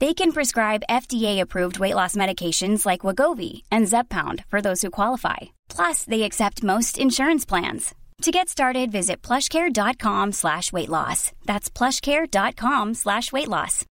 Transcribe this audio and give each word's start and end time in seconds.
They 0.00 0.14
can 0.14 0.32
prescribe 0.32 0.82
FDA-approved 0.88 1.78
weight 1.78 1.94
loss 1.94 2.16
medications 2.16 2.86
like 2.86 3.02
Wagovi 3.02 3.62
and 3.70 3.86
Zepbound 3.86 4.44
for 4.48 4.62
those 4.62 4.80
who 4.80 4.90
qualify. 4.90 5.36
Plus, 5.68 6.04
they 6.04 6.22
accept 6.22 6.62
most 6.62 6.98
insurance 6.98 7.44
plans. 7.44 7.94
To 8.22 8.30
get 8.30 8.48
started, 8.48 8.90
visit 8.92 9.20
plushcare.com 9.22 10.32
slash 10.32 10.72
weight 10.72 10.88
loss. 10.88 11.32
That's 11.44 11.70
plushcare.com 11.70 12.94
slash 12.94 13.32
weight 13.32 13.48
loss. 13.48 13.84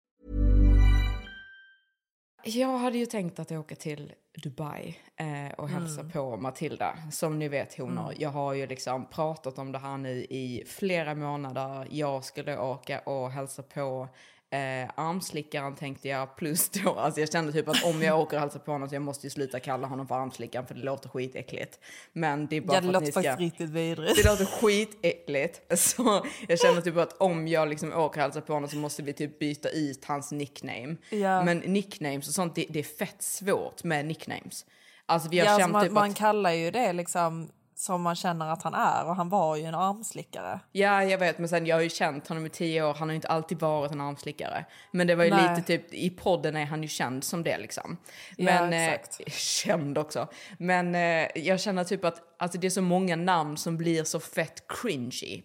Jag 2.44 2.78
hade 2.78 2.98
ju 2.98 3.06
tänkt 3.06 3.40
att 3.40 3.52
åka 3.52 3.76
till 3.76 4.14
Dubai 4.44 4.98
eh, 5.20 5.54
och 5.58 5.70
hälsa 5.70 6.04
på 6.04 6.38
Matilda. 6.38 6.98
Som 7.12 7.40
ni 7.40 7.48
vet 7.48 7.78
honor, 7.78 8.14
jag 8.18 8.30
har 8.30 8.54
ju 8.54 8.68
liksom 8.68 9.06
pratat 9.06 9.58
om 9.58 9.72
det 9.72 9.80
här 9.80 9.98
nu 9.98 10.24
i 10.30 10.64
flera 10.68 11.16
månader. 11.16 11.88
Jag 11.92 12.24
skulle 12.24 12.58
åka 12.58 13.00
och 13.00 13.32
hälsa 13.32 13.64
på 13.64 14.08
eh, 14.52 14.90
armslickaren 14.96 15.76
tänkte 15.76 16.08
jag. 16.08 16.36
Plus 16.36 16.70
då, 16.70 16.94
alltså 16.98 17.20
jag 17.20 17.32
kände 17.32 17.52
typ 17.52 17.68
att 17.68 17.84
om 17.84 18.02
jag 18.02 18.20
åker 18.20 18.38
och 18.38 18.42
hälsar 18.42 18.60
på 18.60 18.72
honom 18.72 18.90
så 18.90 18.96
jag 18.96 19.02
måste 19.02 19.28
ju 19.28 19.32
sluta 19.32 19.60
kalla 19.60 19.88
honom 19.88 20.08
för 20.08 20.16
armslickaren 20.16 20.68
för 20.68 20.76
det 20.76 20.82
låter 20.82 21.10
skitäckligt. 21.10 21.80
Men 22.14 22.48
det 22.48 22.58
är 22.58 22.62
bara 22.62 22.74
Ja, 22.74 22.82
det 22.82 22.88
för 22.88 22.90
att 22.90 22.94
låter 22.94 23.06
ni 23.06 23.12
ska... 23.12 23.22
faktiskt 23.22 23.40
riktigt 23.40 23.70
vidrigt. 23.70 24.16
Det 24.24 24.30
låter 24.30 24.46
skitäckligt. 24.46 25.62
Så 25.80 26.26
jag 26.48 26.60
känner 26.60 26.82
typ 26.82 26.98
att 26.98 27.14
om 27.14 27.48
jag 27.48 27.70
liksom 27.70 27.90
åker 27.94 28.04
och 28.04 28.16
hälsar 28.16 28.42
på 28.42 28.54
honom 28.54 28.70
så 28.70 28.78
måste 28.78 29.04
vi 29.04 29.14
typ 29.14 29.40
byta 29.40 29.70
ut 29.70 30.06
hans 30.06 30.32
nickname. 30.32 30.96
Ja. 31.10 31.44
Men 31.44 31.58
nicknames 31.58 32.28
och 32.28 32.34
sånt, 32.34 32.56
det, 32.56 32.66
det 32.70 32.80
är 32.80 32.84
fett 32.84 33.22
svårt 33.22 33.84
med 33.84 34.06
nicknames. 34.06 34.66
Alltså 35.06 35.30
vi 35.30 35.40
har 35.40 35.46
Ja, 35.46 35.52
alltså 35.52 35.70
man, 35.70 35.84
typ 35.84 35.92
man 35.92 36.10
att, 36.10 36.18
kallar 36.18 36.52
ju 36.52 36.72
det 36.72 36.94
liksom 36.94 37.50
som 37.80 38.02
man 38.02 38.16
känner 38.16 38.52
att 38.52 38.64
han 38.64 38.74
är 38.74 39.06
och 39.06 39.16
han 39.16 39.30
var 39.30 39.56
ju 39.56 39.64
en 39.64 39.76
armslickare. 39.76 40.60
Ja, 40.72 41.04
jag 41.04 41.18
vet, 41.18 41.38
men 41.40 41.50
sen 41.50 41.66
jag 41.66 41.76
har 41.76 41.82
ju 41.82 41.90
känt 41.90 42.28
honom 42.28 42.46
i 42.46 42.50
tio 42.50 42.84
år. 42.84 42.94
Han 42.94 43.10
har 43.10 43.16
inte 43.16 43.28
alltid 43.28 43.60
varit 43.60 43.92
en 43.92 44.02
armslickare. 44.02 44.66
Men 44.92 45.08
det 45.08 45.16
var 45.16 45.24
ju 45.24 45.30
Nej. 45.32 45.50
lite 45.50 45.68
typ, 45.68 45.94
i 45.94 46.10
podden 46.10 46.56
är 46.56 46.66
han 46.66 46.82
ju 46.82 46.88
känd 46.88 47.24
som 47.24 47.44
det 47.44 47.58
liksom. 47.58 47.98
Ja, 48.38 48.46
Men, 48.46 48.74
exakt. 48.74 49.20
Eh, 49.28 49.32
känd 49.38 49.98
också. 49.98 50.28
Men 50.58 50.96
eh, 50.96 51.28
jag 51.36 51.60
känner 51.60 51.84
typ 51.84 52.06
att 52.06 52.22
alltså, 52.40 52.58
det 52.58 52.68
är 52.68 52.72
så 52.72 52.82
många 52.82 53.16
namn 53.16 53.58
som 53.58 53.78
blir 53.78 54.04
så 54.04 54.20
fett 54.20 54.64
cringy. 54.68 55.44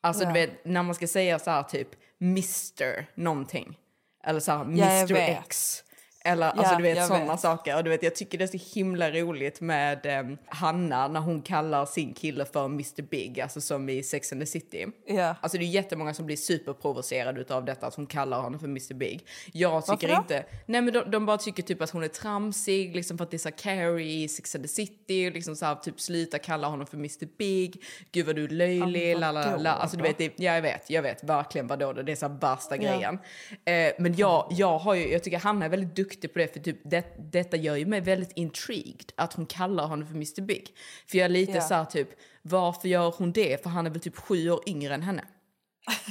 Alltså 0.00 0.22
Ja. 0.24 0.28
du 0.28 0.34
vet, 0.34 0.64
när 0.64 0.82
man 0.82 0.94
ska 0.94 1.06
säga 1.06 1.38
så 1.38 1.50
här 1.50 1.62
typ 1.62 1.88
Mr 2.20 3.06
någonting. 3.20 3.78
Eller 4.24 4.40
så 4.40 4.52
här 4.52 4.58
Ja, 4.58 4.64
Mr 4.64 5.14
vet. 5.14 5.38
X. 5.38 5.82
Eller 6.24 6.46
alltså 6.46 6.72
Ja, 6.72 6.76
du 6.76 6.82
vet 6.82 7.06
sådana 7.06 7.36
saker. 7.36 7.76
Och 7.76 7.84
du 7.84 7.90
vet, 7.90 8.02
jag 8.02 8.14
tycker 8.14 8.38
det 8.38 8.44
är 8.44 8.58
så 8.58 8.74
himla 8.78 9.10
roligt 9.10 9.60
med 9.60 10.06
eh, 10.06 10.36
Hanna 10.46 11.08
när 11.08 11.20
hon 11.20 11.42
kallar 11.42 11.86
sin 11.86 12.14
kille 12.14 12.44
för 12.44 12.64
Mr 12.64 13.02
Big, 13.02 13.40
alltså 13.40 13.60
som 13.60 13.88
i 13.88 14.02
Sex 14.02 14.32
and 14.32 14.40
the 14.40 14.46
City. 14.46 14.86
Ja. 15.06 15.34
Alltså 15.40 15.58
det 15.58 15.64
är 15.64 15.66
jättemånga 15.66 16.14
som 16.14 16.26
blir 16.26 16.36
superprovocerade 16.36 17.54
av 17.54 17.64
detta 17.64 17.86
att 17.86 17.94
hon 17.94 18.06
kallar 18.06 18.40
honom 18.40 18.60
för 18.60 18.66
Mr 18.66 18.94
Big. 18.94 19.26
Jag 19.52 19.86
tycker 19.86 20.08
Varför 20.08 20.08
då? 20.08 20.22
inte, 20.22 20.44
nej 20.66 20.80
men 20.82 20.94
de, 20.94 21.10
de 21.10 21.26
bara 21.26 21.38
tycker 21.38 21.62
typ 21.62 21.82
att 21.82 21.90
hon 21.90 22.02
är 22.04 22.08
tramsig, 22.08 22.96
liksom 22.96 23.18
för 23.18 23.24
att 23.24 23.30
det 23.30 23.36
är 23.36 23.38
så 23.38 23.50
Carrie 23.50 24.22
i 24.24 24.28
Sex 24.28 24.54
and 24.54 24.64
the 24.64 24.68
City, 24.68 25.28
och 25.28 25.32
liksom 25.32 25.56
så 25.56 25.66
här, 25.66 25.74
typ 25.74 26.00
sluta 26.00 26.38
kalla 26.38 26.68
honom 26.68 26.86
för 26.86 26.96
Mr 26.96 27.28
Big, 27.38 27.82
gud 28.12 28.26
vad 28.26 28.36
du 28.36 28.44
är 28.44 28.48
löjlig, 28.48 29.12
Ja, 29.12 29.18
la 29.18 29.56
la. 29.56 29.70
Alltså 29.70 29.96
du 29.96 30.02
då? 30.02 30.08
vet, 30.08 30.18
det, 30.18 30.32
ja, 30.36 30.54
jag 30.54 30.62
vet, 30.62 30.90
jag 30.90 31.02
vet 31.02 31.24
verkligen 31.24 31.66
vadå 31.66 31.92
det, 31.92 32.02
det 32.02 32.12
är 32.12 32.16
så 32.16 32.28
här 32.28 32.38
värsta 32.40 32.76
grejen. 32.76 33.18
Eh, 33.64 33.92
men 33.98 34.14
jag, 34.16 34.46
jag 34.50 34.78
har 34.78 34.94
ju, 34.94 35.12
jag 35.12 35.22
tycker 35.24 35.38
Hanna 35.38 35.64
är 35.64 35.68
väldigt 35.68 35.96
duktig 35.96 36.11
på 36.20 36.38
det, 36.38 36.52
för 36.52 36.60
typ 36.60 36.80
det, 36.84 37.32
detta 37.32 37.56
gör 37.56 37.76
ju 37.76 37.86
mig 37.86 38.00
väldigt 38.00 38.32
intrigued, 38.32 39.12
att 39.16 39.32
hon 39.32 39.46
kallar 39.46 39.86
honom 39.86 40.06
för 40.06 40.14
Mr 40.14 40.40
Big. 40.42 40.68
För 41.10 41.18
jag 41.18 41.24
är 41.24 41.28
lite 41.28 41.52
Ja. 41.52 41.60
så 41.60 41.74
här 41.74 41.84
typ, 41.84 42.08
varför 42.42 42.88
gör 42.88 43.14
hon 43.18 43.32
det? 43.32 43.62
För 43.62 43.70
han 43.70 43.86
är 43.86 43.90
väl 43.90 44.00
typ 44.00 44.16
sju 44.16 44.50
år 44.50 44.60
yngre 44.66 44.94
än 44.94 45.02
henne. 45.02 45.24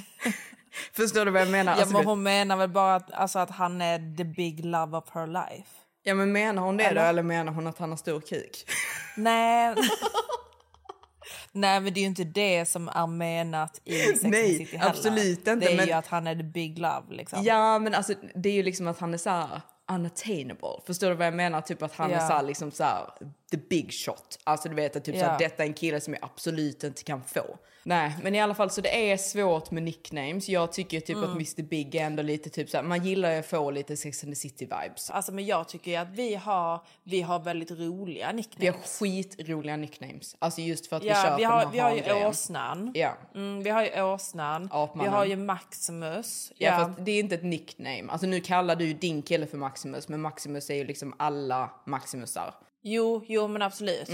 Förstår 0.93 1.25
du 1.25 1.31
vad 1.31 1.41
jag 1.41 1.49
menar? 1.49 1.71
Ja, 1.71 1.77
Alltså, 1.79 1.93
men 1.97 2.05
hon 2.05 2.23
menar 2.23 2.57
väl 2.57 2.69
bara 2.69 2.95
att, 2.95 3.11
alltså, 3.11 3.39
att 3.39 3.49
han 3.51 3.81
är 3.81 4.17
the 4.17 4.23
big 4.23 4.65
love 4.65 4.97
of 4.97 5.09
her 5.13 5.27
life. 5.27 5.69
Ja 6.03 6.13
men 6.15 6.31
menar 6.31 6.61
hon 6.61 6.77
det 6.77 6.83
Eller? 6.83 7.01
då 7.01 7.07
eller 7.07 7.23
menar 7.23 7.51
hon 7.53 7.67
att 7.67 7.77
han 7.77 7.89
har 7.89 7.97
stor 7.97 8.21
kuk? 8.21 8.65
Nej. 9.17 9.75
Nej 11.51 11.79
men 11.79 11.93
det 11.93 11.99
är 11.99 12.01
ju 12.01 12.07
inte 12.07 12.23
det 12.23 12.65
som 12.65 12.87
är 12.89 13.07
menat 13.07 13.81
i 13.85 13.99
Sex 13.99 14.23
Nej, 14.23 14.57
City 14.57 14.77
heller. 14.77 14.89
absolut 14.91 15.37
inte, 15.39 15.55
Det 15.55 15.71
är 15.71 15.77
men- 15.77 15.85
ju 15.87 15.91
att 15.91 16.07
han 16.07 16.27
är 16.27 16.35
the 16.35 16.43
big 16.43 16.79
love 16.79 17.03
liksom. 17.09 17.43
Ja 17.43 17.79
men 17.79 17.95
alltså 17.95 18.13
det 18.35 18.49
är 18.49 18.53
ju 18.53 18.63
liksom 18.63 18.87
att 18.87 18.99
han 18.99 19.13
är 19.13 19.17
så 19.17 19.29
här 19.29 19.61
unattainable. 19.95 20.81
Förstår 20.85 21.07
du 21.09 21.13
vad 21.15 21.27
jag 21.27 21.33
menar? 21.33 21.61
Typ 21.61 21.81
att 21.81 21.93
han 21.93 22.09
Ja. 22.11 22.17
är 22.17 22.27
så 22.27 22.33
här, 22.33 22.43
liksom 22.43 22.71
så 22.71 22.83
här, 22.83 23.09
the 23.51 23.57
big 23.57 23.93
shot. 23.93 24.39
Alltså 24.43 24.69
du 24.69 24.75
vet 24.75 24.95
att 24.95 25.03
typ 25.05 25.15
så 25.15 25.21
här, 25.25 25.31
Ja. 25.31 25.37
detta 25.37 25.63
är 25.63 25.67
en 25.67 25.73
kille 25.73 26.01
som 26.01 26.13
jag 26.13 26.23
absolut 26.23 26.83
inte 26.83 27.03
kan 27.03 27.23
få. 27.23 27.57
Nej 27.83 28.15
men 28.23 28.35
i 28.35 28.41
alla 28.41 28.55
fall 28.55 28.69
så 28.69 28.81
det 28.81 29.11
är 29.11 29.17
svårt 29.17 29.71
med 29.71 29.83
nicknames. 29.83 30.49
Jag 30.49 30.71
tycker 30.73 30.97
ju 30.97 31.01
typ 31.01 31.15
Mm. 31.17 31.29
att 31.29 31.35
Mr 31.35 31.61
Big 31.63 31.95
är 31.95 32.05
ändå 32.05 32.23
lite 32.23 32.49
typ 32.49 32.69
så 32.69 32.77
här, 32.77 32.83
man 32.83 33.05
gillar 33.05 33.31
ju 33.33 33.39
att 33.39 33.45
få 33.45 33.71
lite 33.71 33.97
Sex 33.97 34.23
and 34.23 34.31
the 34.31 34.35
City 34.35 34.65
vibes. 34.65 35.09
Alltså 35.09 35.31
men 35.31 35.45
jag 35.45 35.67
tycker 35.69 35.91
ju 35.91 35.97
att 35.97 36.09
vi 36.11 36.35
har, 36.35 36.85
vi 37.03 37.21
har 37.21 37.39
väldigt 37.39 37.71
roliga 37.71 38.31
nicknames. 38.31 38.61
Vi 38.63 38.67
har 38.67 38.75
skitroliga 38.99 39.77
nicknames. 39.77 40.35
Alltså 40.39 40.61
just 40.61 40.87
för 40.87 40.95
att 40.97 41.03
vi 41.03 41.07
Ja, 41.07 41.35
vi 41.37 41.43
den 41.43 41.51
har, 41.51 41.59
här 41.59 41.71
vi 41.71 41.79
har 41.79 42.19
ju 42.19 42.25
åsnan. 42.27 42.91
Ja. 42.95 43.17
Mm, 43.35 43.63
vi 43.63 43.69
har 43.69 43.83
ju 43.83 44.01
åsnan. 44.03 44.61
Vi 44.63 44.69
Apmannen. 44.71 45.13
har 45.13 45.25
ju 45.25 45.35
Maximus. 45.35 46.51
Ja, 46.57 46.71
fast 46.77 47.05
det 47.05 47.11
är 47.11 47.19
inte 47.19 47.35
ett 47.35 47.43
nickname. 47.43 48.03
Alltså 48.09 48.27
nu 48.27 48.41
kallar 48.41 48.75
du 48.75 48.85
ju 48.85 48.93
din 48.93 49.21
kille 49.21 49.47
för 49.47 49.57
Maximus, 49.57 50.07
men 50.07 50.21
Maximus 50.21 50.69
är 50.69 50.75
ju 50.75 50.83
liksom 50.83 51.13
alla 51.19 51.69
Maximusar. 51.85 52.53
Jo, 52.81 53.23
jo 53.27 53.47
men 53.47 53.61
absolut. 53.61 54.09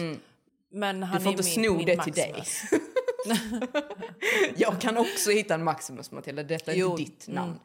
Men 0.70 1.04
han 1.04 1.18
Mm. 1.18 1.18
Du 1.18 1.24
får 1.24 1.32
inte 1.32 1.44
min, 1.44 1.66
sno 1.66 1.78
min 1.78 1.86
det 1.86 2.04
till 2.04 2.14
dig. 2.14 2.44
Jag 4.56 4.82
kan 4.82 4.98
också 4.98 5.32
hitta 5.32 5.54
en 5.54 5.64
Maximus, 5.64 6.12
Matilda. 6.12 6.44
Detta 6.44 6.72
är 6.72 6.76
Jo, 6.76 6.92
inte 6.92 7.04
ditt 7.04 7.28
namn. 7.28 7.60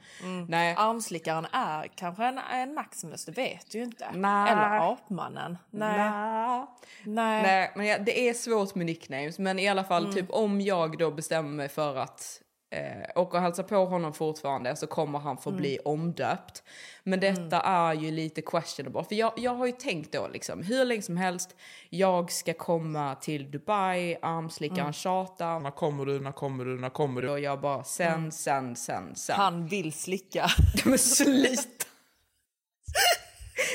Nej. 0.49 0.75
Armslickaren 0.79 1.47
är 1.53 1.89
kanske 1.95 2.25
en, 2.25 2.39
en 2.39 2.75
Maximus, 2.75 3.25
det 3.25 3.33
vet 3.33 3.71
du 3.71 3.79
ju 3.79 3.85
inte. 3.85 4.11
Nej. 4.15 4.53
Eller 4.53 4.93
Apmannen. 4.93 5.59
Nej. 5.71 5.99
Nej. 5.99 6.67
Nej. 7.05 7.43
Nej, 7.43 7.73
men 7.77 7.87
ja, 7.87 7.99
det 7.99 8.29
är 8.29 8.35
svårt 8.35 8.75
med 8.75 8.87
nicknames. 8.87 9.39
Men 9.39 9.59
i 9.59 9.69
alla 9.69 9.85
fall, 9.85 10.15
typ 10.15 10.31
om 10.31 10.61
jag 10.61 10.99
då 10.99 11.11
bestämmer 11.11 11.51
mig 11.51 11.69
för 11.69 11.97
att 11.97 12.42
eh, 12.73 13.23
åka 13.23 13.37
och 13.37 13.43
hälsa 13.43 13.63
på 13.63 13.87
honom 13.87 14.13
fortfarande 14.13 14.77
så 14.77 14.87
kommer 14.87 15.19
han 15.19 15.37
få 15.37 15.51
bli 15.51 15.79
omdöpt. 15.85 16.63
Men 17.03 17.21
detta 17.21 17.61
är 17.61 17.95
ju 17.95 18.11
lite 18.11 18.43
questionable. 18.43 19.05
För 19.05 19.15
jag, 19.15 19.33
jag 19.37 19.55
har 19.55 19.67
ju 19.67 19.73
tänkt 19.73 20.13
då 20.13 20.29
liksom, 20.33 20.63
hur 20.63 20.85
länge 20.85 21.03
som 21.03 21.17
helst, 21.17 21.57
jag 21.91 22.33
ska 22.33 22.55
komma 22.55 23.15
till 23.15 23.51
Dubai, 23.51 24.17
armslickaren 24.23 24.93
tjatar. 24.93 25.61
När 25.61 25.71
kommer 25.71 26.07
du, 26.07 26.21
när 26.21 26.33
kommer 26.33 26.65
du, 26.65 26.81
när 26.81 26.91
kommer 26.91 27.23
du? 27.23 27.31
Och 27.31 27.41
jag 27.41 27.61
bara 27.61 27.85
sen, 27.85 28.33
sen, 28.33 28.77
sen, 28.77 29.17
sen. 29.17 29.37
Han 29.37 29.67
vill 29.67 29.93
slicka. 29.93 30.47
Men 30.85 30.99
sluta! 30.99 31.87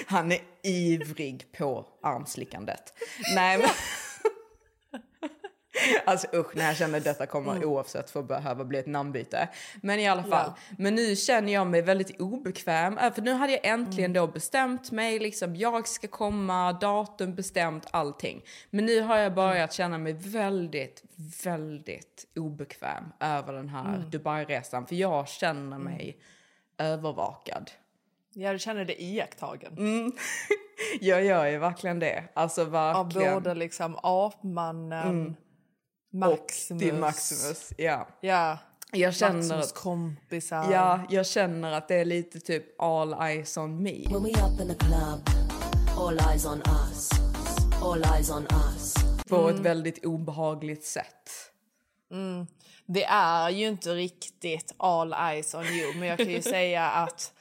Han 0.07 0.31
är 0.31 0.39
ivrig 0.63 1.51
på 1.57 1.85
armslickandet. 2.03 2.93
Nej 3.35 3.57
men... 3.57 3.67
Alltså 6.05 6.27
usch, 6.33 6.55
när 6.55 6.65
jag 6.65 6.77
känner 6.77 6.97
att 6.97 7.03
detta 7.03 7.25
kommer 7.25 7.65
oavsett 7.65 8.09
få 8.09 8.23
behöva 8.23 8.63
bli 8.65 8.79
ett 8.79 8.85
namnbyte. 8.87 9.49
Men 9.81 9.99
i 9.99 10.07
alla 10.07 10.23
fall, 10.23 10.51
men 10.77 10.95
nu 10.95 11.15
känner 11.15 11.53
jag 11.53 11.67
mig 11.67 11.81
väldigt 11.81 12.21
obekväm. 12.21 12.97
äh, 12.97 13.13
För 13.13 13.21
nu 13.21 13.33
hade 13.33 13.51
jag 13.53 13.65
äntligen 13.65 14.13
då 14.13 14.27
bestämt 14.27 14.91
mig, 14.91 15.19
liksom 15.19 15.55
jag 15.55 15.87
ska 15.87 16.07
komma, 16.07 16.73
datum 16.73 17.35
bestämt, 17.35 17.87
allting. 17.91 18.43
Men 18.69 18.85
nu 18.85 19.01
har 19.01 19.17
jag 19.17 19.33
börjat 19.33 19.73
känna 19.73 19.97
mig 19.97 20.13
väldigt, 20.13 21.03
väldigt 21.43 22.25
obekväm 22.35 23.03
över 23.19 23.53
den 23.53 23.69
här 23.69 23.97
Dubai-resan. 24.11 24.85
För 24.85 24.95
jag 24.95 25.27
känner 25.27 25.77
mig 25.77 26.17
övervakad. 26.77 27.71
Ja, 28.33 28.53
du 28.53 28.59
känner 28.59 28.85
dig 28.85 28.95
iakttagen. 28.99 29.77
Mm. 29.77 30.11
Jag 31.01 31.25
gör 31.25 31.45
ju 31.45 31.57
verkligen 31.57 31.99
det. 31.99 32.23
Alltså 32.33 32.61
Av 32.61 32.71
verkligen. 32.71 33.33
både 33.33 33.53
liksom 33.55 33.95
apmannen, 34.03 35.27
Och 35.27 35.46
Maximus. 36.19 36.81
till 36.81 36.93
Maximus. 36.93 37.73
Ja. 37.77 38.07
Ja. 38.21 38.57
Jag 38.91 39.15
känner, 39.15 39.33
Maximus 39.33 39.71
kompisar. 39.71 40.71
ja, 40.71 40.99
jag 41.09 41.25
känner 41.25 41.71
att 41.71 41.87
det 41.87 41.95
är 41.95 42.05
lite 42.05 42.39
typ 42.39 42.81
all 42.81 43.13
eyes 43.13 43.57
on 43.57 43.83
me. 43.83 44.07
When 44.09 44.23
we 44.23 44.29
up 44.29 44.61
in 44.61 44.67
the 44.67 44.85
club, 44.85 45.29
all 45.97 46.19
eyes 46.31 46.45
on 46.45 46.61
us. 46.89 47.09
All 47.81 48.03
eyes 48.15 48.29
on 48.29 48.47
us. 48.75 48.93
På 49.29 49.49
ett 49.49 49.59
väldigt 49.59 50.05
obehagligt 50.05 50.83
sätt. 50.85 51.29
Det 52.85 53.03
är 53.03 53.49
ju 53.49 53.67
inte 53.67 53.93
riktigt 53.95 54.73
all 54.77 55.13
eyes 55.13 55.53
on 55.53 55.65
you, 55.65 55.95
men 55.99 56.07
jag 56.07 56.17
kan 56.17 56.29
ju 56.29 56.41
säga 56.57 56.85
att 56.89 57.33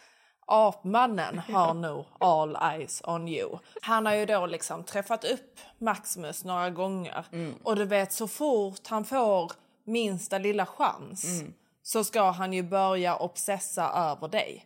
apmannen 0.46 1.38
har 1.48 1.74
nog 1.74 2.04
all 2.18 2.58
eyes 2.72 3.02
on 3.04 3.28
you. 3.28 3.58
Han 3.82 4.06
har 4.06 4.14
ju 4.14 4.26
då 4.26 4.46
liksom 4.46 4.84
träffat 4.84 5.24
upp 5.24 5.58
Maximus 5.78 6.44
några 6.44 6.70
gånger 6.70 7.24
och 7.62 7.76
du 7.76 7.84
vet 7.84 8.12
så 8.12 8.28
fort 8.28 8.86
han 8.86 9.04
får 9.04 9.52
minsta 9.84 10.38
lilla 10.38 10.66
chans 10.66 11.42
så 11.82 12.04
ska 12.04 12.30
han 12.30 12.52
ju 12.52 12.62
börja 12.62 13.16
obsessa 13.16 13.90
över 13.90 14.28
dig. 14.28 14.64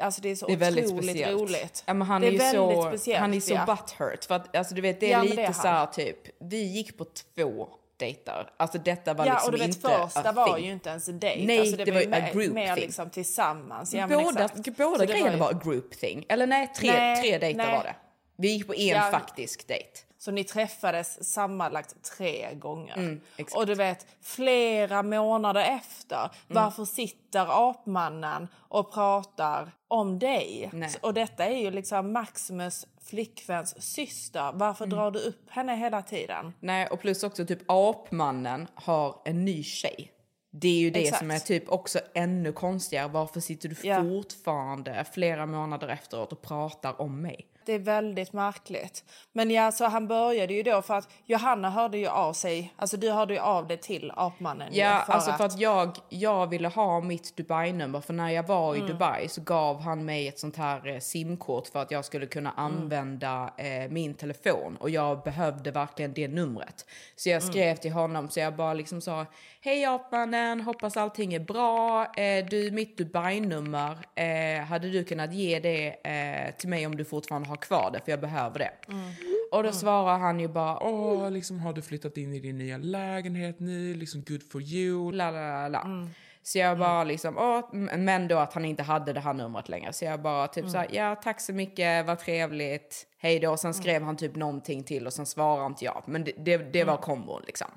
Alltså 0.00 0.20
det 0.22 0.28
är 0.28 0.36
så 0.36 0.46
Det 0.46 0.52
är 0.66 0.72
otroligt 0.72 1.04
speciellt. 1.04 1.40
roligt. 1.40 1.84
Ja, 1.86 1.94
han 1.94 2.20
det 2.20 2.26
är, 2.26 2.32
ju 2.32 2.38
väldigt 2.38 2.76
så, 2.76 2.82
speciellt, 2.88 3.20
han 3.20 3.34
är 3.34 3.40
så 3.40 3.52
ja. 3.52 3.66
butthurt. 3.66 4.24
För 4.24 4.34
att, 4.34 4.56
alltså, 4.56 4.74
du 4.74 4.80
vet, 4.80 5.00
det 5.00 5.12
är 5.12 5.18
Ja, 5.18 5.22
lite 5.22 5.36
det 5.36 5.42
är 5.42 5.52
så 5.52 5.68
här 5.68 5.86
typ, 5.86 6.18
vi 6.38 6.62
gick 6.62 6.98
på 6.98 7.04
två 7.04 7.68
dejter. 8.06 8.50
Alltså 8.56 8.78
detta 8.78 9.14
var 9.14 9.26
Ja, 9.26 9.32
liksom 9.32 9.54
och 9.54 9.58
du 9.58 9.66
vet 9.66 9.82
första 9.82 10.32
var 10.32 10.58
ju 10.58 10.70
inte 10.72 10.90
ens 10.90 11.08
en 11.08 11.18
dejt. 11.20 11.46
Nej, 11.46 11.60
alltså, 11.60 11.76
det, 11.76 11.84
det 11.84 11.90
var 11.90 11.98
var 11.98 12.02
ju 12.04 12.08
ju 12.08 12.14
a 12.14 12.20
mer, 12.20 12.32
group 12.32 12.52
mer 12.54 12.74
thing. 12.74 12.84
liksom 12.84 13.10
tillsammans. 13.10 13.94
Ja, 13.94 14.06
båda 14.08 14.48
båda 14.78 15.04
grejerna 15.04 15.32
ju- 15.32 15.38
var, 15.38 15.50
a 15.50 15.60
group 15.64 15.90
thing. 16.00 16.24
Eller 16.28 16.46
nej, 16.46 16.72
tre, 16.76 16.88
Nej, 16.90 17.22
tre 17.22 17.38
dejter 17.38 17.56
nej. 17.58 17.76
var 17.76 17.84
det. 17.84 17.94
Vi 18.36 18.48
gick 18.48 18.66
på 18.66 18.74
en 18.74 18.86
Ja. 18.86 19.08
faktisk 19.12 19.68
dejt. 19.68 19.88
Så 20.24 20.30
ni 20.30 20.44
träffades 20.44 21.32
sammanlagt 21.32 22.02
tre 22.16 22.54
gånger. 22.54 22.96
Mm, 22.96 23.20
och 23.54 23.66
du 23.66 23.74
vet, 23.74 24.06
flera 24.20 25.02
månader 25.02 25.60
efter, 25.60 26.16
Mm. 26.18 26.30
varför 26.48 26.84
sitter 26.84 27.70
apmannen 27.70 28.48
och 28.54 28.92
pratar 28.92 29.70
om 29.88 30.18
dig? 30.18 30.70
Nej. 30.72 30.90
Och 31.00 31.14
detta 31.14 31.44
är 31.44 31.56
ju 31.56 31.70
liksom 31.70 32.12
Maximus 32.12 32.86
flickväns 33.04 33.82
syster. 33.82 34.50
Varför 34.54 34.84
Mm. 34.84 34.96
drar 34.98 35.10
du 35.10 35.18
upp 35.18 35.50
henne 35.50 35.76
hela 35.76 36.02
tiden? 36.02 36.52
Nej, 36.60 36.86
och 36.86 37.00
plus 37.00 37.22
också 37.22 37.46
typ 37.46 37.60
apmannen 37.66 38.68
har 38.74 39.22
en 39.24 39.44
ny 39.44 39.62
tjej. 39.62 40.12
Det 40.50 40.68
är 40.68 40.78
ju 40.80 40.90
det 40.90 41.02
Exakt. 41.02 41.18
som 41.18 41.30
är 41.30 41.38
typ 41.38 41.68
också 41.68 41.98
ännu 42.14 42.52
konstigare. 42.52 43.08
Varför 43.08 43.40
sitter 43.40 43.68
du 43.68 43.76
Ja. 43.88 44.02
fortfarande 44.02 45.04
flera 45.12 45.46
månader 45.46 45.88
efteråt 45.88 46.32
och 46.32 46.42
pratar 46.42 47.00
om 47.00 47.22
mig? 47.22 47.46
Det 47.66 47.72
är 47.72 47.78
väldigt 47.78 48.32
märkligt. 48.32 49.04
Men 49.32 49.50
ja, 49.50 49.72
så 49.72 49.84
han 49.84 50.08
började 50.08 50.54
ju 50.54 50.62
då 50.62 50.82
för 50.82 50.94
att 50.94 51.08
Johanna 51.26 51.70
hörde 51.70 51.98
ju 51.98 52.06
av 52.08 52.32
sig. 52.32 52.72
Alltså 52.76 52.96
du 52.96 53.10
hörde 53.10 53.34
ju 53.34 53.40
av 53.40 53.66
det 53.66 53.76
till 53.76 54.12
apmannen. 54.16 54.68
Ja, 54.72 54.88
alltså 55.06 55.32
för 55.32 55.44
att 55.44 55.58
jag, 55.58 55.96
jag 56.08 56.46
ville 56.46 56.68
ha 56.68 57.00
mitt 57.00 57.36
Dubai-nummer 57.36 58.00
för 58.00 58.12
när 58.12 58.30
jag 58.30 58.46
var 58.46 58.74
i 58.74 58.78
Mm. 58.78 58.90
Dubai 58.92 59.28
så 59.28 59.40
gav 59.40 59.80
han 59.80 60.04
mig 60.04 60.28
ett 60.28 60.38
sånt 60.38 60.56
här 60.56 60.86
eh, 60.88 60.98
simkort 60.98 61.66
för 61.68 61.82
att 61.82 61.90
jag 61.90 62.04
skulle 62.04 62.26
kunna 62.26 62.50
Mm. 62.52 62.64
använda 62.64 63.50
eh, 63.56 63.90
min 63.90 64.14
telefon 64.14 64.76
och 64.80 64.90
jag 64.90 65.22
behövde 65.22 65.70
verkligen 65.70 66.12
det 66.12 66.28
numret. 66.28 66.86
Så 67.16 67.28
jag 67.28 67.42
Mm. 67.42 67.52
skrev 67.52 67.76
till 67.76 67.92
honom 67.92 68.28
så 68.30 68.40
jag 68.40 68.56
bara 68.56 68.74
liksom 68.74 69.00
sa 69.00 69.26
Hej 69.64 69.84
apmannen, 69.84 70.60
hoppas 70.60 70.96
allting 70.96 71.34
är 71.34 71.40
bra. 71.40 72.04
Eh, 72.16 72.46
du, 72.46 72.70
mitt 72.70 72.98
Dubai-nummer, 72.98 73.98
eh, 74.14 74.64
hade 74.64 74.90
du 74.90 75.04
kunnat 75.04 75.32
ge 75.32 75.60
det 75.60 75.88
eh, 76.08 76.54
till 76.54 76.68
mig 76.68 76.86
om 76.86 76.96
du 76.96 77.04
fortfarande 77.04 77.48
har 77.52 77.56
kvar 77.56 77.90
det 77.90 78.00
för 78.04 78.10
jag 78.12 78.20
behöver 78.20 78.58
det. 78.58 78.70
Mm. 78.88 79.10
Och 79.52 79.62
då 79.62 79.72
svarar 79.72 80.18
han 80.18 80.40
ju 80.40 80.48
bara 80.48 80.82
Åh, 80.82 81.30
liksom 81.30 81.60
har 81.60 81.72
du 81.72 81.82
flyttat 81.82 82.16
in 82.16 82.32
i 82.34 82.40
din 82.40 82.58
nya 82.58 82.78
lägenhet 82.78 83.60
nu? 83.60 83.94
Liksom 83.94 84.22
good 84.28 84.42
for 84.52 84.62
you. 84.62 85.12
la 85.12 85.30
la 85.30 85.68
la. 85.68 85.80
Mm. 85.80 86.08
Så 86.42 86.58
jag 86.58 86.78
bara 86.78 87.04
liksom, 87.04 87.38
åh, 87.38 87.74
men 87.98 88.28
då 88.28 88.38
att 88.38 88.52
han 88.54 88.64
inte 88.64 88.82
hade 88.82 89.12
det 89.12 89.20
här 89.20 89.32
numret 89.34 89.68
längre. 89.68 89.92
Så 89.92 90.04
jag 90.04 90.22
bara 90.22 90.48
typ 90.48 90.64
så 90.64 90.76
Mm. 90.76 90.88
här, 90.90 90.96
ja 90.96 91.14
tack 91.16 91.40
så 91.40 91.52
mycket, 91.52 92.06
vad 92.06 92.18
trevligt, 92.18 93.06
hej 93.18 93.38
då. 93.40 93.56
Sen 93.56 93.74
skrev 93.74 94.02
han 94.02 94.16
typ 94.16 94.36
någonting 94.36 94.82
till 94.84 95.06
och 95.06 95.12
sen 95.12 95.26
svarade 95.26 95.66
inte 95.66 95.84
jag. 95.84 96.02
Men 96.06 96.24
det, 96.24 96.32
det, 96.38 96.56
det 96.56 96.80
Mm. 96.80 96.86
var 96.94 97.02
kombon 97.02 97.42
liksom. 97.46 97.68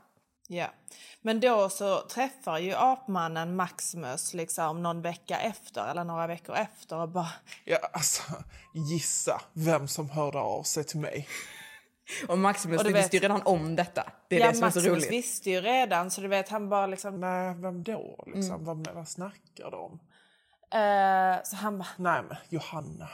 Ja. 0.48 0.68
Men 1.26 1.40
då 1.40 1.70
så 1.70 2.02
träffar 2.02 2.58
ju 2.60 2.74
apmannen 2.74 3.56
Maximus 3.56 4.34
liksom 4.34 4.84
någon 4.84 5.02
vecka 5.02 5.40
efter 5.40 5.88
eller 5.92 6.04
några 6.04 6.28
veckor 6.28 6.56
efter 6.56 6.98
och 6.98 7.10
bara 7.10 7.30
Ja, 7.64 7.78
alltså, 7.94 8.24
gissa 8.74 9.42
vem 9.54 9.88
som 9.88 10.10
hörde 10.10 10.40
av 10.40 10.64
sig 10.64 10.84
till 10.84 11.00
mig. 11.00 11.28
Och 12.28 12.38
Maximus 12.38 12.78
Och 12.80 12.84
du 12.88 12.94
visste 12.94 13.16
ju 13.18 13.22
redan 13.22 13.42
om 13.46 13.76
detta. 13.76 14.12
Det 14.30 14.36
är 14.36 14.40
ja, 14.40 14.48
det 14.48 14.54
som 14.56 14.64
är 14.64 14.72
så 14.72 14.78
Maximus 14.78 14.98
roligt. 14.98 15.12
visste 15.12 15.50
ju 15.50 15.62
redan 15.62 16.12
så 16.12 16.22
du 16.22 16.28
vet 16.28 16.50
han 16.50 16.70
bara 16.70 16.88
liksom 16.88 17.20
Nej, 17.20 17.54
vem 17.56 17.84
då? 17.84 18.24
Liksom? 18.28 18.66
Vad, 18.66 18.88
vad 18.96 19.08
snackar 19.08 19.72
de 19.72 19.76
om? 19.76 20.00
eh, 20.82 21.44
så 21.44 21.56
han 21.56 21.78
bara 21.78 21.88
Nej, 21.98 22.22
men 22.28 22.38
Johanna. 22.50 23.10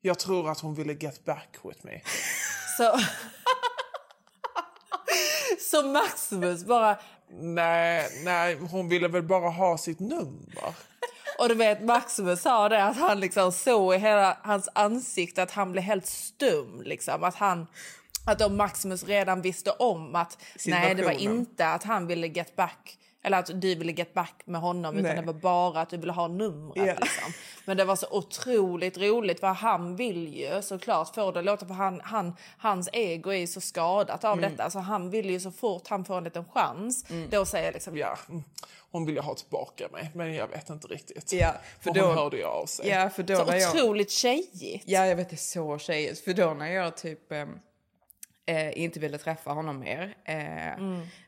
Jag 0.00 0.18
tror 0.18 0.50
att 0.50 0.60
hon 0.60 0.74
ville 0.74 0.92
get 0.92 1.24
back 1.24 1.56
with 1.64 1.86
me. 1.86 2.00
så 2.78 2.98
Så 5.70 5.82
Maximus 5.86 6.64
bara 6.64 6.98
Nej, 7.30 8.08
nej, 8.24 8.58
hon 8.70 8.88
ville 8.88 9.08
väl 9.08 9.22
bara 9.22 9.48
ha 9.50 9.78
sitt 9.78 10.00
nummer. 10.00 10.74
och 11.38 11.48
du 11.48 11.54
vet 11.54 11.82
Maximus 11.82 12.42
sa 12.42 12.68
det 12.68 12.84
att 12.84 12.96
han 12.96 13.20
liksom 13.20 13.52
såg 13.52 13.94
i 13.94 13.98
hela 13.98 14.38
hans 14.42 14.68
ansikte 14.72 15.42
att 15.42 15.50
han 15.50 15.72
blev 15.72 15.84
helt 15.84 16.06
stum 16.06 16.82
liksom 16.82 17.24
att 17.24 17.34
han 17.34 17.66
att 18.26 18.52
Maximus 18.52 19.04
redan 19.04 19.42
visste 19.42 19.70
om 19.70 20.14
att 20.14 20.38
nej 20.66 20.94
det 20.94 21.02
var 21.02 21.10
Situationen. 21.12 21.38
inte 21.40 21.68
att 21.68 21.82
han 21.82 22.06
ville 22.06 22.26
get 22.26 22.56
back 22.56 22.98
eller 23.24 23.38
att 23.38 23.60
du 23.60 23.74
ville 23.74 23.92
get 23.92 24.14
back 24.14 24.42
med 24.44 24.60
honom 24.60 24.94
utan 24.96 25.02
Nej. 25.04 25.16
det 25.16 25.22
var 25.26 25.32
bara 25.40 25.80
att 25.80 25.90
du 25.90 25.96
ville 25.96 26.12
ha 26.12 26.28
numret. 26.28 26.86
Ja. 26.86 26.94
Liksom. 27.00 27.32
Men 27.64 27.76
det 27.76 27.84
var 27.84 27.96
så 27.96 28.06
otroligt 28.10 28.98
roligt 28.98 29.40
för 29.40 29.46
han 29.46 29.96
vill 29.96 30.34
ju 30.34 30.62
såklart 30.62 31.14
få 31.14 31.30
det 31.32 31.38
att 31.38 31.44
låta 31.44 31.66
för 31.66 31.74
han, 31.74 32.00
han, 32.04 32.36
hans 32.58 32.88
ego 32.92 33.30
är 33.30 33.36
ju 33.36 33.46
så 33.46 33.60
skadat 33.60 34.24
av 34.24 34.38
Mm. 34.38 34.50
detta 34.50 34.70
så 34.70 34.78
han 34.78 35.10
vill 35.10 35.30
ju 35.30 35.40
så 35.40 35.50
fort 35.50 35.88
han 35.88 36.04
får 36.04 36.18
en 36.18 36.24
liten 36.24 36.44
chans 36.44 37.04
då 37.30 37.44
säger 37.44 37.72
liksom 37.72 37.96
Ja, 37.96 38.18
mm, 38.28 38.42
hon 38.90 39.06
ville 39.06 39.20
ha 39.20 39.34
tillbaka 39.34 39.88
mig, 39.92 40.10
men 40.14 40.34
jag 40.34 40.48
vet 40.48 40.70
inte 40.70 40.86
riktigt. 40.88 41.32
Ja, 41.32 41.54
för 41.80 41.90
för 41.92 42.00
då- 42.00 42.06
hon 42.06 42.14
hörde 42.18 42.36
ju 42.36 42.44
av 42.44 42.66
sig. 42.66 42.88
Ja, 42.88 43.10
för 43.10 43.22
då 43.22 43.36
så 43.36 43.44
var 43.44 43.54
jag... 43.54 43.70
otroligt 43.74 44.10
tjejigt. 44.10 44.84
Ja, 44.86 45.06
jag 45.06 45.16
vet 45.16 45.30
det 45.30 45.34
är 45.34 45.36
så 45.36 45.78
tjejigt. 45.78 46.24
För 46.24 46.32
då 46.34 46.54
när 46.54 46.66
jag 46.72 46.96
typ 46.96 47.32
ehm, 47.32 47.58
eh, 48.46 48.78
inte 48.82 49.00
ville 49.00 49.18
träffa 49.18 49.50
honom 49.50 49.78
mer 49.78 50.16
eh, 50.24 50.78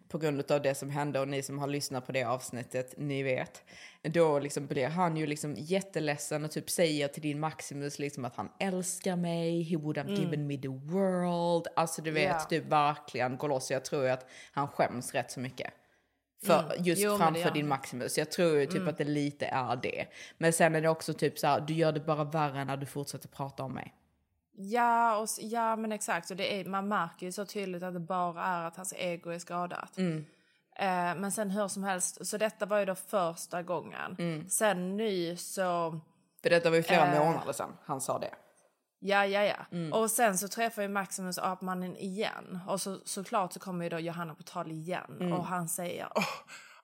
på 0.08 0.18
grund 0.18 0.50
av 0.52 0.62
det 0.62 0.74
som 0.74 0.90
hände 0.90 1.20
och 1.20 1.28
ni 1.28 1.42
som 1.42 1.58
har 1.58 1.66
lyssnat 1.66 2.06
på 2.06 2.12
det 2.12 2.24
avsnittet, 2.24 2.94
ni 2.96 3.22
vet. 3.22 3.62
Då 4.02 4.38
liksom 4.38 4.66
blir 4.66 4.88
han 4.88 5.16
ju 5.16 5.26
liksom 5.26 5.54
jätteledsen 5.58 6.44
och 6.44 6.50
typ 6.50 6.70
säger 6.70 7.08
till 7.08 7.22
din 7.22 7.40
Maximus 7.40 7.98
liksom 7.98 8.24
att 8.24 8.36
han 8.36 8.48
älskar 8.60 9.16
mig, 9.16 9.62
he 9.62 9.76
would 9.76 9.98
have 9.98 10.12
given 10.12 10.46
me 10.46 10.56
the 10.58 10.68
world. 10.68 11.66
Alltså 11.76 12.02
du 12.02 12.10
vet, 12.10 12.30
Ja. 12.30 12.40
typ 12.40 12.66
verkligen 12.66 13.36
går 13.36 13.48
loss. 13.48 13.70
Jag 13.70 13.84
tror 13.84 14.08
att 14.08 14.26
han 14.52 14.68
skäms 14.68 15.14
rätt 15.14 15.30
så 15.30 15.40
mycket. 15.40 15.72
För, 16.44 16.74
Just 16.78 17.02
Jo, 17.02 17.18
framför 17.18 17.50
din. 17.50 17.68
Maximus. 17.68 18.18
Jag 18.18 18.30
tror 18.30 18.58
ju 18.58 18.66
typ 18.66 18.88
att 18.88 18.98
det 18.98 19.04
lite 19.04 19.46
är 19.46 19.76
det. 19.76 20.06
Men 20.38 20.52
sen 20.52 20.74
är 20.74 20.80
det 20.80 20.88
också 20.88 21.14
typ 21.14 21.38
så 21.38 21.46
här, 21.46 21.60
du 21.60 21.74
gör 21.74 21.92
det 21.92 22.00
bara 22.00 22.24
värre 22.24 22.64
när 22.64 22.76
du 22.76 22.86
fortsätter 22.86 23.28
prata 23.28 23.62
om 23.62 23.74
mig. 23.74 23.94
Ja, 24.58 25.16
och, 25.18 25.28
ja 25.38 25.76
men 25.76 25.92
exakt. 25.92 26.30
Och 26.30 26.36
det 26.36 26.60
är, 26.60 26.64
man 26.64 26.88
märker 26.88 27.26
ju 27.26 27.32
så 27.32 27.46
tydligt 27.46 27.82
att 27.82 27.94
det 27.94 28.00
bara 28.00 28.44
är 28.44 28.64
att 28.64 28.76
hans 28.76 28.94
ego 28.96 29.30
är 29.30 29.38
skadat. 29.38 29.98
Mm. 29.98 30.24
Eh, 30.78 31.20
men 31.20 31.32
sen 31.32 31.50
hur 31.50 31.68
som 31.68 31.84
helst, 31.84 32.26
så 32.26 32.36
detta 32.38 32.66
var 32.66 32.78
ju 32.78 32.84
då 32.84 32.94
första 32.94 33.62
gången. 33.62 34.16
Mm. 34.18 34.48
Sen 34.48 34.96
nu 34.96 35.36
så, 35.36 36.00
För 36.42 36.50
detta 36.50 36.70
var 36.70 36.76
ju 36.76 36.82
flera 36.82 37.06
Eh. 37.14 37.24
månader 37.26 37.52
sedan 37.52 37.76
han 37.84 38.00
sa 38.00 38.18
det. 38.18 38.34
ja 38.98 39.26
ja 39.26 39.42
ja. 39.44 39.56
Mm. 39.72 39.92
Och 39.92 40.10
sen 40.10 40.38
så 40.38 40.48
träffar 40.48 40.82
ju 40.82 40.88
Maximus 40.88 41.38
apmannen 41.38 41.96
igen. 41.96 42.58
Och 42.66 42.80
så, 42.80 42.98
såklart 43.04 43.52
så 43.52 43.60
kommer 43.60 43.84
ju 43.84 43.88
då 43.90 43.98
Johanna 43.98 44.34
på 44.34 44.42
tal 44.42 44.72
igen. 44.72 45.16
Mm. 45.20 45.32
Och 45.32 45.46
han 45.46 45.68
säger, 45.68 46.08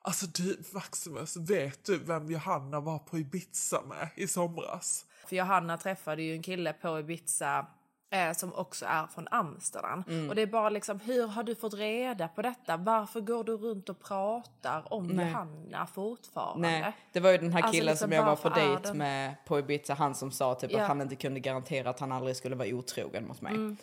Alltså 0.01 0.25
du, 0.25 0.63
Maximus, 0.73 1.37
vet 1.37 1.85
du 1.85 1.97
vem 1.97 2.31
Johanna 2.31 2.79
var 2.79 2.99
på 2.99 3.17
Ibiza 3.17 3.81
med 3.81 4.09
i 4.15 4.27
somras? 4.27 5.05
För 5.27 5.35
Johanna 5.35 5.77
träffade 5.77 6.21
ju 6.23 6.33
en 6.33 6.41
kille 6.43 6.73
på 6.73 6.99
Ibiza 6.99 7.65
eh, 8.11 8.33
som 8.33 8.53
också 8.53 8.85
är 8.85 9.07
från 9.07 9.27
Amsterdam. 9.31 10.03
Mm. 10.07 10.29
Och 10.29 10.35
det 10.35 10.41
är 10.41 10.47
bara 10.47 10.69
liksom, 10.69 10.99
hur 10.99 11.27
har 11.27 11.43
du 11.43 11.55
fått 11.55 11.73
reda 11.73 12.27
på 12.27 12.41
detta? 12.41 12.77
Varför 12.77 13.21
går 13.21 13.43
du 13.43 13.57
runt 13.57 13.89
och 13.89 14.03
pratar 14.03 14.93
om 14.93 15.09
Johanna 15.19 15.87
fortfarande? 15.87 16.67
Nej, 16.67 16.93
det 17.11 17.19
var 17.19 17.31
ju 17.31 17.37
den 17.37 17.53
här 17.53 17.61
Alltså, 17.61 17.71
killen 17.71 17.91
liksom, 17.91 18.05
som 18.05 18.11
jag 18.11 18.25
var 18.25 18.35
på 18.35 18.49
dejt 18.49 18.93
med 18.93 19.35
på 19.45 19.59
Ibiza, 19.59 19.93
han 19.93 20.15
som 20.15 20.31
sa 20.31 20.55
typ 20.55 20.71
Ja. 20.71 20.81
att 20.81 20.87
han 20.87 21.01
inte 21.01 21.15
kunde 21.15 21.39
garantera 21.39 21.89
att 21.89 21.99
han 21.99 22.11
aldrig 22.11 22.35
skulle 22.35 22.55
vara 22.55 22.67
otrogen 22.67 23.27
mot 23.27 23.41
mig. 23.41 23.75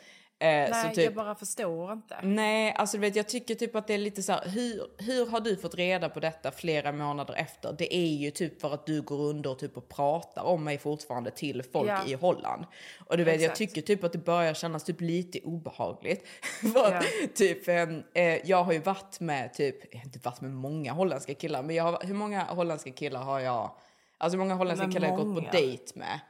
Eh, 0.42 0.46
Nej, 0.70 0.94
typ, 0.94 1.04
jag 1.04 1.14
bara 1.14 1.34
förstår 1.34 1.92
inte. 1.92 2.16
Nej, 2.22 2.74
alltså 2.78 2.96
du 2.96 3.00
vet, 3.00 3.16
jag 3.16 3.28
tycker 3.28 3.54
typ 3.54 3.74
att 3.76 3.86
det 3.86 3.94
är 3.94 3.98
lite 3.98 4.22
så 4.22 4.32
här, 4.32 4.48
hur, 4.48 4.82
hur 4.98 5.26
har 5.26 5.40
du 5.40 5.56
fått 5.56 5.74
reda 5.74 6.08
på 6.08 6.20
detta 6.20 6.50
flera 6.50 6.92
månader 6.92 7.34
efter? 7.34 7.72
Det 7.78 7.94
är 7.96 8.06
ju 8.16 8.30
typ 8.30 8.60
för 8.60 8.74
att 8.74 8.86
du 8.86 9.02
går 9.02 9.18
under 9.20 9.50
och 9.50 9.58
typ 9.58 9.76
och 9.76 9.88
pratar 9.88 10.42
om 10.42 10.64
mig 10.64 10.78
fortfarande 10.78 11.30
till 11.30 11.62
folk 11.72 11.88
Ja. 11.90 12.06
i 12.06 12.14
Holland. 12.14 12.64
Och 13.06 13.16
du 13.16 13.24
vet, 13.24 13.34
jag 13.34 13.42
Exakt. 13.42 13.58
tycker 13.58 13.82
typ 13.82 14.04
att 14.04 14.12
det 14.12 14.18
börjar 14.18 14.54
kännas 14.54 14.84
typ 14.84 15.00
lite 15.00 15.38
obehagligt. 15.44 16.26
för 16.72 16.92
Ja. 16.94 17.02
typ, 17.34 17.68
em, 17.68 18.02
eh, 18.14 18.22
jag 18.48 18.64
har 18.64 18.72
ju 18.72 18.78
varit 18.78 19.20
med 19.20 19.54
typ, 19.54 19.92
jag 19.94 19.98
har 20.00 20.04
inte 20.06 20.18
varit 20.22 20.40
med 20.40 20.50
många 20.50 20.92
holländska 20.92 21.34
killar, 21.34 21.62
men 21.62 21.76
jag 21.76 21.84
har, 21.84 21.98
hur 22.06 22.14
många 22.14 22.44
holländska 22.44 22.90
killar 22.92 23.20
har 23.22 23.40
jag, 23.40 23.70
alltså 24.18 24.36
hur 24.36 24.44
många 24.44 24.54
holländska 24.54 24.86
Men 24.86 24.94
killar 24.94 25.08
har 25.08 25.18
jag 25.18 25.26
gått 25.26 25.36
på 25.36 25.40
många. 25.40 25.50
dejt 25.52 25.92
med? 25.98 26.20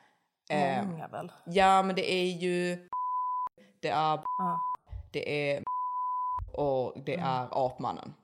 Eh, 0.50 0.84
Många 0.86 1.08
väl? 1.08 1.32
Ja, 1.46 1.82
men 1.82 1.96
det 1.96 2.12
är 2.12 2.24
ju, 2.32 2.78
det 3.80 3.88
är 3.88 4.20
Ja. 4.38 4.60
det 5.12 5.52
är 5.52 5.62
och 6.52 6.92
det 7.06 7.14
Mm. 7.14 7.26
är 7.26 7.66
Apmannen. 7.66 8.14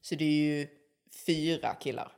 Så 0.00 0.14
det 0.14 0.24
är 0.24 0.58
ju 0.58 0.68
fyra 1.26 1.74
killar. 1.74 2.12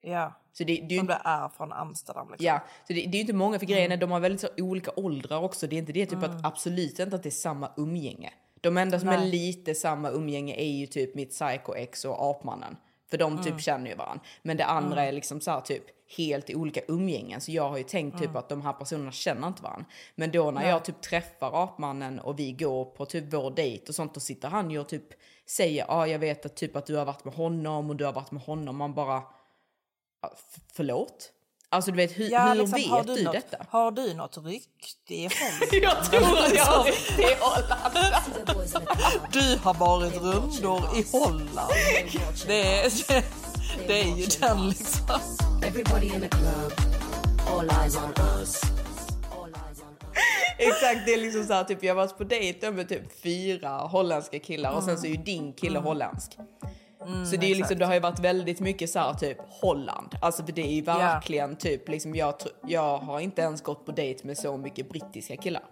Ja. 0.00 0.32
Så 0.52 0.64
det, 0.64 0.86
det 0.88 0.94
är 0.94 0.98
Som 0.98 1.06
det 1.06 1.20
är 1.24 1.48
från 1.48 1.72
Amsterdam. 1.72 2.28
Liksom. 2.30 2.46
Ja, 2.46 2.60
så 2.86 2.92
det, 2.92 3.00
det 3.00 3.08
är 3.08 3.12
ju 3.12 3.20
inte 3.20 3.32
många 3.32 3.58
för 3.58 3.66
grejen 3.66 3.86
Mm. 3.86 3.96
är 3.98 4.00
de 4.00 4.10
har 4.10 4.20
väldigt 4.20 4.40
så 4.40 4.48
olika 4.58 4.90
åldrar 4.96 5.38
också. 5.42 5.66
Det 5.66 5.76
är 5.76 5.78
inte 5.78 5.92
det 5.92 6.06
typ 6.06 6.22
att 6.22 6.44
absolut 6.46 6.98
inte 6.98 7.16
att 7.16 7.22
det 7.22 7.28
är 7.28 7.30
samma 7.30 7.70
umgänge. 7.76 8.32
De 8.60 8.76
enda 8.76 9.00
som 9.00 9.08
är 9.08 9.18
Nej. 9.18 9.30
lite 9.30 9.74
samma 9.74 10.10
umgänge 10.10 10.54
är 10.54 10.70
ju 10.70 10.86
typ 10.86 11.14
mitt 11.14 11.30
psycho-ex 11.30 12.04
och 12.04 12.30
apmannen. 12.30 12.76
För 13.10 13.18
de 13.18 13.32
Mm. 13.32 13.44
typ 13.44 13.60
känner 13.60 13.90
ju 13.90 13.96
varandra. 13.96 14.24
Men 14.42 14.56
det 14.56 14.64
andra 14.64 15.02
är 15.04 15.12
liksom 15.12 15.40
så 15.40 15.50
här 15.50 15.60
typ 15.60 15.82
helt 16.16 16.50
i 16.50 16.54
olika 16.54 16.80
umgängen. 16.88 17.40
Så 17.40 17.52
jag 17.52 17.68
har 17.68 17.76
ju 17.76 17.82
tänkt 17.84 18.14
Mm. 18.14 18.26
typ 18.26 18.36
att 18.36 18.48
de 18.48 18.62
här 18.62 18.72
personerna 18.72 19.12
känner 19.12 19.48
inte 19.48 19.62
varandra. 19.62 19.86
Men 20.14 20.30
då 20.30 20.50
när 20.50 20.68
jag 20.68 20.84
typ 20.84 21.00
träffar 21.02 21.64
apmannen 21.64 22.18
och 22.20 22.38
vi 22.38 22.52
går 22.52 22.84
på 22.84 23.06
typ 23.06 23.32
vår 23.34 23.50
dejt 23.50 23.84
och 23.88 23.94
sånt, 23.94 24.14
då 24.14 24.20
sitter 24.20 24.48
han 24.48 24.70
ju 24.70 24.78
och 24.78 24.88
typ 24.88 25.02
säger 25.48 25.78
ja, 25.88 25.94
ah, 25.94 26.06
jag 26.06 26.18
vet 26.18 26.46
att 26.46 26.56
typ 26.56 26.76
att 26.76 26.86
du 26.86 26.96
har 26.96 27.04
varit 27.04 27.24
med 27.24 27.34
honom 27.34 27.90
och 27.90 27.96
du 27.96 28.04
har 28.04 28.12
varit 28.12 28.30
med 28.30 28.42
honom. 28.42 28.76
Man 28.76 28.94
bara, 28.94 29.22
"Ja, 30.22 30.30
f- 30.34 30.60
förlåt? 30.72 31.32
Alltså 31.70 31.90
du 31.90 31.96
vet, 31.96 32.18
hur, 32.18 32.30
Ja, 32.30 32.48
hur 32.48 32.54
liksom, 32.54 32.90
har 32.90 33.04
vet 33.04 33.16
du, 33.16 33.22
något, 33.22 33.32
detta? 33.32 33.56
Har 33.70 33.90
du 33.90 34.14
något 34.14 34.38
rykte 34.44 35.14
i? 35.14 35.22
Jag 35.82 36.04
tror 36.04 36.38
att 36.38 36.54
jag 36.54 36.64
har 36.64 36.84
riktigt 36.84 37.18
i 37.18 37.36
Holland. 37.40 37.94
Du 39.32 39.58
har 39.62 39.74
varit 39.74 40.14
rundor 40.14 40.98
i 40.98 41.04
Holland. 41.12 41.72
Det 42.46 42.80
är, 42.80 43.08
det, 43.08 43.24
det 43.86 44.00
är 44.00 44.16
ju 44.16 44.26
den 44.40 44.68
liksom. 44.68 45.20
Everybody 45.64 46.06
in 46.06 46.20
the 46.20 46.28
club. 46.28 46.72
All 47.50 47.70
eyes 47.82 47.96
on 47.96 48.12
us. 48.40 48.62
All 49.32 49.48
eyes 49.48 49.80
on 49.80 49.96
us. 50.10 50.16
Exakt, 50.58 51.06
det 51.06 51.14
är 51.14 51.18
liksom 51.18 51.44
så 51.44 51.52
här, 51.52 51.64
typ 51.64 51.82
jag 51.82 51.94
har 51.94 52.02
varit 52.06 52.18
på 52.18 52.24
dejt 52.24 52.70
med 52.70 52.88
typ 52.88 53.22
fyra 53.22 53.68
holländska 53.68 54.38
killar 54.38 54.70
och 54.72 54.82
sen 54.82 54.98
så 54.98 55.06
är 55.06 55.10
ju 55.10 55.16
din 55.16 55.52
kille 55.52 55.78
holländsk. 55.78 56.32
Så 57.06 57.36
det 57.36 57.50
är 57.50 57.54
liksom, 57.54 57.78
det 57.78 57.86
har 57.86 57.94
ju 57.94 58.00
varit 58.00 58.18
väldigt 58.18 58.60
mycket 58.60 58.90
så 58.90 58.98
här 58.98 59.14
typ 59.14 59.38
Holland. 59.48 60.14
Alltså 60.20 60.44
för 60.44 60.52
det 60.52 60.62
är 60.62 60.74
ju 60.74 60.82
verkligen 60.82 61.56
typ 61.56 61.88
liksom 61.88 62.14
jag, 62.14 62.34
jag 62.66 62.98
har 62.98 63.20
inte 63.20 63.42
ens 63.42 63.62
gått 63.62 63.86
på 63.86 63.92
dejt 63.92 64.26
med 64.26 64.38
så 64.38 64.56
mycket 64.56 64.88
brittiska 64.88 65.36
killar. 65.36 65.62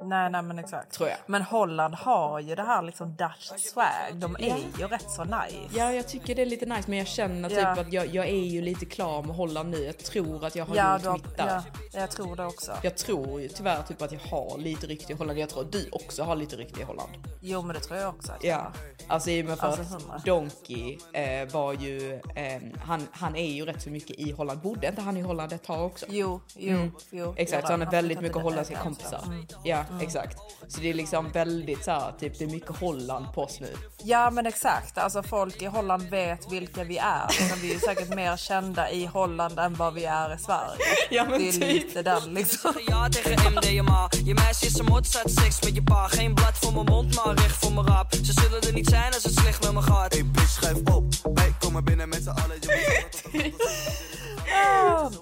Nej, 0.00 0.30
nej 0.30 0.42
men 0.42 0.58
exakt. 0.58 0.92
Tror 0.92 1.08
jag. 1.08 1.18
Men 1.26 1.42
Holland 1.42 1.94
har 1.94 2.40
ju 2.40 2.54
det 2.54 2.62
här 2.62 2.82
liksom 2.82 3.16
Dutch 3.16 3.50
swag. 3.72 3.84
De 4.14 4.36
är 4.36 4.56
ju 4.78 4.86
rätt 4.86 5.10
så 5.10 5.24
nice. 5.24 5.56
Ja, 5.74 5.92
jag 5.92 6.08
tycker 6.08 6.34
det 6.34 6.42
är 6.42 6.46
lite 6.46 6.66
nice, 6.66 6.84
men 6.90 6.98
jag 6.98 7.06
känner 7.06 7.48
typ 7.48 7.58
Ja. 7.58 7.68
att 7.80 7.92
jag, 7.92 8.06
jag 8.06 8.26
är 8.28 8.44
ju 8.44 8.62
lite 8.62 8.86
klar 8.86 9.22
med 9.22 9.36
Holland 9.36 9.70
nu. 9.70 9.84
Jag 9.84 9.98
tror 9.98 10.44
att 10.44 10.56
jag 10.56 10.64
har 10.64 10.76
Ja, 10.76 10.96
gjort 10.96 11.06
har, 11.06 11.12
mitt 11.12 11.36
där. 11.36 11.46
ja, 11.46 11.62
jag 12.00 12.10
tror 12.10 12.36
det 12.36 12.44
också. 12.46 12.72
Jag 12.82 12.96
tror 12.96 13.40
ju 13.40 13.48
tyvärr 13.48 13.82
typ 13.82 14.02
att 14.02 14.12
jag 14.12 14.20
har 14.20 14.58
lite 14.58 14.86
rykte 14.86 15.12
i 15.12 15.16
Holland. 15.16 15.38
Jag 15.38 15.48
tror 15.48 15.62
att 15.64 15.72
du 15.72 15.88
också 15.92 16.22
har 16.22 16.36
lite 16.36 16.56
rykte 16.56 16.80
i 16.80 16.84
Holland. 16.84 17.10
Jo, 17.40 17.62
men 17.62 17.74
det 17.74 17.80
tror 17.80 17.98
jag 17.98 18.08
också. 18.14 18.32
Ja, 18.40 18.72
alltså 19.08 19.30
i 19.30 19.42
och 19.42 19.46
med 19.46 19.58
för 19.58 19.66
Alltså, 19.66 19.96
att 20.10 20.24
Donkey 20.24 20.98
eh, 21.12 21.48
var 21.52 21.72
ju, 21.72 22.14
eh, 22.34 22.62
han, 22.84 23.08
han 23.12 23.36
är 23.36 23.50
ju 23.52 23.64
rätt 23.64 23.82
så 23.82 23.90
mycket 23.90 24.18
i 24.18 24.32
Holland. 24.32 24.60
Bodde 24.60 24.86
inte 24.88 25.00
han 25.02 25.16
i 25.16 25.20
Holland 25.22 25.52
ett 25.52 25.62
tag 25.64 25.86
också? 25.86 26.06
Jo, 26.08 26.40
jo, 26.56 26.90
jo. 27.10 27.24
Mm. 27.24 27.34
Exakt, 27.36 27.66
så 27.66 27.72
han 27.72 27.80
har 27.82 27.90
väldigt 27.90 28.20
mycket 28.20 28.42
holländska 28.42 28.76
kompisar. 28.76 29.20
Ja, 29.64 29.84
exakt. 30.00 30.38
Så 30.68 30.80
det 30.80 30.90
är 30.90 30.94
liksom 30.94 31.30
väldigt 31.32 31.84
så 31.84 31.90
här, 31.90 32.12
typ 32.12 32.38
det 32.38 32.44
är 32.44 32.48
mycket 32.48 32.76
Holland 32.76 33.32
på 33.32 33.42
oss 33.42 33.60
nu. 33.60 33.72
Ja 34.02 34.30
men 34.30 34.46
exakt, 34.46 34.98
alltså 34.98 35.22
folk 35.22 35.62
i 35.62 35.66
Holland 35.66 36.02
vet 36.02 36.52
vilka 36.52 36.84
vi 36.84 36.98
är. 36.98 37.48
Men 37.50 37.58
vi 37.60 37.70
är 37.70 37.74
ju 37.74 37.80
säkert 37.80 38.08
mer 38.14 38.36
kända 38.36 38.90
i 38.90 39.06
Holland 39.06 39.58
än 39.58 39.74
vad 39.74 39.94
vi 39.94 40.04
är 40.04 40.34
i 40.34 40.38
Sverige. 40.38 40.78
Ja, 41.10 41.24
men 41.24 41.38
det 41.40 41.48
är 41.48 41.52
typ. 41.52 41.62
lite 41.62 42.02
den 42.02 42.34
liksom. 42.34 42.72
Ja 42.88 43.08
tegen 43.12 43.52
MDMA 43.54 44.08
Je 44.24 44.34
meisje 44.34 44.66
is 44.66 44.78
een 44.78 44.86
mot, 44.86 45.06
staat 45.06 45.30
seks 45.30 45.62
met 45.62 45.74
je 45.74 45.82
pa 45.82 46.08
Geen 46.08 46.34
blad 46.34 46.58
voor 46.58 46.72
mijn 46.72 46.86
mond, 46.86 47.14
maar 47.14 47.34
recht 47.34 47.56
voor 47.56 47.72
mijn 47.72 47.86
rap 47.86 48.14
Ze 48.14 48.32
zullen 48.32 48.60
er 48.60 48.72
niet 48.72 48.88
zijn 48.88 49.14
als 49.14 49.24
het 49.24 49.34
slecht 49.34 49.62
met 49.64 49.72
me 49.72 49.82
gaat 49.82 50.12
Hey 50.12 50.24
bitch, 50.26 50.50
schuif 50.50 50.76
op. 50.92 51.04
Wij 51.34 51.54
komen 51.58 51.84
binnen 51.84 52.08
met 52.08 52.22
z'n 52.22 52.28
allen. 52.28 52.58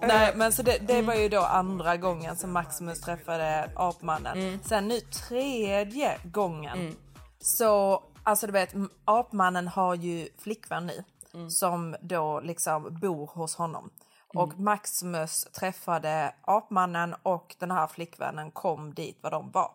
Nej 0.00 0.32
men 0.36 0.52
så 0.52 0.62
det, 0.62 0.78
det 0.78 1.02
var 1.02 1.14
ju 1.14 1.28
då 1.28 1.40
andra 1.40 1.96
gången 1.96 2.36
som 2.36 2.52
Maximus 2.52 3.00
träffade 3.00 3.70
apmannen. 3.76 4.60
Sen 4.64 4.88
nu 4.88 5.00
tredje 5.00 6.18
gången. 6.24 6.96
Så 7.40 8.02
alltså 8.22 8.46
du 8.46 8.52
vet 8.52 8.74
apmannen 9.04 9.68
har 9.68 9.94
ju 9.94 10.28
flickvän 10.38 10.86
nu. 10.86 11.04
Som 11.50 11.96
då 12.00 12.40
liksom 12.40 12.98
bor 13.00 13.26
hos 13.26 13.56
honom. 13.56 13.90
Och 14.34 14.58
Maximus 14.58 15.44
träffade 15.44 16.34
apmannen 16.42 17.14
och 17.22 17.56
den 17.58 17.70
här 17.70 17.86
flickvännen 17.86 18.50
kom 18.50 18.94
dit 18.94 19.18
vad 19.22 19.32
de 19.32 19.50
var. 19.50 19.70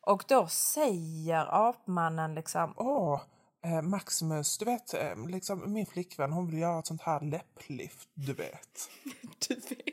Och 0.00 0.24
då 0.28 0.46
säger 0.46 1.68
apmannen 1.68 2.34
liksom 2.34 2.74
Åh, 2.76 3.20
eh, 3.66 3.82
Maximus, 3.82 4.58
du 4.58 4.64
vet, 4.64 4.94
eh, 4.94 5.26
liksom, 5.28 5.72
min 5.72 5.86
flickvän 5.86 6.32
hon 6.32 6.46
vill 6.46 6.58
göra 6.58 6.78
ett 6.78 6.86
sånt 6.86 7.02
här 7.02 7.20
läpplift, 7.20 8.08
du 8.14 8.32
vet. 8.32 8.90
Du 9.48 9.54
vet. 9.54 9.84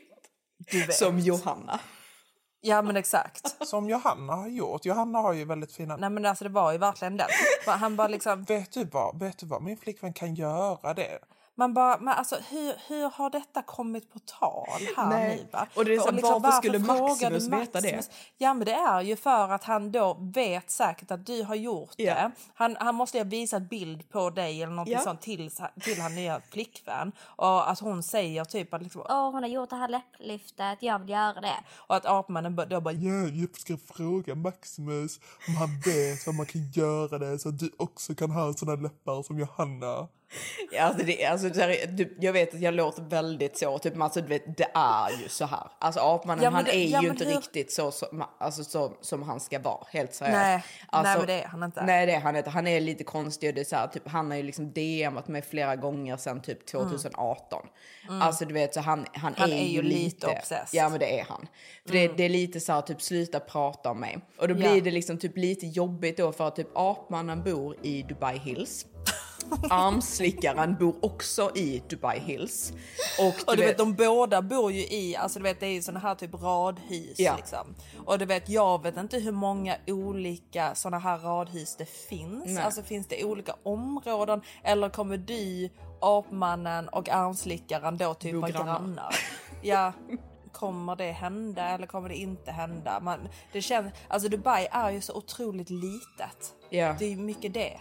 du 0.70 0.86
vet. 0.86 0.94
Som 0.94 1.18
Johanna. 1.18 1.80
Ja 2.60 2.82
men 2.82 2.96
exakt. 2.96 3.66
Som 3.66 3.90
Johanna 3.90 4.34
har 4.34 4.48
gjort. 4.48 4.84
Johanna 4.84 5.18
har 5.18 5.32
ju 5.32 5.44
väldigt 5.44 5.72
fina... 5.72 5.96
Nej 5.96 6.10
men 6.10 6.26
alltså 6.26 6.44
det 6.44 6.50
var 6.50 6.72
ju 6.72 6.78
verkligen 6.78 7.16
den. 7.16 7.28
Han 7.66 7.96
bara 7.96 8.08
liksom 8.08 8.42
Vet 8.44 8.72
du 8.72 8.84
vad? 8.84 9.18
Vet 9.18 9.38
du 9.38 9.46
vad? 9.46 9.62
Min 9.62 9.76
flickvän 9.76 10.12
kan 10.12 10.34
göra 10.34 10.94
det. 10.94 11.18
Man 11.56 11.74
bara, 11.74 11.98
men 11.98 12.14
alltså 12.14 12.36
hur, 12.50 12.74
hur 12.88 13.10
har 13.10 13.30
detta 13.30 13.62
kommit 13.62 14.12
på 14.12 14.18
tal 14.18 14.66
här 14.96 15.08
Nej. 15.08 15.36
nu? 15.36 15.48
Va? 15.52 15.66
Och 15.76 15.84
det 15.84 15.94
är 15.94 15.98
så, 15.98 16.10
liksom, 16.10 16.42
varför 16.42 16.56
skulle 16.58 16.78
du 16.78 16.84
Maximus 16.86 17.48
veta 17.48 17.80
det? 17.80 18.10
Ja 18.38 18.54
men 18.54 18.66
det 18.66 18.74
är 18.74 19.00
ju 19.00 19.16
för 19.16 19.48
att 19.52 19.64
han 19.64 19.92
då 19.92 20.16
vet 20.20 20.70
säkert 20.70 21.10
att 21.10 21.26
du 21.26 21.42
har 21.42 21.54
gjort 21.54 21.90
Ja. 21.96 22.14
det. 22.14 22.30
Han, 22.54 22.76
han 22.80 22.94
måste 22.94 23.18
ju 23.18 23.24
ha 23.24 23.30
visat 23.30 23.62
bild 23.62 24.08
på 24.10 24.30
dig 24.30 24.62
eller 24.62 24.72
något 24.72 24.88
Ja. 24.88 25.00
sånt 25.00 25.20
till, 25.22 25.50
till 25.80 26.00
hans 26.00 26.14
nya 26.14 26.40
flickvän. 26.50 27.12
Och 27.22 27.70
att 27.70 27.78
hon 27.80 28.02
säger 28.02 28.44
typ 28.44 28.74
att 28.74 28.82
liksom, 28.82 29.02
Åh, 29.08 29.30
hon 29.30 29.42
har 29.42 29.50
gjort 29.50 29.70
det 29.70 29.76
här 29.76 29.88
läpplyftet, 29.88 30.78
jag 30.80 30.98
vill 30.98 31.08
göra 31.08 31.40
det. 31.40 31.56
och 31.76 31.96
att 31.96 32.06
apmannen 32.06 32.56
då 32.68 32.80
bara 32.80 32.94
Ja, 32.94 33.28
jag 33.28 33.56
ska 33.56 33.76
fråga 33.94 34.34
Maximus 34.34 35.20
om 35.48 35.56
han 35.56 35.68
vet 35.84 36.26
vad 36.26 36.34
man 36.34 36.46
kan 36.46 36.70
göra 36.74 37.18
det 37.18 37.38
så 37.38 37.48
att 37.48 37.58
du 37.58 37.70
också 37.76 38.14
kan 38.14 38.30
ha 38.30 38.52
såna 38.54 38.74
läppar 38.74 39.22
som 39.22 39.38
Johanna. 39.38 40.08
Alltså 40.80 41.04
det, 41.06 41.24
alltså 41.26 41.48
jag 42.20 42.32
vet 42.32 42.54
att 42.54 42.60
jag 42.60 42.74
låter 42.74 43.02
väldigt 43.02 43.58
så, 43.58 43.78
typ, 43.78 43.92
men 43.92 44.02
alltså, 44.02 44.20
du 44.20 44.26
vet, 44.26 44.56
det 44.56 44.68
är 44.74 45.10
ju 45.22 45.28
så 45.28 45.44
här. 45.46 45.66
Alltså 45.78 46.00
apmannen 46.00 46.44
Ja, 46.44 46.50
han 46.50 46.64
det- 46.64 46.76
är 46.76 46.88
ja, 46.88 47.02
ju 47.02 47.08
inte 47.08 47.24
hur- 47.24 47.34
riktigt 47.36 47.72
så, 47.72 47.90
så, 47.90 48.06
alltså, 48.38 48.64
så 48.64 48.92
som 49.00 49.22
han 49.22 49.40
ska 49.40 49.58
vara, 49.58 49.84
helt 49.90 50.14
seriöst. 50.14 50.34
Nej, 50.36 50.64
alltså, 50.88 51.08
nej 51.12 51.18
men 51.18 51.26
det 51.26 51.42
är 51.42 51.46
han 51.48 51.62
inte. 51.62 51.84
Nej 51.84 52.06
det 52.06 52.12
är 52.12 52.20
han 52.20 52.36
inte, 52.36 52.50
han 52.50 52.66
är 52.66 52.80
lite 52.80 53.04
konstig 53.04 53.48
och 53.48 53.54
det 53.54 53.60
är 53.60 53.64
så 53.64 53.76
här, 53.76 53.86
typ, 53.86 54.08
han 54.08 54.30
har 54.30 54.36
ju 54.36 54.42
liksom 54.42 54.72
DMat 54.72 55.28
mig 55.28 55.42
flera 55.42 55.76
gånger 55.76 56.16
sedan 56.16 56.42
typ 56.42 56.66
2018. 56.66 57.66
Alltså 58.08 58.44
du 58.44 58.54
vet 58.54 58.74
så 58.74 58.80
han, 58.80 59.06
han, 59.12 59.34
Mm. 59.34 59.50
Han 59.50 59.52
är, 59.52 59.62
är 59.62 59.68
ju 59.68 59.82
lite, 59.82 60.26
obsessed. 60.26 60.56
Mm. 60.56 60.84
Ja 60.84 60.88
men 60.88 60.98
det 60.98 61.20
är 61.20 61.24
han. 61.24 61.46
För 61.86 61.92
det, 61.92 62.08
det 62.08 62.24
är 62.24 62.28
lite 62.28 62.60
så 62.60 62.72
här, 62.72 62.80
typ 62.82 63.02
sluta 63.02 63.40
prata 63.40 63.90
om 63.90 64.00
mig. 64.00 64.18
Och 64.38 64.48
då 64.48 64.54
blir 64.54 64.74
Ja. 64.76 64.80
det 64.84 64.90
liksom 64.90 65.18
typ 65.18 65.36
lite 65.36 65.66
jobbigt 65.66 66.16
då 66.16 66.32
för 66.32 66.48
att 66.48 66.56
typ 66.56 66.68
apmannen 66.74 67.42
bor 67.42 67.76
i 67.82 68.02
Dubai 68.02 68.38
Hills. 68.38 68.86
Armslickaren 69.70 70.76
bor 70.80 70.94
också 71.02 71.50
i 71.54 71.82
Dubai 71.88 72.18
Hills. 72.20 72.72
Och, 73.20 73.48
Och 73.48 73.56
du 73.56 73.62
vet, 73.62 73.78
de 73.78 73.94
båda 73.94 74.42
bor 74.42 74.72
ju 74.72 74.80
i, 74.80 75.16
alltså 75.16 75.38
du 75.38 75.42
vet 75.42 75.60
det 75.60 75.66
är 75.66 75.72
ju 75.72 75.82
såna 75.82 76.00
här 76.00 76.14
typ 76.14 76.34
radhus 76.34 77.18
Ja. 77.18 77.36
liksom. 77.36 77.74
Och 78.06 78.18
du 78.18 78.24
vet, 78.24 78.48
jag 78.48 78.82
vet 78.82 78.96
inte 78.96 79.18
hur 79.18 79.32
många 79.32 79.76
olika 79.86 80.74
såna 80.74 80.98
här 80.98 81.18
radhus 81.18 81.76
det 81.76 81.88
finns. 81.88 82.44
Nej. 82.46 82.62
Alltså 82.64 82.82
finns 82.82 83.06
det 83.08 83.24
olika 83.24 83.54
områden 83.62 84.40
eller 84.62 84.88
kommer 84.88 85.16
du, 85.16 85.70
apmannen 86.00 86.88
och 86.88 87.08
armslickaren 87.08 87.96
då 87.96 88.14
typ 88.14 88.34
vara 88.34 88.50
grannar. 88.50 88.78
grannar? 88.78 89.14
Ja. 89.62 89.92
Kommer 90.52 90.96
det 90.96 91.12
hända 91.12 91.68
eller 91.68 91.86
kommer 91.86 92.08
det 92.08 92.14
inte 92.16 92.50
hända? 92.52 93.00
Man, 93.00 93.28
det 93.52 93.62
känns, 93.62 93.92
alltså 94.08 94.28
Dubai 94.28 94.66
är 94.70 94.90
ju 94.90 95.00
så 95.00 95.14
otroligt 95.14 95.70
litet. 95.70 96.54
Ja. 96.70 96.96
Det 96.98 97.12
är 97.12 97.16
mycket 97.16 97.54
det. 97.54 97.80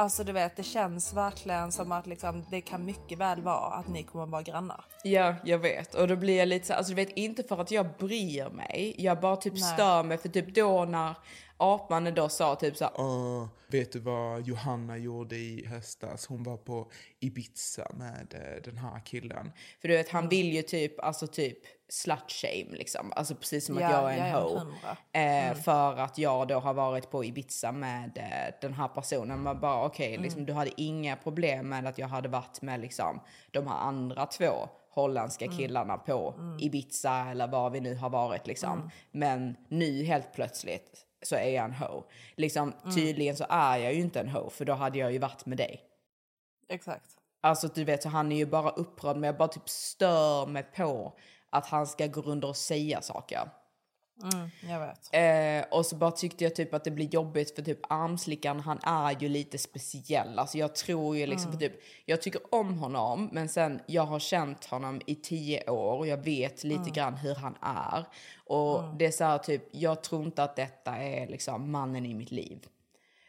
Alltså 0.00 0.24
du 0.24 0.32
vet, 0.32 0.56
det 0.56 0.62
känns 0.62 1.12
verkligen 1.12 1.72
som 1.72 1.92
att 1.92 2.06
liksom, 2.06 2.44
det 2.50 2.60
kan 2.60 2.84
mycket 2.84 3.18
väl 3.18 3.42
vara 3.42 3.74
att 3.74 3.88
ni 3.88 4.02
kommer 4.02 4.24
att 4.24 4.30
vara 4.30 4.42
grannar. 4.42 4.84
Ja, 5.04 5.34
jag 5.44 5.58
vet. 5.58 5.94
Och 5.94 6.08
då 6.08 6.16
blir 6.16 6.38
jag 6.38 6.48
lite 6.48 6.66
så 6.66 6.74
alltså 6.74 6.90
du 6.90 6.96
vet 6.96 7.16
inte 7.16 7.42
för 7.42 7.60
att 7.60 7.70
jag 7.70 7.86
bryr 7.98 8.50
mig. 8.50 8.94
Jag 8.98 9.20
bara 9.20 9.36
typ 9.36 9.52
Nej. 9.52 9.62
stör 9.62 10.02
mig 10.02 10.18
för 10.18 10.28
typ 10.28 10.54
då 10.54 10.84
när 10.84 11.14
apmannen 11.60 12.14
då 12.14 12.28
sa 12.28 12.54
typ 12.54 12.76
så 12.76 12.84
här, 12.84 12.92
Åh, 12.96 13.46
vet 13.66 13.92
du 13.92 13.98
vad 13.98 14.46
Johanna 14.46 14.98
gjorde 14.98 15.36
i 15.36 15.66
höstas? 15.66 16.26
Hon 16.26 16.42
var 16.42 16.56
på 16.56 16.90
Ibiza 17.20 17.90
med 17.94 18.34
eh, 18.34 18.62
den 18.64 18.78
här 18.78 19.00
killen. 19.04 19.52
För 19.80 19.88
du 19.88 19.96
vet, 19.96 20.08
han 20.08 20.28
vill 20.28 20.52
ju 20.52 20.62
typ, 20.62 21.00
alltså 21.00 21.26
typ 21.26 21.58
slut 21.88 22.32
shame 22.32 22.76
liksom. 22.76 23.12
Alltså 23.16 23.34
precis 23.34 23.66
som 23.66 23.76
att 23.76 23.82
Ja, 23.82 23.90
jag 23.90 24.14
är 24.14 24.24
en 24.24 24.30
ja, 24.30 24.40
ho. 24.40 24.56
Eh, 25.12 25.54
För 25.54 25.96
att 25.96 26.18
jag 26.18 26.48
då 26.48 26.58
har 26.58 26.74
varit 26.74 27.10
på 27.10 27.24
Ibiza 27.24 27.72
med 27.72 28.18
eh, 28.18 28.54
den 28.60 28.74
här 28.74 28.88
personen. 28.88 29.42
Man 29.42 29.60
bara 29.60 29.84
okej, 29.84 30.18
liksom, 30.18 30.46
du 30.46 30.52
hade 30.52 30.70
inga 30.76 31.16
problem 31.16 31.68
med 31.68 31.86
att 31.86 31.98
jag 31.98 32.08
hade 32.08 32.28
varit 32.28 32.62
med 32.62 32.80
liksom 32.80 33.20
de 33.50 33.66
här 33.66 33.76
andra 33.78 34.26
två 34.26 34.68
holländska 34.90 35.46
killarna 35.48 35.96
på 35.96 36.34
Ibiza 36.60 37.26
eller 37.30 37.48
var 37.48 37.70
vi 37.70 37.80
nu 37.80 37.94
har 37.94 38.10
varit 38.10 38.46
liksom. 38.46 38.90
Men 39.12 39.56
nu 39.68 40.04
helt 40.04 40.32
plötsligt 40.32 41.06
så 41.22 41.36
är 41.36 41.50
jag 41.50 41.64
en 41.64 41.74
ho. 41.74 42.04
Liksom 42.36 42.72
tydligen 42.94 43.36
så 43.36 43.46
är 43.48 43.78
jag 43.78 43.94
ju 43.94 44.00
inte 44.00 44.20
en 44.20 44.28
ho 44.28 44.50
för 44.50 44.64
då 44.64 44.72
hade 44.72 44.98
jag 44.98 45.12
ju 45.12 45.18
varit 45.18 45.46
med 45.46 45.58
dig. 45.58 45.80
Exakt. 46.68 47.16
Alltså 47.40 47.68
du 47.68 47.84
vet, 47.84 48.02
så 48.02 48.08
han 48.08 48.32
är 48.32 48.36
ju 48.36 48.46
bara 48.46 48.70
upprörd 48.70 49.16
men 49.16 49.26
jag 49.26 49.36
bara 49.36 49.48
typ 49.48 49.68
stör 49.68 50.46
mig 50.46 50.62
på 50.62 51.18
att 51.50 51.66
han 51.66 51.86
ska 51.86 52.06
gå 52.06 52.20
runt 52.20 52.44
och 52.44 52.56
säga 52.56 53.02
saker. 53.02 53.50
Jag 54.68 54.80
vet. 54.80 55.08
Eh, 55.12 55.78
och 55.78 55.86
så 55.86 55.96
bara 55.96 56.10
tyckte 56.10 56.44
jag 56.44 56.54
typ 56.54 56.74
att 56.74 56.84
det 56.84 56.90
blir 56.90 57.14
jobbigt 57.14 57.54
för 57.54 57.62
typ 57.62 57.78
armslickaren 57.88 58.60
han 58.60 58.78
är 58.82 59.16
ju 59.20 59.28
lite 59.28 59.58
speciell. 59.58 60.38
Alltså 60.38 60.58
jag 60.58 60.74
tror 60.74 61.16
ju 61.16 61.26
liksom 61.26 61.52
för 61.52 61.58
typ, 61.58 61.72
jag 62.04 62.22
tycker 62.22 62.54
om 62.54 62.78
honom 62.78 63.28
men 63.32 63.48
sen 63.48 63.80
jag 63.86 64.02
har 64.02 64.18
känt 64.18 64.64
honom 64.64 65.00
i 65.06 65.14
tio 65.14 65.70
år 65.70 65.98
och 65.98 66.06
jag 66.06 66.24
vet 66.24 66.64
lite 66.64 66.90
grann 66.90 67.14
hur 67.14 67.34
han 67.34 67.54
är. 67.60 68.04
Och 68.46 68.84
det 68.98 69.06
är 69.06 69.10
så 69.10 69.24
här 69.24 69.38
typ, 69.38 69.68
jag 69.70 70.02
tror 70.02 70.24
inte 70.24 70.42
att 70.42 70.56
detta 70.56 70.96
är 70.96 71.26
liksom 71.26 71.70
mannen 71.70 72.06
i 72.06 72.14
mitt 72.14 72.30
liv. 72.30 72.66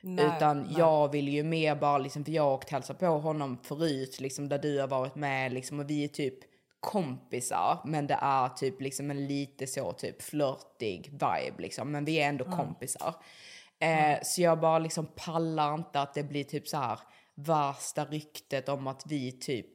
Nej, 0.01 0.25
Utan 0.25 0.61
nej. 0.61 0.75
jag 0.77 1.11
vill 1.11 1.29
ju 1.29 1.43
mer 1.43 1.75
bara 1.75 1.97
liksom, 1.97 2.25
för 2.25 2.31
jag 2.31 2.43
har 2.43 2.53
åkt 2.53 2.69
hälsa 2.69 2.93
på 2.93 3.05
honom 3.05 3.57
förut 3.63 4.19
liksom 4.19 4.49
där 4.49 4.59
du 4.59 4.79
har 4.79 4.87
varit 4.87 5.15
med 5.15 5.53
liksom 5.53 5.79
och 5.79 5.89
vi 5.89 6.03
är 6.03 6.07
typ 6.07 6.50
kompisar 6.81 7.79
men 7.85 8.07
det 8.07 8.17
är 8.21 8.49
typ 8.49 8.81
liksom 8.81 9.11
en 9.11 9.27
lite 9.27 9.67
så 9.67 9.91
typ 9.91 10.21
flörtig 10.21 11.09
vibe 11.11 11.61
liksom 11.61 11.91
men 11.91 12.05
vi 12.05 12.15
är 12.21 12.29
ändå 12.29 12.45
kompisar. 12.45 13.15
Eh, 13.79 14.19
Så 14.23 14.41
jag 14.41 14.59
bara 14.59 14.79
liksom 14.79 15.07
pallar 15.15 15.73
inte 15.73 16.01
att 16.01 16.13
det 16.13 16.23
blir 16.23 16.43
typ 16.43 16.67
så 16.67 16.77
här 16.77 16.99
värsta 17.35 18.05
ryktet 18.05 18.69
om 18.69 18.87
att 18.87 19.03
vi 19.05 19.31
typ 19.31 19.67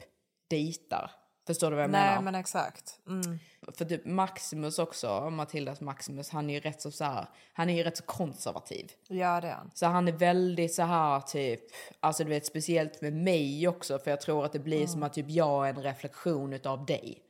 dejtar. 0.51 1.11
Förstår 1.47 1.71
du 1.71 1.76
vad 1.76 1.85
jag 1.85 1.91
Nej 1.91 2.09
menar? 2.09 2.23
men 2.23 2.35
exakt. 2.35 2.99
Mm. 3.07 3.38
För 3.76 3.85
typ 3.85 4.05
Maximus 4.05 4.79
också, 4.79 5.31
Matildas 5.31 5.81
Maximus, 5.81 6.31
han 6.31 6.50
är 6.50 6.55
ju 6.55 6.61
rätt 6.61 6.81
så, 6.81 6.91
så 6.91 7.05
här, 7.05 7.26
han 7.53 7.71
är 7.71 7.75
ju 7.75 7.83
rätt 7.83 7.97
så 7.97 8.05
konservativ. 8.05 8.93
Ja 9.09 9.41
det 9.41 9.49
är 9.49 9.55
han. 9.55 9.71
Så 9.75 9.87
han 9.87 10.09
är 10.09 10.12
väldigt 10.12 10.75
så 10.75 10.83
här 10.83 11.21
typ, 11.21 11.61
alltså 12.00 12.25
du 12.25 12.31
vet 12.31 12.47
speciellt 12.47 13.00
med 13.00 13.12
mig 13.12 13.69
också 13.69 13.99
för 13.99 14.11
jag 14.11 14.21
tror 14.21 14.45
att 14.45 14.53
det 14.53 14.59
blir 14.59 14.87
som 14.87 15.03
att 15.03 15.12
typ 15.12 15.31
jag 15.31 15.69
är 15.69 15.75
en 15.75 15.83
reflektion 15.83 16.53
utav 16.53 16.87
dig. 16.87 17.23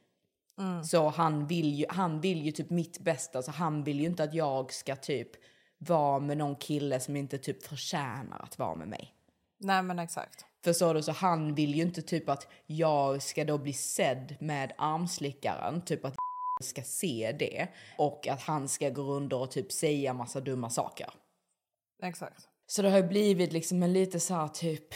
Så 0.85 1.08
han 1.08 1.46
vill, 1.46 1.75
ju, 1.75 1.87
han 1.88 2.20
vill 2.20 2.42
ju 2.42 2.52
typ 2.52 2.70
mitt 2.70 3.00
bästa 3.00 3.42
så 3.42 3.50
han 3.50 3.85
vill 3.85 4.00
ju 4.00 4.06
inte 4.06 4.25
att 4.25 4.35
jag 4.35 4.73
ska 4.73 4.96
typ 4.96 5.30
vara 5.78 6.18
med 6.18 6.37
någon 6.38 6.56
kille 6.56 7.00
som 7.00 7.16
inte 7.16 7.38
typ 7.38 7.66
förtjänar 7.66 8.38
att 8.42 8.58
vara 8.58 8.75
med 8.75 8.88
mig. 8.88 9.14
Nej 9.58 9.82
men 9.82 9.99
exakt. 9.99 10.44
Förstår 10.66 10.94
du? 10.94 11.02
Så 11.02 11.12
han 11.12 11.54
vill 11.54 11.75
ju 11.75 11.82
inte 11.82 12.02
typ 12.02 12.28
att 12.28 12.46
jag 12.66 13.23
ska 13.23 13.44
då 13.44 13.58
bli 13.58 13.73
sedd 13.73 14.37
med 14.40 14.73
armslickaren, 14.78 15.80
typ 15.80 16.04
att 16.04 16.14
ska 16.62 16.82
se 16.82 17.37
det 17.38 17.68
och 17.99 18.28
att 18.28 18.40
han 18.40 18.68
ska 18.68 18.90
gå 18.90 19.02
runt 19.02 19.32
och 19.32 19.50
typ 19.50 19.73
säga 19.73 20.12
massa 20.12 20.40
dumma 20.40 20.70
saker. 20.70 21.11
Exakt. 22.02 22.49
Så 22.66 22.82
det 22.82 22.90
har 22.90 22.96
ju 22.96 23.08
blivit 23.08 23.52
liksom 23.52 23.82
en 23.82 23.92
lite 23.92 24.20
så 24.20 24.35
här 24.35 24.49
typ 24.49 24.94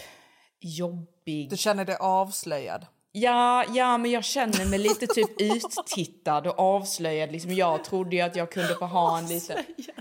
jobbig... 0.61 1.51
Du 1.51 1.57
känner 1.57 1.85
dig 1.85 1.97
avslöjad. 2.01 2.87
Ja, 3.13 3.65
ja, 3.75 3.99
men 3.99 4.11
jag 4.11 4.25
känner 4.25 4.71
mig 4.71 4.79
lite 4.79 5.07
typ 5.07 5.41
uttittad 5.41 6.47
och 6.47 6.59
avslöjad. 6.59 7.33
Liksom, 7.33 7.53
jag 7.53 7.85
trodde 7.85 8.17
ju 8.17 8.23
att 8.23 8.37
jag 8.37 8.53
kunde 8.53 8.75
få 8.75 8.85
ha 8.85 9.19
en 9.19 9.27
liten... 9.27 9.59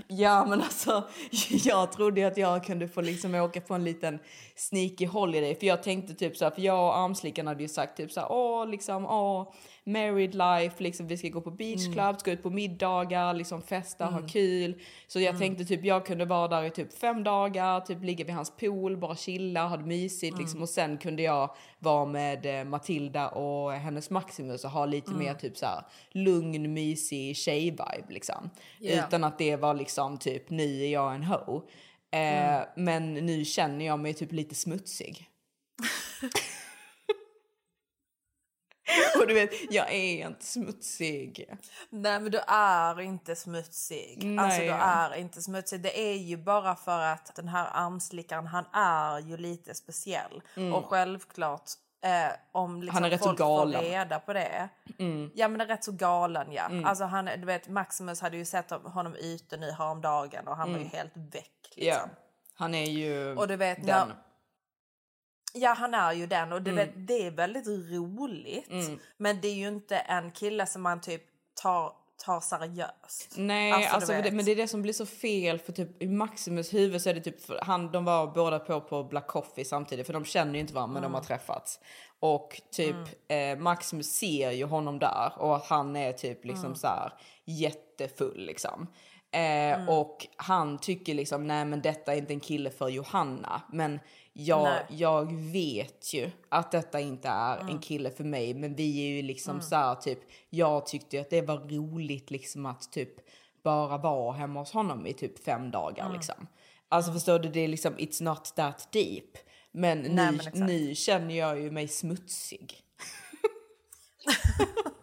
Ja, 0.08 0.46
men 0.48 0.62
alltså, 0.62 1.04
jag 1.64 1.92
trodde 1.92 2.26
att 2.26 2.36
jag 2.36 2.64
kunde 2.64 2.88
få 2.88 3.00
liksom 3.00 3.34
åka 3.34 3.60
på 3.60 3.74
en 3.74 3.84
liten 3.84 4.18
sneaky 4.56 5.06
holiday. 5.06 5.54
För 5.54 5.66
jag 5.66 5.82
tänkte 5.82 6.14
typ 6.14 6.36
så 6.36 6.44
här, 6.44 6.50
för 6.50 6.62
jag 6.62 6.86
och 6.86 6.98
armslickaren 6.98 7.46
hade 7.46 7.62
ju 7.62 7.68
sagt 7.68 7.96
typ 7.96 8.12
så 8.12 8.20
här, 8.20 8.32
åh, 8.32 8.68
liksom, 8.68 9.06
åh, 9.06 9.52
married 9.84 10.34
life, 10.34 10.82
liksom, 10.82 11.06
vi 11.06 11.16
ska 11.16 11.28
gå 11.28 11.40
på 11.40 11.50
beach 11.50 11.92
club, 11.92 12.20
ska 12.20 12.32
ut 12.32 12.42
på 12.42 12.50
middagar, 12.50 13.34
liksom 13.34 13.62
festa, 13.62 14.04
ha 14.04 14.28
kul. 14.28 14.80
Så 15.06 15.20
jag 15.20 15.38
tänkte 15.38 15.64
typ 15.64 15.84
jag 15.84 16.06
kunde 16.06 16.24
vara 16.24 16.48
där 16.48 16.62
i 16.62 16.70
typ 16.70 16.98
fem 16.98 17.24
dagar, 17.24 17.80
typ 17.80 18.04
ligga 18.04 18.24
vid 18.24 18.34
hans 18.34 18.56
pool, 18.56 18.96
bara 18.96 19.16
chilla, 19.16 19.66
ha 19.66 19.76
det 19.76 19.86
mysigt 19.86 20.38
liksom. 20.38 20.62
Och 20.62 20.68
sen 20.68 20.98
kunde 20.98 21.22
jag 21.22 21.54
vara 21.78 22.04
med 22.04 22.60
eh, 22.60 22.64
Matilda 22.64 23.28
och 23.28 23.72
hennes 23.72 24.10
Maximus 24.10 24.64
och 24.64 24.70
ha 24.70 24.86
lite 24.86 25.10
mer 25.10 25.34
typ 25.34 25.56
så 25.56 25.66
här 25.66 25.82
lugn, 26.10 26.72
mysig 26.72 27.36
tjej-vibe 27.36 28.08
liksom. 28.08 28.50
Ja. 28.78 29.06
Utan 29.06 29.24
att 29.24 29.38
det 29.38 29.56
var 29.56 29.74
liksom 29.74 30.18
typ 30.18 30.50
nu 30.50 30.82
är 30.84 30.88
jag 30.92 31.14
en 31.14 31.24
ho. 31.24 31.62
Eh, 32.12 32.60
Men 32.76 33.14
nu 33.14 33.44
känner 33.44 33.86
jag 33.86 33.98
mig 33.98 34.14
typ 34.14 34.32
lite 34.32 34.54
smutsig. 34.54 35.26
och 39.20 39.26
du 39.26 39.34
vet, 39.34 39.50
jag 39.72 39.92
är 39.92 40.26
inte 40.26 40.44
smutsig. 40.46 41.54
Nej 41.90 42.20
men 42.20 42.32
du 42.32 42.38
är 42.48 43.00
inte 43.00 43.36
smutsig. 43.36 44.24
Nej. 44.24 44.38
Alltså 44.44 44.60
du 44.60 44.70
är 44.70 45.14
inte 45.16 45.42
smutsig. 45.42 45.80
Det 45.80 46.00
är 46.00 46.16
ju 46.16 46.36
bara 46.36 46.76
för 46.76 47.00
att 47.00 47.36
den 47.36 47.48
här 47.48 47.68
armslickaren 47.72 48.46
han 48.46 48.64
är 48.72 49.18
ju 49.18 49.36
lite 49.36 49.74
speciell. 49.74 50.42
Och 50.74 50.86
självklart 50.86 51.70
eh, 52.04 52.32
om 52.52 52.82
liksom 52.82 52.96
Mm. 52.96 53.02
Han 53.02 53.04
är 53.04 53.10
rätt 53.10 53.20
så 53.22 53.26
folk 53.28 53.38
får 53.38 53.44
galen. 53.46 53.80
Mm. 53.80 53.90
reda 53.92 54.18
på 54.18 54.32
det. 54.32 54.68
Ja 55.34 55.48
men 55.48 55.60
är 55.60 55.66
rätt 55.66 55.84
så 55.84 55.92
galen 55.92 56.52
ja. 56.52 56.70
Alltså 56.84 57.04
han, 57.04 57.24
du 57.24 57.46
vet 57.46 57.68
Maximus 57.68 58.20
hade 58.20 58.36
ju 58.36 58.44
sett 58.44 58.70
honom 58.70 59.14
ute 59.14 59.56
nu 59.56 59.70
häromdagen 59.70 60.48
och 60.48 60.56
han 60.56 60.72
var 60.72 60.78
ju 60.78 60.84
helt 60.84 61.12
väck. 61.16 61.74
Mm. 61.76 61.88
Ja, 61.88 61.94
Liksom. 61.94 62.10
han 62.54 62.74
är 62.74 62.90
ju 62.90 63.36
Och 63.36 63.48
du 63.48 63.56
vet, 63.56 63.86
den. 63.86 64.08
när- 64.08 64.16
Ja 65.54 65.72
han 65.78 65.94
är 65.94 66.12
ju 66.12 66.26
den 66.26 66.40
Mm. 66.42 66.52
och 66.52 66.62
det, 66.62 66.72
vet, 66.72 66.90
det 67.06 67.26
är 67.26 67.30
väldigt 67.30 67.66
roligt. 67.66 68.70
Men 69.16 69.40
det 69.40 69.48
är 69.48 69.54
ju 69.54 69.68
inte 69.68 69.96
en 69.96 70.30
kille 70.30 70.66
som 70.66 70.82
man 70.82 71.00
typ 71.00 71.22
tar, 71.62 71.92
tar 72.24 72.40
seriöst. 72.40 73.34
Nej, 73.36 73.72
Alltså, 73.72 73.94
alltså, 73.94 74.12
det, 74.12 74.30
men 74.30 74.44
det 74.44 74.50
är 74.52 74.56
det 74.56 74.68
som 74.68 74.82
blir 74.82 74.92
så 74.92 75.06
fel 75.06 75.58
för 75.58 75.72
typ 75.72 76.02
i 76.02 76.06
Maximus 76.06 76.74
huvud 76.74 77.02
så 77.02 77.10
är 77.10 77.14
det 77.14 77.20
typ, 77.20 77.42
för 77.42 77.60
han, 77.62 77.92
de 77.92 78.04
var 78.04 78.26
båda 78.26 78.58
på 78.58 78.80
på 78.80 79.04
Black 79.04 79.26
Coffee 79.26 79.64
samtidigt 79.64 80.06
för 80.06 80.12
de 80.12 80.24
känner 80.24 80.54
ju 80.54 80.60
inte 80.60 80.74
varandra 80.74 80.92
men 80.94 81.02
de 81.02 81.14
har 81.14 81.22
träffats. 81.22 81.80
Och 82.20 82.60
typ 82.72 82.96
eh, 83.28 83.58
Maximus 83.58 84.12
ser 84.16 84.50
ju 84.50 84.64
honom 84.64 84.98
där 84.98 85.32
och 85.38 85.56
att 85.56 85.66
han 85.66 85.96
är 85.96 86.12
typ 86.12 86.44
liksom 86.44 86.74
så 86.74 86.86
här 86.86 87.12
jättefull 87.44 88.46
liksom. 88.46 88.86
Eh, 89.32 89.88
Och 89.88 90.26
han 90.36 90.78
tycker 90.78 91.14
liksom 91.14 91.46
nej 91.46 91.64
men 91.64 91.82
detta 91.82 92.12
är 92.14 92.18
inte 92.18 92.32
en 92.32 92.40
kille 92.40 92.70
för 92.70 92.88
Johanna. 92.88 93.62
Men 93.72 94.00
jag, 94.32 94.62
Nej. 94.62 94.84
jag 94.88 95.32
vet 95.32 96.14
ju 96.14 96.30
att 96.48 96.72
detta 96.72 97.00
inte 97.00 97.28
är 97.28 97.58
en 97.58 97.78
kille 97.78 98.10
för 98.10 98.24
mig. 98.24 98.54
Men 98.54 98.74
vi 98.74 99.04
är 99.04 99.16
ju 99.16 99.22
liksom 99.22 99.60
så 99.60 99.74
här 99.74 99.94
typ, 99.94 100.18
jag 100.50 100.86
tyckte 100.86 101.20
att 101.20 101.30
det 101.30 101.42
var 101.42 101.58
roligt 101.58 102.30
liksom 102.30 102.66
att 102.66 102.92
typ 102.92 103.12
bara 103.62 103.98
vara 103.98 104.32
hemma 104.32 104.60
hos 104.60 104.72
honom 104.72 105.06
i 105.06 105.12
typ 105.12 105.44
fem 105.44 105.70
dagar 105.70 106.12
liksom. 106.12 106.46
Alltså 106.88 107.12
förstår 107.12 107.38
du, 107.38 107.48
det 107.48 107.60
är 107.60 107.68
liksom 107.68 107.96
it's 107.96 108.22
not 108.22 108.54
that 108.56 108.88
deep. 108.92 109.38
Men, 109.72 109.98
nu, 109.98 110.14
men 110.14 110.66
nu 110.66 110.94
känner 110.94 111.34
jag 111.34 111.60
ju 111.60 111.70
mig 111.70 111.88
smutsig. 111.88 112.74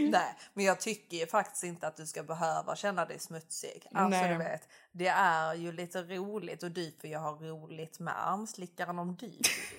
Nej, 0.10 0.34
men 0.54 0.64
jag 0.64 0.80
tycker 0.80 1.26
faktiskt 1.26 1.64
inte 1.64 1.86
att 1.86 1.96
du 1.96 2.06
ska 2.06 2.22
behöva 2.22 2.76
känna 2.76 3.04
dig 3.04 3.18
smutsig. 3.18 3.86
Alltså 3.92 4.20
Nej. 4.20 4.32
du 4.32 4.38
vet, 4.38 4.68
det 4.92 5.06
är 5.08 5.54
ju 5.54 5.72
lite 5.72 6.02
roligt 6.02 6.62
och 6.62 6.70
du 6.70 6.92
får 7.00 7.10
ju 7.10 7.16
ha 7.16 7.30
roligt 7.30 7.98
med 7.98 8.26
armslickaren 8.26 8.98
om 8.98 9.16
du 9.20 9.26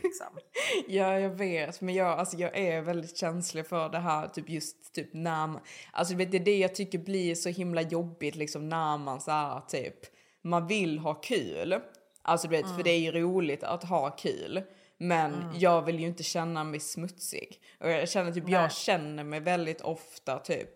liksom. 0.03 0.27
Ja, 0.87 1.19
jag 1.19 1.29
vet. 1.29 1.81
Men 1.81 1.95
jag, 1.95 2.19
alltså, 2.19 2.37
jag 2.37 2.57
är 2.57 2.81
väldigt 2.81 3.17
känslig 3.17 3.67
för 3.67 3.89
det 3.89 3.99
här, 3.99 4.27
typ 4.27 4.49
just 4.49 4.93
typ 4.93 5.13
när 5.13 5.47
man, 5.47 5.59
Alltså 5.91 6.13
du 6.13 6.17
vet, 6.17 6.31
det 6.31 6.37
är 6.37 6.45
det 6.45 6.57
jag 6.57 6.75
tycker 6.75 6.97
blir 6.99 7.35
så 7.35 7.49
himla 7.49 7.81
jobbigt 7.81 8.35
liksom 8.35 8.69
när 8.69 8.97
man 8.97 9.21
så 9.21 9.31
här 9.31 9.61
typ, 9.67 9.95
man 10.41 10.67
vill 10.67 10.99
ha 10.99 11.13
kul. 11.13 11.79
Alltså 12.21 12.47
du 12.47 12.57
vet, 12.57 12.75
för 12.75 12.83
det 12.83 12.91
är 12.91 12.99
ju 12.99 13.11
roligt 13.11 13.63
att 13.63 13.83
ha 13.83 14.09
kul. 14.09 14.63
Men 14.97 15.51
jag 15.53 15.81
vill 15.81 15.99
ju 15.99 16.07
inte 16.07 16.23
känna 16.23 16.63
mig 16.63 16.79
smutsig. 16.79 17.61
Och 17.79 17.89
jag 17.89 18.09
känner 18.09 18.31
typ, 18.31 18.43
Nej. 18.43 18.53
jag 18.53 18.71
känner 18.71 19.23
mig 19.23 19.39
väldigt 19.39 19.81
ofta 19.81 20.39
typ 20.39 20.69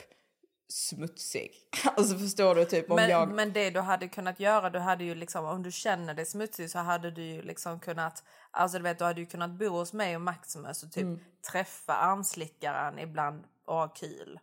smutsig. 0.74 1.52
Alltså 1.96 2.18
förstår 2.18 2.56
du 2.56 2.66
typ 2.66 2.90
om 2.92 2.96
Men, 2.96 3.10
jag... 3.10 3.32
men 3.32 3.54
det 3.54 3.70
du 3.70 3.80
hade 3.80 4.08
kunnat 4.08 4.40
göra, 4.40 4.70
du 4.70 4.80
hade 4.80 5.04
ju 5.04 5.16
liksom, 5.16 5.46
om 5.46 5.64
du 5.64 5.72
känner 5.72 6.14
dig 6.14 6.26
smutsig 6.26 6.72
så 6.72 6.80
hade 6.80 7.12
du 7.12 7.24
ju 7.24 7.42
liksom 7.42 7.80
kunnat, 7.80 8.24
alltså 8.52 8.78
du 8.78 8.84
vet, 8.84 8.98
du 9.00 9.04
hade 9.06 9.20
ju 9.20 9.26
kunnat 9.26 9.52
bo 9.52 9.70
hos 9.70 9.94
mig 9.94 10.16
och 10.16 10.22
Maximus 10.22 10.84
och 10.84 10.92
typ 10.92 11.04
Mm. 11.04 11.20
träffa 11.52 11.94
armslickaren 11.94 13.00
ibland 13.00 13.44
och 13.66 13.76
ha 13.76 13.88
kul. 13.88 14.40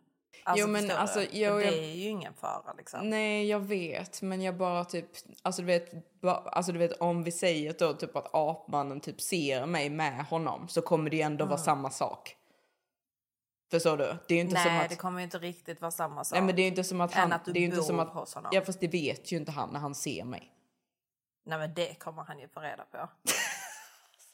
Alltså, 0.47 0.65
Jo, 0.65 0.71
men 0.71 0.91
alltså, 0.91 1.19
För 1.19 1.37
jag- 1.37 1.59
det 1.59 1.67
är 1.67 1.95
ju 1.95 2.09
ingen 2.09 2.33
fara 2.33 2.73
liksom. 2.77 3.09
Nej, 3.09 3.47
jag 3.47 3.59
vet, 3.59 4.21
men 4.21 4.41
jag 4.41 4.57
bara 4.57 4.85
typ, 4.85 5.05
alltså 5.41 5.61
du 5.61 5.65
vet, 5.65 6.19
ba, 6.21 6.31
alltså 6.31 6.71
du 6.71 6.79
vet 6.79 6.91
om 6.93 7.23
vi 7.23 7.31
säger 7.31 7.75
då 7.79 7.93
typ 7.93 8.15
att 8.15 8.29
apmannen 8.33 8.99
typ 8.99 9.21
ser 9.21 9.65
mig 9.65 9.89
med 9.89 10.25
honom 10.25 10.67
så 10.67 10.81
kommer 10.81 11.09
det 11.09 11.15
ju 11.15 11.21
ändå 11.21 11.45
vara 11.45 11.57
samma 11.57 11.89
sak. 11.89 12.37
Förstår 13.71 13.97
du? 13.97 14.17
Det 14.27 14.35
är 14.35 14.41
inte 14.41 14.53
Nej, 14.53 14.63
som 14.63 14.77
att... 14.77 14.89
det 14.89 14.95
kommer 14.95 15.21
inte 15.21 15.37
riktigt 15.37 15.81
vara 15.81 15.91
samma 15.91 16.23
sak. 16.23 16.35
Nej, 16.37 16.45
men 16.45 16.55
det 16.55 16.61
är 16.61 16.63
ju 16.63 16.69
inte 16.69 16.83
som 16.83 17.01
att 17.01 17.13
han... 17.13 17.33
att 17.33 17.45
det 17.45 17.59
är 17.59 17.63
inte 17.63 17.83
som 17.83 17.99
att, 17.99 18.09
hos 18.09 18.33
honom. 18.33 18.51
Ja, 18.53 18.61
fast 18.61 18.79
det 18.79 18.87
vet 18.87 19.31
ju 19.31 19.37
inte 19.37 19.51
han 19.51 19.69
när 19.73 19.79
han 19.79 19.95
ser 19.95 20.23
mig. 20.23 20.51
Nej, 21.45 21.59
men 21.59 21.73
det 21.73 21.99
kommer 21.99 22.23
han 22.23 22.39
ju 22.39 22.47
få 22.47 22.59
reda 22.59 22.83
på. 22.91 23.09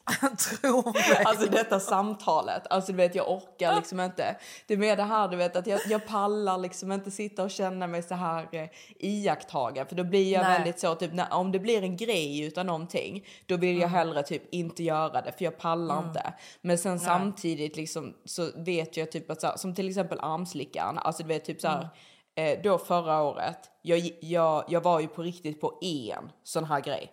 Tro 0.38 0.92
mig. 0.92 1.24
Alltså 1.26 1.50
detta 1.50 1.80
samtalet, 1.80 2.68
alltså 2.70 2.92
du 2.92 2.98
vet 2.98 3.16
jag 3.16 3.32
orkar 3.32 3.76
liksom 3.76 4.00
inte. 4.00 4.36
Det 4.68 4.74
är 4.74 4.78
mer 4.78 4.98
det 4.98 5.04
här 5.04 5.28
du 5.28 5.38
vet 5.38 5.56
att 5.56 5.68
jag, 5.68 5.80
jag 5.90 6.08
pallar 6.08 6.58
liksom 6.58 6.92
inte 6.92 7.12
sitta 7.12 7.44
och 7.44 7.52
känna 7.52 7.88
mig 7.88 8.04
så 8.04 8.16
här 8.16 8.48
eh, 8.52 8.70
iakttagen 9.00 9.86
för 9.86 9.96
då 9.96 10.04
blir 10.04 10.34
jag 10.34 10.42
Nej. 10.42 10.58
väldigt 10.58 10.80
så 10.80 10.96
typ 10.96 11.14
när, 11.14 11.34
om 11.34 11.52
det 11.52 11.60
blir 11.60 11.84
en 11.84 11.98
grej 11.98 12.42
utan 12.42 12.66
någonting 12.66 13.26
då 13.46 13.58
vill 13.58 13.78
jag 13.78 13.88
hellre 13.88 14.24
typ 14.24 14.54
inte 14.54 14.84
göra 14.84 15.22
det 15.22 15.32
för 15.38 15.46
jag 15.46 15.58
pallar 15.58 16.08
inte. 16.08 16.34
Men 16.62 16.78
sen 16.78 17.00
samtidigt 17.00 17.76
liksom 17.76 18.14
så 18.26 18.50
vet 18.56 18.98
jag 18.98 19.12
typ 19.12 19.32
att 19.32 19.42
så 19.42 19.48
här, 19.48 19.58
som 19.58 19.76
till 19.76 19.90
exempel 19.90 20.20
armslickan, 20.22 20.98
alltså 20.98 21.24
du 21.24 21.28
vet 21.28 21.46
typ 21.46 21.62
så 21.62 21.68
här 21.68 21.90
eh, 22.36 22.60
då 22.64 22.78
förra 22.78 23.22
året, 23.22 23.70
jag, 23.82 24.12
jag, 24.22 24.64
jag 24.68 24.82
var 24.82 25.00
ju 25.00 25.08
på 25.08 25.22
riktigt 25.22 25.62
på 25.62 25.80
en 25.82 26.32
sån 26.44 26.66
här 26.66 26.80
grej. 26.82 27.12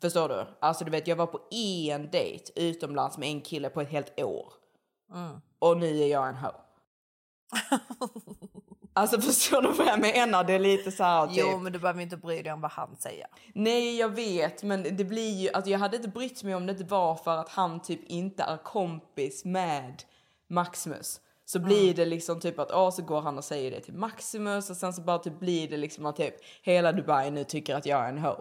Förstår 0.00 0.28
du? 0.28 0.46
Alltså 0.60 0.84
du 0.84 0.90
vet 0.90 1.06
jag 1.06 1.16
var 1.16 1.26
på 1.26 1.40
en 1.50 2.10
dejt 2.10 2.52
utomlands 2.56 3.18
med 3.18 3.28
en 3.28 3.40
kille 3.40 3.70
på 3.70 3.80
ett 3.80 3.90
helt 3.90 4.20
år. 4.20 4.52
Och 5.58 5.76
nu 5.76 6.02
är 6.02 6.06
jag 6.06 6.28
en 6.28 6.36
ho. 6.36 6.48
alltså 8.92 9.20
förstår 9.20 9.62
du 9.62 9.72
vad 9.72 9.86
jag 9.86 10.00
menar? 10.00 10.44
Det 10.44 10.52
är 10.52 10.58
lite 10.58 10.92
så 10.92 11.04
här 11.04 11.26
typ. 11.26 11.36
Jo, 11.38 11.58
men 11.58 11.72
du 11.72 11.78
behöver 11.78 12.00
inte 12.00 12.16
bry 12.16 12.42
dig 12.42 12.52
om 12.52 12.60
vad 12.60 12.70
han 12.70 12.96
säger. 12.96 13.26
Nej 13.54 13.98
jag 13.98 14.08
vet 14.08 14.62
men 14.62 14.96
det 14.96 15.04
blir 15.04 15.30
ju, 15.30 15.50
alltså 15.52 15.70
jag 15.70 15.78
hade 15.78 15.96
inte 15.96 16.08
brytt 16.08 16.42
mig 16.42 16.54
om 16.54 16.66
det 16.66 16.72
inte 16.72 16.84
var 16.84 17.14
för 17.14 17.36
att 17.36 17.48
han 17.48 17.82
typ 17.82 18.04
inte 18.04 18.42
är 18.42 18.56
kompis 18.56 19.44
med 19.44 20.02
Maximus. 20.48 21.20
Så 21.46 21.58
blir 21.60 21.94
det 21.94 22.06
liksom 22.06 22.40
typ 22.40 22.58
att 22.58 22.70
åh, 22.70 22.90
så 22.90 23.02
går 23.02 23.20
han 23.20 23.38
och 23.38 23.44
säger 23.44 23.70
det 23.70 23.80
till 23.80 23.94
Maximus 23.94 24.70
och 24.70 24.76
sen 24.76 24.92
så 24.92 25.02
bara 25.02 25.18
typ 25.18 25.40
blir 25.40 25.68
det 25.68 25.76
liksom 25.76 26.06
att 26.06 26.16
typ 26.16 26.34
hela 26.62 26.92
Dubai 26.92 27.30
nu 27.30 27.44
tycker 27.44 27.74
att 27.74 27.86
jag 27.86 28.04
är 28.04 28.08
en 28.08 28.18
ho. 28.18 28.34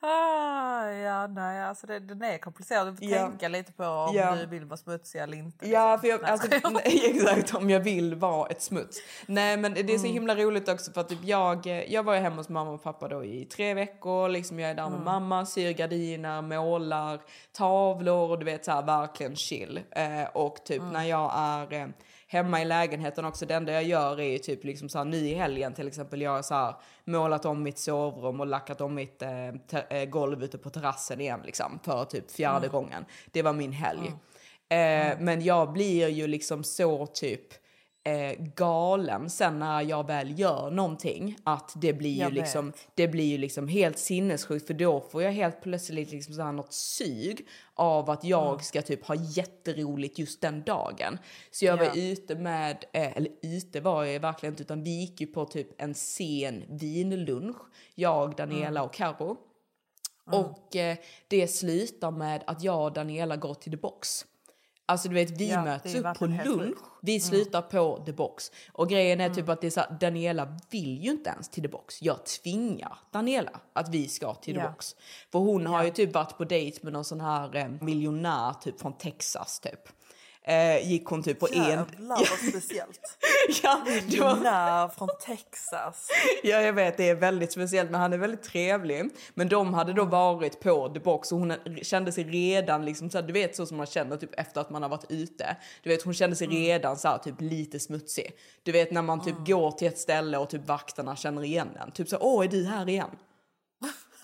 Ah, 0.00 0.90
ja, 0.90 1.26
nej, 1.26 1.64
alltså 1.64 1.86
det, 1.86 1.98
den 1.98 2.22
är 2.22 2.38
komplicerad. 2.38 2.86
Du 2.86 2.96
får 2.96 3.04
Ja. 3.06 3.28
tänka 3.28 3.48
lite 3.48 3.72
på 3.72 3.84
om 3.84 4.14
Ja. 4.14 4.34
du 4.34 4.46
vill 4.46 4.64
vara 4.64 4.76
smutsig 4.76 5.18
eller 5.20 5.36
inte. 5.38 5.68
Ja, 5.68 5.92
liksom. 5.92 6.00
för 6.00 6.08
jag, 6.08 6.24
alltså, 6.30 6.70
nej, 6.70 7.10
exakt 7.14 7.54
om 7.54 7.70
jag 7.70 7.80
vill 7.80 8.14
vara 8.14 8.48
ett 8.48 8.62
smuts. 8.62 8.98
Nej 9.26 9.56
men 9.56 9.74
det 9.74 9.80
är 9.80 9.84
Mm. 9.84 9.98
så 9.98 10.06
himla 10.06 10.34
roligt 10.36 10.68
också 10.68 10.92
för 10.92 11.00
att 11.00 11.08
typ 11.08 11.24
jag, 11.24 11.66
jag 11.88 12.02
var 12.02 12.14
ju 12.14 12.20
hemma 12.20 12.36
hos 12.36 12.48
mamma 12.48 12.70
och 12.70 12.82
pappa 12.82 13.08
då 13.08 13.24
i 13.24 13.44
tre 13.44 13.74
veckor. 13.74 14.28
Liksom 14.28 14.58
jag 14.60 14.70
är 14.70 14.74
där 14.74 14.82
Mm. 14.86 14.92
med 14.94 15.04
mamma, 15.04 15.46
syr 15.46 15.72
gardiner, 15.72 16.42
målar 16.42 17.20
tavlor 17.52 18.30
och 18.30 18.38
du 18.38 18.44
vet 18.44 18.64
så 18.64 18.70
här 18.72 18.82
verkligen 18.82 19.36
chill. 19.36 19.80
Eh, 19.90 20.24
och 20.34 20.64
typ 20.64 20.80
Mm. 20.80 20.92
när 20.92 21.04
jag 21.04 21.32
är 21.36 21.72
eh, 21.72 21.86
hemma 22.36 22.62
i 22.62 22.64
lägenheten 22.64 23.24
också, 23.24 23.46
det 23.46 23.54
enda 23.54 23.72
jag 23.72 23.84
gör 23.84 24.20
är 24.20 24.30
ju 24.30 24.38
typ 24.38 24.64
liksom 24.64 24.88
så 24.88 24.98
här 24.98 25.04
nu 25.04 25.16
i 25.16 25.34
helgen 25.34 25.74
till 25.74 25.88
exempel, 25.88 26.20
jag 26.20 26.30
har 26.30 26.42
så 26.42 26.54
här 26.54 26.74
målat 27.04 27.44
om 27.44 27.62
mitt 27.62 27.78
sovrum 27.78 28.40
och 28.40 28.46
lackat 28.46 28.80
om 28.80 28.94
mitt 28.94 29.22
eh, 29.22 29.48
eh, 29.90 30.04
golv 30.08 30.44
ute 30.44 30.58
på 30.58 30.70
terrassen 30.70 31.20
igen 31.20 31.40
liksom 31.44 31.78
för 31.82 32.04
typ 32.04 32.30
fjärde 32.30 32.68
gången. 32.68 33.04
Det 33.32 33.42
var 33.42 33.52
min 33.52 33.72
helg. 33.72 34.12
Eh, 34.68 35.18
men 35.20 35.42
jag 35.42 35.72
blir 35.72 36.08
ju 36.08 36.26
liksom 36.26 36.64
så 36.64 37.06
typ 37.06 37.65
eh, 38.06 38.32
galen 38.54 39.30
sen 39.30 39.58
när 39.58 39.82
jag 39.82 40.06
väl 40.06 40.38
gör 40.38 40.70
någonting 40.70 41.36
att 41.44 41.72
det 41.76 41.92
blir 41.92 42.10
ju 42.18 42.24
vet. 42.24 42.32
liksom 42.32 42.72
det 42.94 43.08
blir 43.08 43.24
ju 43.24 43.38
liksom 43.38 43.68
helt 43.68 43.98
sinnessjukt 43.98 44.66
för 44.66 44.74
då 44.74 45.00
får 45.00 45.22
jag 45.22 45.32
helt 45.32 45.62
plötsligt 45.62 46.10
liksom 46.10 46.34
så 46.34 46.42
här 46.42 46.52
något 46.52 46.72
sug 46.72 47.46
av 47.74 48.10
att 48.10 48.24
jag 48.24 48.64
ska 48.64 48.82
typ 48.82 49.06
ha 49.06 49.14
jätteroligt 49.14 50.18
just 50.18 50.40
den 50.40 50.62
dagen. 50.62 51.18
Så 51.50 51.64
jag 51.64 51.76
var 51.76 51.84
Ja. 51.84 51.92
ute 51.94 52.34
med, 52.34 52.84
eh, 52.92 53.16
eller 53.16 53.30
ute 53.42 53.80
var 53.80 54.04
jag 54.04 54.20
verkligen 54.20 54.52
inte 54.52 54.62
utan 54.62 54.82
vi 54.84 54.90
gick 55.00 55.20
ju 55.20 55.26
på 55.26 55.44
typ 55.44 55.82
en 55.82 55.94
sen 55.94 56.64
vinlunch. 56.68 57.56
Jag, 57.94 58.36
Daniela 58.36 58.82
och 58.82 58.94
Karo. 58.94 59.36
Och 60.32 60.76
eh, 60.76 60.96
det 61.28 61.48
slutar 61.48 62.10
med 62.10 62.42
att 62.46 62.62
jag 62.62 62.84
och 62.84 62.92
Daniela 62.92 63.36
går 63.36 63.54
till 63.54 63.72
The 63.72 63.76
Box. 63.76 64.24
Alltså 64.88 65.08
du 65.08 65.14
vet 65.14 65.30
vi 65.30 65.50
Ja, 65.50 65.64
möts 65.64 65.94
upp 65.94 66.18
på 66.18 66.26
lunch. 66.26 66.78
Vi 67.02 67.20
slutar 67.20 67.62
på 67.62 68.02
The 68.06 68.12
Box. 68.12 68.52
Och 68.72 68.88
grejen 68.88 69.20
är 69.20 69.30
typ 69.30 69.48
att 69.48 69.60
det 69.60 69.66
är 69.66 69.70
så 69.70 69.80
här, 69.80 69.96
Daniela 70.00 70.58
vill 70.70 71.04
ju 71.04 71.10
inte 71.10 71.30
ens 71.30 71.48
till 71.48 71.62
The 71.62 71.68
Box. 71.68 72.02
Jag 72.02 72.24
tvingar 72.26 72.98
Daniela 73.12 73.60
att 73.72 73.88
vi 73.88 74.08
ska 74.08 74.34
till 74.34 74.54
The 74.54 74.60
Ja. 74.60 74.68
Box. 74.68 74.96
För 75.32 75.38
hon 75.38 75.66
har 75.66 75.84
ju 75.84 75.90
typ 75.90 76.14
varit 76.14 76.38
på 76.38 76.44
dejt 76.44 76.78
med 76.82 76.92
någon 76.92 77.04
sån 77.04 77.20
här 77.20 77.56
eh, 77.56 77.68
miljonär 77.68 78.52
typ 78.52 78.80
från 78.80 78.92
Texas 78.92 79.60
typ. 79.60 79.88
Eh, 80.48 80.88
gick 80.88 81.04
hon 81.06 81.22
typ 81.22 81.40
på 81.40 81.48
en... 81.52 81.62
Jävlar 81.62 82.16
vad 82.16 82.38
speciellt. 82.48 83.00
Ja, 83.62 83.80
det 84.08 84.20
var, 84.20 84.88
från 84.88 85.08
Texas. 85.20 86.08
Ja, 86.42 86.60
jag 86.60 86.72
vet, 86.72 86.96
det 86.96 87.08
är 87.08 87.14
väldigt 87.14 87.52
speciellt, 87.52 87.90
men 87.90 88.00
han 88.00 88.12
är 88.12 88.18
väldigt 88.18 88.42
trevlig. 88.42 89.10
Men 89.34 89.48
de 89.48 89.74
hade 89.74 89.92
då 89.92 90.04
varit 90.04 90.60
på 90.60 90.88
The 90.88 91.00
Box 91.00 91.32
och 91.32 91.38
hon 91.38 91.54
kände 91.82 92.12
sig 92.12 92.24
redan 92.24 92.84
liksom 92.84 93.10
så 93.10 93.18
här, 93.18 93.26
du 93.26 93.32
vet 93.32 93.56
så 93.56 93.66
som 93.66 93.76
man 93.76 93.86
känner 93.86 94.16
typ 94.16 94.40
efter 94.40 94.60
att 94.60 94.70
man 94.70 94.82
har 94.82 94.88
varit 94.88 95.10
ute. 95.10 95.56
Du 95.82 95.90
vet, 95.90 96.02
hon 96.02 96.14
kände 96.14 96.36
sig 96.36 96.46
redan 96.46 96.96
så 96.96 97.08
här, 97.08 97.18
typ 97.18 97.40
lite 97.40 97.80
smutsig. 97.80 98.32
Du 98.62 98.72
vet 98.72 98.90
när 98.90 99.02
man 99.02 99.24
typ 99.24 99.46
går 99.46 99.70
till 99.70 99.88
ett 99.88 99.98
ställe 99.98 100.38
och 100.38 100.50
typ 100.50 100.68
vakterna 100.68 101.16
känner 101.16 101.44
igen 101.44 101.68
en. 101.80 101.90
Typ 101.90 102.08
så, 102.08 102.16
åh, 102.20 102.44
är 102.44 102.48
du 102.48 102.64
här 102.64 102.88
igen? 102.88 103.10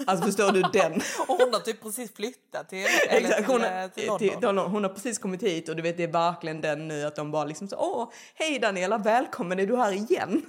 Alltså 0.06 0.26
förstår 0.26 0.52
du 0.52 0.62
den? 0.62 0.92
Och 1.28 1.36
hon 1.36 1.52
har 1.52 1.60
typ 1.60 1.82
precis 1.82 2.14
flyttat 2.14 2.68
till, 2.68 2.86
eller 3.08 3.28
Exakt, 3.28 3.46
hon, 3.46 3.60
har, 3.60 3.82
eh, 3.82 3.88
till 3.88 4.08
till, 4.08 4.28
till 4.28 4.40
London. 4.40 4.70
hon 4.70 4.84
har 4.84 4.90
precis 4.90 5.18
kommit 5.18 5.42
hit 5.42 5.68
och 5.68 5.76
du 5.76 5.82
vet 5.82 5.96
det 5.96 6.02
är 6.02 6.12
verkligen 6.12 6.60
den 6.60 6.88
nu 6.88 7.04
att 7.04 7.16
de 7.16 7.30
bara 7.30 7.44
liksom 7.44 7.68
så, 7.68 7.76
åh, 7.76 8.08
hej 8.34 8.58
Daniela, 8.58 8.98
välkommen, 8.98 9.58
är 9.58 9.66
du 9.66 9.76
här 9.76 9.92
igen? 9.92 10.42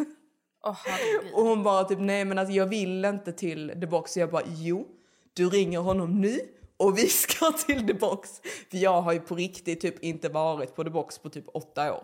Herregud. 0.64 1.34
Och 1.34 1.44
hon 1.44 1.64
bara 1.64 1.84
typ 1.84 2.00
nej 2.00 2.26
men 2.26 2.40
alltså 2.40 2.54
jag 2.54 2.66
vill 2.66 3.06
inte 3.06 3.32
till 3.34 3.70
The 3.82 3.88
Box. 3.88 4.14
Så 4.14 4.20
jag 4.20 4.32
bara 4.32 4.44
jo, 4.46 4.88
du 5.34 5.50
ringer 5.50 5.80
honom 5.80 6.22
nu 6.22 6.40
och 6.78 6.98
vi 6.98 7.08
ska 7.08 7.52
till 7.52 7.88
The 7.88 7.94
Box. 7.94 8.42
För 8.72 8.78
jag 8.78 9.02
har 9.02 9.14
ju 9.14 9.20
på 9.20 9.36
riktigt 9.36 9.82
typ 9.82 10.04
inte 10.04 10.30
varit 10.30 10.76
på 10.76 10.84
The 10.84 10.90
Box 10.90 11.20
på 11.20 11.30
typ 11.30 11.46
åtta 11.54 11.94
år. 11.94 12.04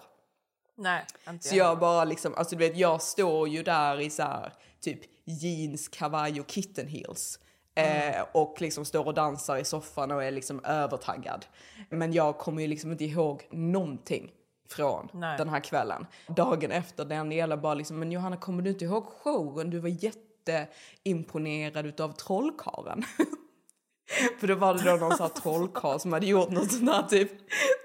Nej, 0.78 1.06
inte 1.30 1.48
Så 1.48 1.56
jag 1.56 1.80
bara 1.80 2.06
liksom, 2.06 2.34
alltså 2.36 2.56
du 2.56 2.68
vet 2.68 2.78
jag 2.78 3.02
står 3.02 3.48
ju 3.48 3.64
där 3.64 4.02
i 4.02 4.10
så 4.10 4.24
här 4.24 4.54
typ 4.82 5.00
jeans, 5.26 5.88
kavaj 5.88 6.40
och 6.40 6.48
kitten 6.48 6.88
heels. 6.88 7.40
Eh, 7.76 8.26
och 8.32 8.62
liksom 8.62 8.86
står 8.86 9.08
och 9.08 9.14
dansar 9.14 9.58
i 9.58 9.64
soffan 9.64 10.12
och 10.12 10.24
är 10.24 10.32
liksom 10.32 10.66
övertaggad. 10.66 11.46
Men 11.90 12.14
jag 12.14 12.38
kommer 12.38 12.62
ju 12.62 12.68
liksom 12.68 12.92
inte 12.92 13.06
ihåg 13.06 13.48
någonting 13.52 14.32
från 14.70 15.10
Nej. 15.14 15.38
den 15.38 15.50
här 15.50 15.60
kvällen. 15.60 16.06
Dagen 16.28 16.72
efter 16.72 17.06
Daniela 17.06 17.58
bara 17.58 17.74
liksom, 17.74 18.00
men 18.00 18.12
Johanna 18.12 18.38
kommer 18.38 18.64
du 18.64 18.70
inte 18.70 18.86
ihåg 18.86 19.06
showen? 19.06 19.70
Du 19.70 19.80
var 19.80 19.90
jätteimponerad 19.90 21.86
utav 21.86 22.12
trollkaren. 22.12 23.04
För 24.40 24.48
då 24.48 24.56
var 24.56 24.74
det 24.74 24.92
då 24.92 24.96
någon 24.96 25.18
sån 25.18 25.26
här 25.26 25.42
trollkarl 25.42 26.00
som 26.00 26.14
hade 26.14 26.26
gjort 26.26 26.50
något 26.50 26.72
sånt 26.72 26.90
här 26.90 27.04
typ 27.04 27.32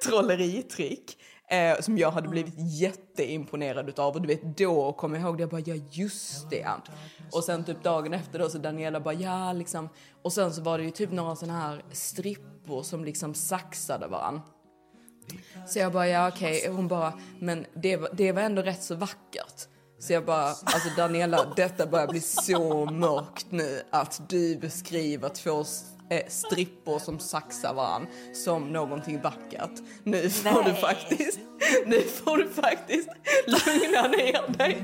trolleritrick. 0.07 1.19
Eh, 1.49 1.81
som 1.81 1.99
jag 1.99 2.11
hade 2.11 2.29
blivit 2.29 2.55
jätteimponerad 2.57 3.89
utav 3.89 4.15
och 4.15 4.23
du 4.23 4.29
vet 4.29 4.57
då 4.57 4.93
kom 4.93 5.15
jag 5.15 5.23
ihåg 5.23 5.37
det 5.37 5.43
jag 5.43 5.51
bara 5.51 5.61
ja 5.61 5.75
just 5.91 6.51
det. 6.51 6.67
Och 7.33 7.45
sen 7.45 7.65
typ 7.65 7.83
dagen 7.83 8.15
efter 8.15 8.39
då 8.39 8.49
så 8.49 8.59
Daniela 8.59 9.01
bara 9.01 9.15
ja 9.15 9.53
liksom 9.53 9.89
och 10.23 10.33
sen 10.33 10.55
så 10.55 10.63
var 10.63 10.79
det 10.79 10.85
ju 10.85 10.91
typ 10.91 11.13
några 11.13 11.37
såna 11.37 11.61
här 11.61 11.85
strippor 11.93 12.83
som 12.83 13.05
liksom 13.05 13.35
saxade 13.35 14.07
varann. 14.07 14.41
Så 15.67 15.79
jag 15.79 15.93
bara 15.93 16.09
ja 16.09 16.29
okej 16.29 16.69
hon 16.69 16.89
bara 16.89 17.13
men 17.39 17.67
det 17.75 17.97
var, 17.97 18.09
det 18.13 18.33
var 18.33 18.43
ändå 18.43 18.63
rätt 18.63 18.83
så 18.83 18.95
vackert. 18.95 19.69
Så 19.99 20.13
jag 20.13 20.25
bara, 20.25 20.49
alltså 20.49 20.89
Daniela, 20.97 21.53
detta 21.57 21.87
börjar 21.87 22.09
bli 22.09 22.21
så 22.21 22.85
mörkt 22.85 23.47
nu 23.51 23.83
att 23.91 24.23
du 24.29 24.57
beskriver 24.57 25.29
två 25.29 25.65
eh, 26.15 26.29
strippor 26.29 26.99
som 26.99 27.19
saxar 27.19 27.75
varann 27.75 28.07
som 28.35 28.73
någonting 28.73 29.21
vackert. 29.23 29.83
Nu 30.03 30.31
får 30.31 30.63
du 30.63 30.73
Nej. 30.73 30.81
faktiskt, 30.81 31.39
nu 31.87 32.01
får 32.01 32.37
du 32.37 32.49
faktiskt 32.49 33.09
lugna 33.47 34.09
ner 34.09 34.59
dig. 34.59 34.83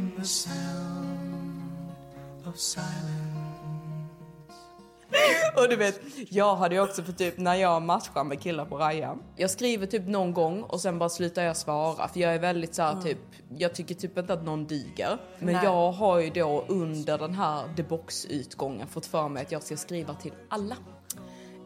Och 5.57 5.69
du 5.69 5.77
vet, 5.77 6.01
jag 6.29 6.57
hade 6.57 6.75
ju 6.75 6.81
också 6.81 7.03
för 7.03 7.13
typ 7.13 7.39
när 7.39 7.55
jag 7.55 7.83
matchar 7.83 8.25
med 8.25 8.41
killar 8.41 8.65
på 8.65 8.79
Raja. 8.79 9.17
Jag 9.37 9.51
skriver 9.51 9.87
typ 9.87 10.09
någon 10.09 10.35
gång 10.35 10.63
och 10.63 10.81
sen 10.81 10.99
bara 10.99 11.09
slutar 11.09 11.43
jag 11.43 11.57
svara 11.57 12.09
för 12.09 12.21
jag 12.21 12.35
är 12.35 12.39
väldigt 12.39 12.75
så 12.75 12.83
här, 12.83 13.03
typ, 13.03 13.19
jag 13.57 13.75
tycker 13.75 13.95
typ 13.95 14.19
inte 14.19 14.33
att 14.33 14.45
någon 14.45 14.67
duger. 14.67 15.19
Men 15.39 15.55
Nej. 15.55 15.65
jag 15.65 15.93
har 15.93 16.19
ju 16.19 16.31
då 16.31 16.65
under 16.69 17.19
den 17.19 17.35
här 17.35 17.75
The 17.77 17.83
Box 17.83 18.27
utgången 18.27 18.89
fått 18.89 19.07
för 19.07 19.29
mig 19.29 19.43
att 19.43 19.53
jag 19.53 19.63
ska 19.63 19.77
skriva 19.77 20.15
till 20.15 20.33
alla. 20.49 20.77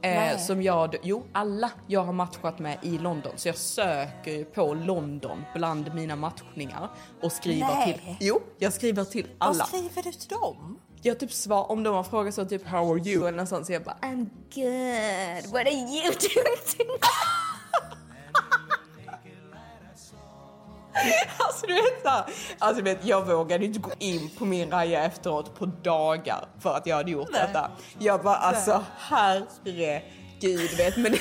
Eh, 0.05 0.38
som 0.38 0.62
jag, 0.62 0.97
jo 1.03 1.27
alla 1.33 1.71
jag 1.87 2.05
har 2.05 2.12
matchat 2.12 2.59
med 2.59 2.79
i 2.83 2.99
London. 2.99 3.33
Så 3.37 3.49
jag 3.49 3.57
söker 3.57 4.31
ju 4.33 4.45
på 4.45 4.75
London 4.75 5.45
bland 5.55 5.95
mina 5.95 6.17
matchningar 6.17 6.88
och 7.23 7.33
skriver 7.33 7.67
Nej. 7.75 7.93
till, 8.05 8.17
jo 8.21 8.40
jag 8.59 8.73
skriver 8.73 9.05
till 9.05 9.27
Vad 9.38 9.49
alla. 9.49 9.64
skriver 9.64 10.03
du 10.03 10.12
till 10.12 10.29
dem? 10.29 10.79
Jag 11.03 11.21
typ 11.21 11.33
svar, 11.33 11.71
om 11.71 11.83
de 11.83 11.95
har 11.95 12.03
frågat 12.05 12.35
så 12.35 12.45
typ 12.45 12.67
how 12.67 12.93
are 12.93 13.01
you 13.11 13.29
eller 13.29 13.38
något 13.38 13.49
sånt 13.49 13.67
så 13.67 13.73
jag 13.73 13.83
bara 13.83 13.97
I'm 14.03 14.27
good. 14.55 15.53
What 15.53 15.61
are 15.67 15.71
you 15.71 16.03
doing 16.12 16.59
tonight? 16.77 17.03
Alltså 21.38 21.66
du 21.66 21.74
vet 21.74 22.02
såhär, 22.02 22.24
alltså 22.59 22.83
du 22.83 22.90
vet 22.90 23.04
jag 23.04 23.26
vågade 23.26 23.64
inte 23.64 23.78
gå 23.78 23.90
in 23.98 24.30
på 24.38 24.44
min 24.44 24.70
raja 24.70 25.04
efteråt 25.04 25.59
på 25.59 25.66
dagar 25.66 26.48
för 26.61 26.76
att 26.76 26.87
jag 26.87 26.96
hade 26.96 27.11
gjort 27.11 27.28
Nej. 27.33 27.40
detta. 27.46 27.70
Jag 27.98 28.22
bara 28.22 28.37
alltså 28.37 28.85
herregud 28.98 30.70
vet 30.76 30.96
men 30.96 31.12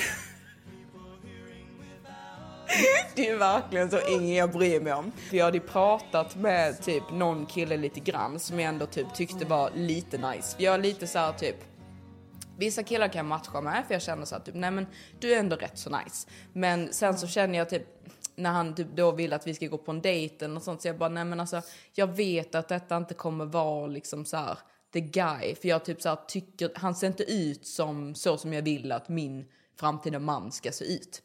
det, 3.14 3.28
är 3.28 3.36
verkligen 3.36 3.90
så 3.90 4.00
ingen 4.08 4.34
jag 4.34 4.52
bryr 4.52 4.80
mig 4.80 4.92
om. 4.92 5.12
För 5.30 5.36
jag 5.36 5.44
hade 5.44 5.60
pratat 5.60 6.36
med 6.36 6.82
typ 6.82 7.02
någon 7.12 7.46
kille 7.46 7.76
lite 7.76 8.00
grann 8.00 8.40
som 8.40 8.60
jag 8.60 8.68
ändå 8.68 8.86
typ 8.86 9.14
tyckte 9.14 9.44
var 9.44 9.70
lite 9.74 10.18
nice. 10.18 10.56
Jag 10.58 10.74
är 10.74 10.78
lite 10.78 11.06
så 11.06 11.18
här 11.18 11.32
typ 11.32 11.56
Vissa 12.58 12.82
killar 12.82 13.08
kan 13.08 13.18
jag 13.18 13.26
matcha 13.26 13.60
med 13.60 13.84
för 13.86 13.94
jag 13.94 14.02
känner 14.02 14.24
så 14.24 14.36
att 14.36 14.44
typ, 14.44 14.54
nej 14.54 14.70
men 14.70 14.86
du 15.20 15.34
är 15.34 15.38
ändå 15.38 15.56
rätt 15.56 15.78
så 15.78 15.90
nice. 15.90 16.28
Men 16.52 16.92
sen 16.92 17.18
så 17.18 17.26
känner 17.26 17.58
jag 17.58 17.70
typ 17.70 17.86
när 18.36 18.50
han 18.50 18.74
typ 18.74 18.88
då 18.94 19.12
vill 19.12 19.32
att 19.32 19.46
vi 19.46 19.54
ska 19.54 19.66
gå 19.66 19.78
på 19.78 19.90
en 19.90 20.02
dejt 20.02 20.44
eller 20.44 20.54
något 20.54 20.64
sånt 20.64 20.82
så 20.82 20.88
jag 20.88 20.98
bara 20.98 21.08
nej 21.08 21.24
men 21.24 21.40
alltså 21.40 21.62
jag 21.92 22.06
vet 22.06 22.54
att 22.54 22.68
detta 22.68 22.96
inte 22.96 23.14
kommer 23.14 23.44
vara 23.44 23.86
liksom 23.86 24.24
så 24.24 24.36
här 24.36 24.58
the 24.92 25.00
guy 25.00 25.54
för 25.54 25.68
jag 25.68 25.84
typ 25.84 26.02
så 26.02 26.08
här 26.08 26.18
tycker 26.28 26.70
han 26.74 26.94
ser 26.94 27.06
inte 27.06 27.32
ut 27.32 27.66
som 27.66 28.14
så 28.14 28.38
som 28.38 28.52
jag 28.52 28.62
vill 28.62 28.92
att 28.92 29.08
min 29.08 29.44
framtida 29.76 30.18
man 30.18 30.52
ska 30.52 30.72
se 30.72 30.84
ut. 30.84 31.22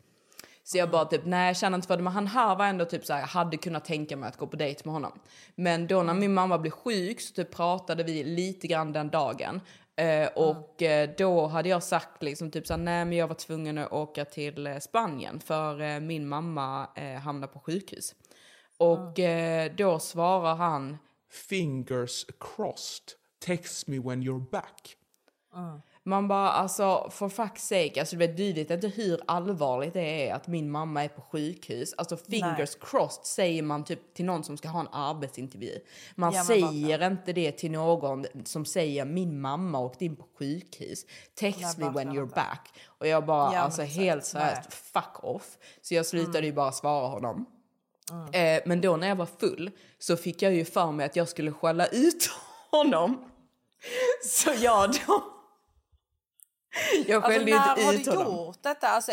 Så 0.64 0.78
jag 0.78 0.90
bara 0.90 1.06
typ, 1.06 1.22
nej 1.26 1.48
jag 1.48 1.58
känner 1.58 1.78
inte 1.78 1.88
för 1.88 1.98
det. 1.98 2.04
Men 2.04 2.14
han 2.14 2.28
här 2.28 2.56
var 2.56 2.66
ändå 2.66 2.86
typ 2.86 3.06
så 3.06 3.14
här, 3.14 3.20
jag 3.20 3.28
hade 3.28 3.58
kunnat 3.58 3.86
tänka 3.86 4.18
mig 4.18 4.30
att 4.30 4.38
gå 4.38 4.48
på 4.48 4.56
dejt 4.58 4.82
med 4.86 4.94
honom. 4.94 5.20
Men 5.56 5.88
då 5.88 6.04
när 6.04 6.14
min 6.14 6.34
mamma 6.34 6.58
blev 6.58 6.72
sjuk 6.72 7.22
så 7.22 7.34
typ 7.34 7.52
pratade 7.52 8.04
vi 8.04 8.24
lite 8.24 8.68
grann 8.68 8.94
den 8.94 9.10
dagen. 9.10 9.62
Eh, 10.00 10.28
och 10.36 10.82
eh, 10.82 11.10
då 11.18 11.48
hade 11.48 11.70
jag 11.70 11.84
sagt 11.84 12.24
liksom 12.24 12.52
typ 12.52 12.68
så 12.68 12.74
här, 12.74 12.82
nej 12.82 13.06
men 13.06 13.18
jag 13.18 13.28
var 13.28 13.36
tvungen 13.36 13.78
att 13.78 13.92
åka 13.92 14.26
till 14.26 14.68
eh, 14.68 14.78
Spanien 14.78 15.40
för 15.40 15.82
eh, 15.82 16.00
min 16.00 16.28
mamma 16.28 16.90
eh, 16.96 17.20
hamnade 17.20 17.54
på 17.54 17.60
sjukhus. 17.60 18.16
Och 18.78 19.20
eh, 19.20 19.72
då 19.76 20.00
svarar 20.00 20.56
han, 20.56 20.98
Fingers 21.50 22.26
crossed. 22.40 23.04
Text 23.40 23.88
me 23.88 24.00
when 24.00 24.24
you're 24.24 24.50
back. 24.50 24.96
Man 26.10 26.28
bara 26.28 26.50
alltså 26.52 27.10
for 27.12 27.30
fuck's 27.30 27.58
sake, 27.58 28.00
alltså 28.00 28.16
du 28.16 28.28
vet, 28.28 28.58
vet 28.58 28.72
inte 28.72 28.88
hur 28.88 29.20
allvarligt 29.28 29.94
det 29.94 30.28
är 30.30 30.34
att 30.34 30.48
min 30.48 30.72
mamma 30.72 31.04
är 31.04 31.08
på 31.08 31.22
sjukhus. 31.22 31.94
Alltså 31.98 32.18
fingers 32.18 32.76
crossed 32.82 33.26
säger 33.26 33.62
man 33.64 33.84
typ 33.84 34.14
till 34.14 34.26
någon 34.26 34.44
som 34.44 34.58
ska 34.58 34.68
ha 34.68 34.80
en 34.80 34.88
arbetsintervju. 34.92 35.80
Man 36.16 36.34
Ja, 36.34 36.44
säger 36.44 37.08
inte 37.08 37.34
det 37.34 37.52
till 37.52 37.72
någon 37.72 38.26
som 38.46 38.66
säger 38.66 39.06
min 39.06 39.42
mamma 39.42 39.80
åkte 39.80 40.06
in 40.06 40.16
på 40.16 40.26
sjukhus. 40.40 41.06
Text 41.36 41.78
Nej, 41.78 41.88
me 41.90 41.94
when 41.94 42.10
you're 42.10 42.24
inte. 42.24 42.36
back. 42.36 42.70
Och 42.88 43.08
jag 43.08 43.26
bara 43.26 43.54
Ja, 43.54 43.60
alltså 43.60 43.82
helt 43.82 44.26
seriöst, 44.26 44.56
Nej. 44.70 44.80
fuck 44.94 45.24
off. 45.24 45.58
Så 45.82 45.94
jag 45.94 46.06
slutade 46.06 46.38
Mm. 46.38 46.46
ju 46.46 46.54
bara 46.54 46.72
svara 46.72 47.08
honom. 47.08 47.46
Eh, 48.34 48.62
men 48.66 48.82
då 48.82 48.98
när 48.98 49.08
jag 49.08 49.16
var 49.16 49.28
full 49.40 49.72
så 50.00 50.18
fick 50.18 50.42
jag 50.42 50.54
ju 50.54 50.66
för 50.66 50.92
mig 50.92 51.06
att 51.06 51.16
jag 51.16 51.30
skulle 51.30 51.52
skälla 51.52 51.88
ut 51.88 52.30
honom. 52.72 53.26
Så 54.26 54.50
jag 54.62 54.92
då... 55.08 55.24
Jag 57.08 57.16
Alltså, 57.16 57.32
skällde 57.32 57.52
när 57.52 57.70
inte 57.72 57.86
har 57.86 57.94
ut 57.94 58.06
du 58.06 58.12
honom. 58.12 58.46
gjort 58.46 58.58
detta? 58.64 58.88
Alltså, 58.88 59.12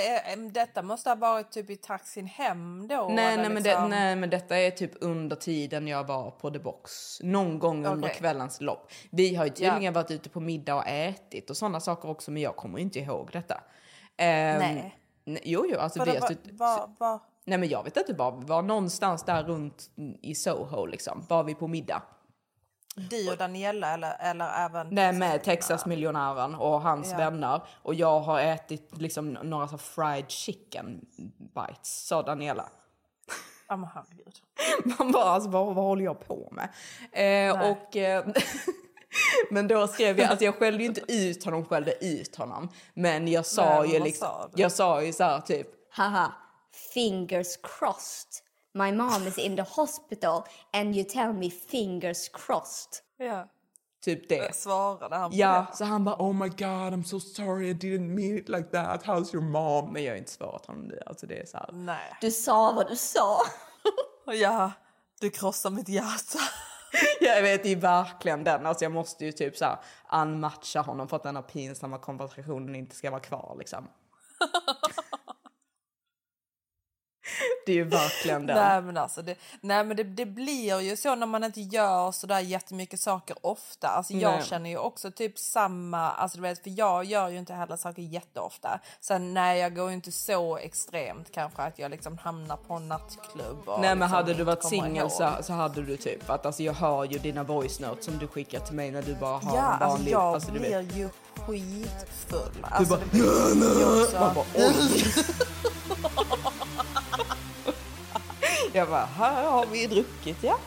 detta 0.53 0.83
måste 0.83 1.11
ha 1.11 1.15
varit 1.17 1.51
typ 1.51 1.71
i 1.71 1.77
taxin 1.77 2.27
hem 2.27 2.89
då? 2.89 2.95
Nej, 3.15 3.37
nej, 3.37 3.37
men 3.49 3.63
liksom- 3.63 3.83
det, 3.83 3.89
nej, 3.89 4.17
men 4.17 4.31
detta 4.31 4.57
är 4.59 4.71
typ 4.71 4.91
under 5.01 5.37
tiden 5.37 5.89
jag 5.89 6.05
var 6.05 6.31
på 6.31 6.51
The 6.51 6.59
Box. 6.59 7.19
Någon 7.23 7.59
gång 7.59 7.87
under 7.87 8.09
Okej. 8.09 8.19
kvällens 8.19 8.61
lopp. 8.61 8.91
Vi 9.11 9.35
har 9.35 9.45
ju 9.45 9.51
tydligen 9.51 9.83
Ja. 9.83 9.91
varit 9.91 10.11
ute 10.11 10.29
på 10.29 10.41
middag 10.41 10.75
och 10.75 10.87
ätit 10.89 11.51
och 11.51 11.57
sådana 11.57 11.81
saker 11.81 12.09
också, 12.11 12.31
men 12.31 12.43
jag 12.43 12.57
kommer 12.57 12.79
inte 12.79 12.99
ihåg 12.99 13.29
detta. 13.33 13.55
Ehm, 14.17 14.59
Nej. 14.59 14.75
nej, 15.25 15.43
Jo, 15.45 15.65
jo, 15.69 15.79
alltså 15.79 15.99
Vadå, 15.99 16.13
vi 16.13 16.19
har 16.19 16.29
suttit-? 16.29 17.21
Nej, 17.45 17.59
men 17.59 17.69
jag 17.69 17.85
vet 17.85 17.97
inte 17.97 18.13
var 18.13 18.33
var. 18.33 18.63
Någonstans 18.63 19.23
där 19.25 19.43
runt 19.43 19.91
i 20.23 20.35
Soho 20.35 20.87
liksom. 20.87 21.25
Var 21.29 21.45
vi 21.45 21.55
på 21.55 21.69
middag. 21.69 22.03
Du 22.97 23.31
och 23.31 23.37
Daniela 23.37 23.95
eller, 23.95 24.17
eller 24.21 24.65
även... 24.65 24.89
Nej, 24.91 25.13
med 25.13 25.43
Texas-miljonären 25.45 26.55
och 26.55 26.81
hans 26.83 27.11
Ja. 27.11 27.17
vänner. 27.17 27.63
Och 27.83 27.95
jag 27.95 28.21
har 28.21 28.41
ätit 28.41 28.91
liksom 28.99 29.29
några 29.29 29.69
så 29.69 29.79
fried 29.79 30.31
chicken 30.31 31.01
bites, 31.39 32.07
sa 32.07 32.23
Daniela. 32.23 32.69
Ja, 33.69 33.77
men 33.77 33.89
herregud. 33.95 34.35
Man 34.99 35.13
bara, 35.13 35.25
alltså, 35.25 35.51
vad, 35.51 35.67
vad 35.75 35.85
håller 35.85 36.05
jag 36.05 36.29
på 36.29 36.53
med? 36.53 36.69
Eh, 37.13 37.71
och, 37.71 37.97
eh, 37.97 38.27
men 39.51 39.69
då 39.69 39.87
skrev 39.87 40.19
jag, 40.19 40.31
alltså 40.31 40.45
jag 40.45 40.55
skällde 40.55 40.83
ju 40.83 40.89
inte 40.89 41.13
ut 41.13 41.45
honom, 41.45 41.65
skällde 41.65 42.05
ut 42.05 42.37
honom. 42.37 42.69
Men 42.95 43.29
jag 43.29 43.47
sa 43.47 43.81
Nej, 43.83 43.93
ju 43.93 44.01
liksom, 44.05 44.29
sa 44.29 44.51
jag 44.55 44.73
sa 44.73 45.03
ju 45.03 45.13
så 45.13 45.25
här 45.25 45.41
typ, 45.41 45.67
Haha. 45.91 46.33
Fingers 46.95 47.57
crossed. 47.63 48.46
My 48.77 48.93
mom 48.93 49.27
is 49.27 49.39
in 49.39 49.57
the 49.57 49.63
hospital 49.77 50.43
and 50.73 50.97
you 50.97 51.05
tell 51.09 51.33
me 51.33 51.51
fingers 51.51 52.29
crossed. 52.29 52.91
Ja. 53.19 53.49
typ 54.05 54.29
det. 54.29 54.55
Svarade 54.57 55.17
han 55.17 55.31
på 55.31 55.37
Ja, 55.37 55.67
det? 55.71 55.77
så 55.77 55.85
han 55.85 56.05
bara, 56.05 56.17
Oh 56.23 56.33
my 56.33 56.49
god, 56.49 56.93
I'm 56.93 57.03
so 57.05 57.21
sorry 57.21 57.71
I 57.71 57.75
didn't 57.75 58.09
mean 58.15 58.39
it 58.39 58.49
like 58.49 58.69
that. 58.71 59.05
How's 59.05 59.35
your 59.35 59.45
mom? 59.45 59.93
men 59.93 60.05
jag 60.05 60.13
har 60.13 60.17
inte 60.19 60.31
svarat 60.31 60.67
honom 60.67 60.89
det. 60.89 61.03
Alltså 61.07 61.27
det 61.27 61.39
är 61.41 61.47
så 61.47 61.57
här. 61.57 61.71
Nej. 61.73 62.17
Du 62.21 62.31
sa 62.31 62.73
vad 62.73 62.89
du 62.89 62.97
sa. 62.97 63.39
Ja, 64.35 64.73
du 65.21 65.31
krossar 65.31 65.71
mitt 65.71 65.89
hjärta. 65.89 66.39
Jag 67.21 67.43
vet, 67.43 67.63
det 67.63 67.73
är 67.73 67.77
verkligen 67.77 68.45
den. 68.45 68.67
Alltså 68.67 68.85
jag 68.85 68.93
måste 68.93 69.25
ju 69.25 69.33
typ 69.33 69.57
så 69.57 69.65
här 69.65 69.79
unmatcha 70.23 70.81
honom 70.81 71.09
för 71.09 71.17
att 71.17 71.23
den 71.23 71.37
här 71.37 71.43
pinsamma 71.43 71.99
konversationen 71.99 72.75
inte 72.75 72.97
ska 72.97 73.11
vara 73.11 73.21
kvar 73.21 73.57
liksom. 73.59 73.89
Det 77.67 77.73
är 77.73 77.77
ju 77.77 77.85
verkligen 77.85 78.47
den. 78.47 78.57
Nej 78.57 78.83
men 78.83 78.97
alltså 78.97 79.23
det, 79.23 79.35
nej, 79.61 79.85
men 79.85 79.97
det, 79.97 80.05
det 80.05 80.27
blir 80.27 80.81
ju 80.81 80.97
så 80.97 81.15
när 81.15 81.27
man 81.27 81.45
inte 81.45 81.61
gör 81.61 82.13
så 82.13 82.27
där 82.27 82.41
jättemycket 82.41 83.01
saker 83.01 83.37
ofta. 83.41 83.89
Alltså 83.89 84.13
jag 84.13 84.33
Nej. 84.33 84.45
känner 84.45 84.71
ju 84.71 84.79
också 84.79 85.11
typ 85.11 85.39
samma, 85.39 86.11
alltså 86.11 86.39
du 86.39 86.43
vet 86.43 86.63
för 86.63 86.71
jag 86.79 87.05
gör 87.05 87.29
ju 87.29 87.39
inte 87.39 87.55
heller 87.55 87.77
saker 87.77 88.03
jätteofta. 88.03 88.81
Sen 89.01 89.35
nej 89.35 89.61
jag 89.61 89.75
går 89.75 89.89
ju 89.89 89.95
inte 89.95 90.13
så 90.13 90.57
extremt 90.57 91.33
kanske 91.33 91.63
att 91.63 91.79
jag 91.79 91.91
liksom 91.91 92.19
hamnar 92.19 92.57
på 92.57 92.75
en 92.75 92.89
nattklubb. 92.89 93.65
Nej 93.67 93.79
men 93.81 93.99
liksom 93.99 94.11
hade 94.13 94.35
du 94.35 94.45
varit 94.45 94.65
singel 94.65 95.11
så, 95.11 95.31
så 95.43 95.53
hade 95.53 95.83
du 95.83 95.97
typ 95.97 96.31
att 96.31 96.47
alltså 96.47 96.63
jag 96.63 96.75
hör 96.75 97.05
ju 97.05 97.19
dina 97.19 97.43
voice 97.43 97.81
notes 97.81 98.05
som 98.05 98.19
du 98.19 98.27
skickar 98.27 98.61
till 98.61 98.75
mig 98.75 98.91
när 98.91 99.03
du 99.03 99.15
bara 99.15 99.39
har 99.39 99.57
Ja, 99.57 99.63
en 99.63 99.73
alltså 99.73 99.89
vanlig... 99.89 100.13
jag 100.13 100.23
alltså, 100.23 100.51
du 100.53 100.59
blir 100.59 100.83
vet. 100.83 100.97
ju 100.97 101.09
skitfull. 101.47 102.41
Alltså, 102.63 102.95
bara, 102.95 103.01
det 103.05 103.11
blir 103.11 103.79
ju 103.81 104.03
också... 104.03 104.21
Man 104.21 104.35
bara, 104.35 104.45
oj. 104.55 105.05
jag 108.77 108.89
bara, 108.89 109.05
här 109.05 109.51
har 109.51 109.67
vi 109.67 109.87
druckit 109.87 110.37
ja. 110.43 110.59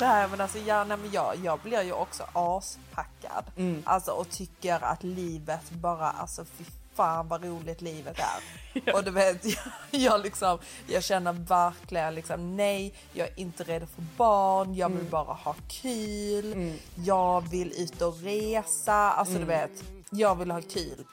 Nej 0.00 0.28
men 0.30 0.40
alltså 0.40 0.58
ja, 0.58 0.84
nej, 0.84 0.96
men 0.96 1.10
jag, 1.12 1.34
jag 1.44 1.60
blir 1.60 1.82
ju 1.82 1.92
också 1.92 2.24
aspackad. 2.32 3.44
Mm. 3.56 3.82
Alltså 3.86 4.10
och 4.10 4.30
tycker 4.30 4.84
att 4.84 5.02
livet 5.02 5.70
bara, 5.70 6.10
alltså 6.10 6.44
fy 6.44 6.64
fan 6.94 7.28
vad 7.28 7.44
roligt 7.44 7.80
livet 7.80 8.18
är. 8.18 8.92
Och 8.94 9.04
du 9.04 9.10
vet, 9.10 9.44
jag, 9.44 9.60
jag 9.90 10.20
liksom, 10.22 10.58
jag 10.86 11.04
känner 11.04 11.32
verkligen 11.32 12.14
liksom 12.14 12.56
nej, 12.56 12.94
jag 13.12 13.28
är 13.28 13.38
inte 13.40 13.64
redo 13.64 13.86
för 13.86 14.02
barn, 14.16 14.74
jag 14.74 14.86
Mm. 14.90 14.98
vill 15.02 15.10
bara 15.10 15.32
ha 15.34 15.54
kul, 15.68 16.72
jag 16.94 17.48
vill 17.50 17.72
ut 17.72 18.02
och 18.02 18.16
resa, 18.20 18.94
alltså 18.94 19.34
Mm. 19.36 19.48
du 19.48 19.54
vet, 19.54 19.84
jag 20.10 20.34
vill 20.34 20.50
ha 20.50 20.60
kul. 20.62 21.04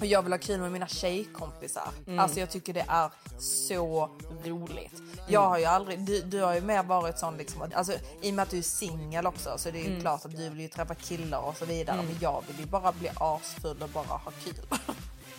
Och 0.00 0.06
jag 0.06 0.22
vill 0.22 0.32
ha 0.32 0.38
kul 0.38 0.60
med 0.60 0.72
mina 0.72 0.86
tjejkompisar. 0.88 1.88
Mm. 2.06 2.18
Alltså 2.18 2.40
jag 2.40 2.50
tycker 2.50 2.74
det 2.74 2.84
är 2.88 3.10
så 3.38 4.10
roligt. 4.44 5.02
Jag 5.28 5.48
har 5.48 5.58
ju 5.58 5.64
aldrig, 5.64 5.98
du, 6.00 6.20
du 6.22 6.40
har 6.42 6.54
ju 6.54 6.60
mer 6.60 6.82
varit 6.82 7.18
sån 7.18 7.36
liksom, 7.36 7.62
alltså 7.74 7.92
i 8.22 8.30
och 8.30 8.34
med 8.34 8.42
att 8.42 8.50
du 8.50 8.58
är 8.58 8.62
singel 8.62 9.26
också 9.26 9.54
så 9.58 9.70
det 9.70 9.78
är 9.78 9.82
ju 9.82 9.88
Mm. 9.88 10.00
klart 10.00 10.24
att 10.24 10.36
du 10.36 10.48
vill 10.48 10.60
ju 10.60 10.68
träffa 10.68 10.94
killar 10.94 11.40
och 11.40 11.56
så 11.56 11.64
vidare. 11.64 11.96
Men 11.96 12.16
jag 12.20 12.42
vill 12.48 12.60
ju 12.60 12.66
bara 12.66 12.92
bli 12.92 13.10
asfull 13.14 13.82
och 13.82 13.88
bara 13.88 14.04
ha 14.04 14.32
kul. 14.44 14.54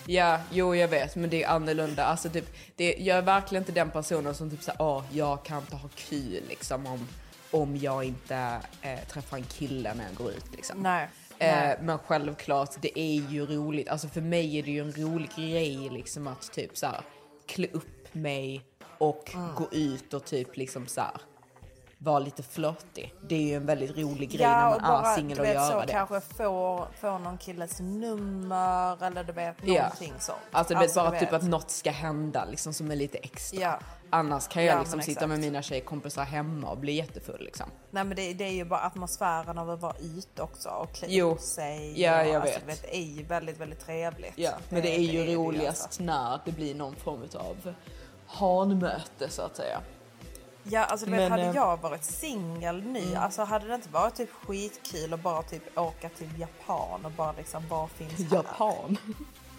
Ja, 0.05 0.39
jo 0.51 0.75
jag 0.75 0.87
vet, 0.87 1.15
men 1.15 1.29
det 1.29 1.43
är 1.43 1.47
annorlunda. 1.49 2.05
Alltså, 2.05 2.29
typ, 2.29 2.55
det, 2.75 2.95
jag 2.99 3.17
är 3.17 3.21
verkligen 3.21 3.61
inte 3.61 3.71
den 3.71 3.89
personen 3.91 4.35
som 4.35 4.49
typ 4.49 4.63
såhär, 4.63 4.81
åh, 4.81 5.03
jag 5.11 5.43
kan 5.45 5.57
inte 5.59 5.75
ha 5.75 5.89
kul 5.95 6.43
liksom 6.49 6.85
om, 6.85 7.07
om 7.51 7.77
jag 7.77 8.03
inte 8.03 8.59
eh, 8.81 8.99
träffar 9.11 9.37
en 9.37 9.43
kille 9.43 9.93
när 9.93 10.03
jag 10.03 10.15
går 10.15 10.31
ut 10.31 10.45
liksom. 10.55 10.83
Nej. 10.83 11.09
Eh, 11.39 11.71
men 11.81 11.99
självklart, 11.99 12.69
det 12.81 12.99
är 12.99 13.31
ju 13.31 13.45
roligt. 13.45 13.89
Alltså 13.89 14.07
för 14.07 14.21
mig 14.21 14.59
är 14.59 14.63
det 14.63 14.71
ju 14.71 14.79
en 14.81 14.91
rolig 14.91 15.29
grej 15.35 15.89
liksom 15.91 16.27
att 16.27 16.51
typ 16.53 16.77
såhär 16.77 17.01
klä 17.45 17.67
upp 17.71 18.13
mig 18.13 18.61
och 18.97 19.31
gå 19.57 19.67
ut 19.71 20.13
och 20.13 20.25
typ 20.25 20.57
liksom 20.57 20.87
såhär 20.87 21.21
vara 22.01 22.19
lite 22.19 22.43
flörtig. 22.43 23.13
Det 23.27 23.35
är 23.35 23.41
ju 23.41 23.55
en 23.55 23.65
väldigt 23.65 23.97
rolig 23.97 24.29
grej 24.31 24.41
Ja, 24.41 24.49
när 24.69 24.75
och 24.75 24.81
man 24.81 24.91
är 24.91 25.01
bara 25.01 25.15
singel 25.15 25.37
du 25.37 25.41
att 25.43 25.47
vet, 25.47 25.55
göra 25.55 25.67
så 25.71 25.79
det. 25.81 25.91
kanske 25.91 26.21
få, 26.21 26.87
få 27.01 27.17
någon 27.17 27.37
killes 27.37 27.79
nummer 27.79 29.03
eller 29.05 29.23
du 29.23 29.33
vet 29.33 29.55
Ja. 29.63 29.73
någonting 29.81 30.13
sånt. 30.19 30.37
Alltså 30.51 30.73
du 30.73 30.79
vet 30.79 30.95
bara 30.95 31.11
du 31.11 31.19
typ 31.19 31.27
vet. 31.33 31.33
att 31.43 31.49
något 31.49 31.71
ska 31.71 31.91
hända 31.91 32.45
liksom 32.45 32.73
som 32.73 32.91
är 32.91 32.95
lite 32.95 33.17
extra. 33.17 33.59
Ja. 33.61 33.79
Annars 34.09 34.47
kan 34.47 34.63
jag 34.65 34.75
Ja, 34.75 34.79
liksom 34.79 35.01
sitta 35.01 35.27
med 35.27 35.39
mina 35.39 35.61
tjejkompisar 35.61 36.23
hemma 36.23 36.69
och 36.69 36.77
bli 36.77 36.91
jättefull 36.93 37.41
liksom. 37.43 37.65
Nej 37.91 38.03
men 38.03 38.15
det, 38.17 38.33
det 38.33 38.43
är 38.43 38.51
ju 38.53 38.65
bara 38.65 38.79
atmosfären 38.79 39.57
av 39.57 39.69
att 39.69 39.81
vara 39.81 39.95
ute 40.17 40.41
också 40.41 40.69
och 40.69 40.93
klä 40.93 41.07
Jo. 41.09 41.31
upp 41.31 41.39
sig. 41.39 42.01
Ja, 42.01 42.21
och, 42.21 42.27
jag 42.27 42.35
alltså, 42.41 42.59
vet. 42.65 42.81
du 42.81 42.87
Det 42.87 42.97
är 42.97 43.01
ju 43.03 43.23
väldigt, 43.23 43.57
väldigt 43.59 43.79
trevligt. 43.85 44.33
Ja, 44.35 44.51
men 44.69 44.81
det 44.81 44.95
är 44.95 44.99
ju 45.01 45.25
det 45.25 45.35
roligast 45.35 45.83
alltså. 45.83 46.03
när 46.03 46.39
det 46.45 46.51
blir 46.51 46.75
någon 46.75 46.95
form 46.95 47.21
av 47.35 47.73
hanmöte 48.27 49.29
så 49.29 49.41
att 49.41 49.55
säga. 49.55 49.79
Ja, 50.63 50.83
alltså 50.85 51.05
du 51.05 51.11
vet, 51.11 51.21
Men, 51.21 51.31
hade 51.31 51.43
eh, 51.43 51.55
jag 51.55 51.77
varit 51.81 52.03
singel 52.03 52.83
ny, 52.83 53.03
Mm. 53.07 53.23
alltså 53.23 53.43
hade 53.43 53.67
det 53.67 53.75
inte 53.75 53.89
varit 53.89 54.15
typ 54.15 54.29
skitkul 54.31 55.13
att 55.13 55.23
bara 55.23 55.41
typ 55.43 55.77
åka 55.79 56.09
till 56.09 56.29
Japan 56.39 57.05
och 57.05 57.11
bara 57.11 57.31
liksom, 57.37 57.63
vad 57.69 57.89
finns 57.89 58.31
här? 58.31 58.37
Japan. 58.37 58.97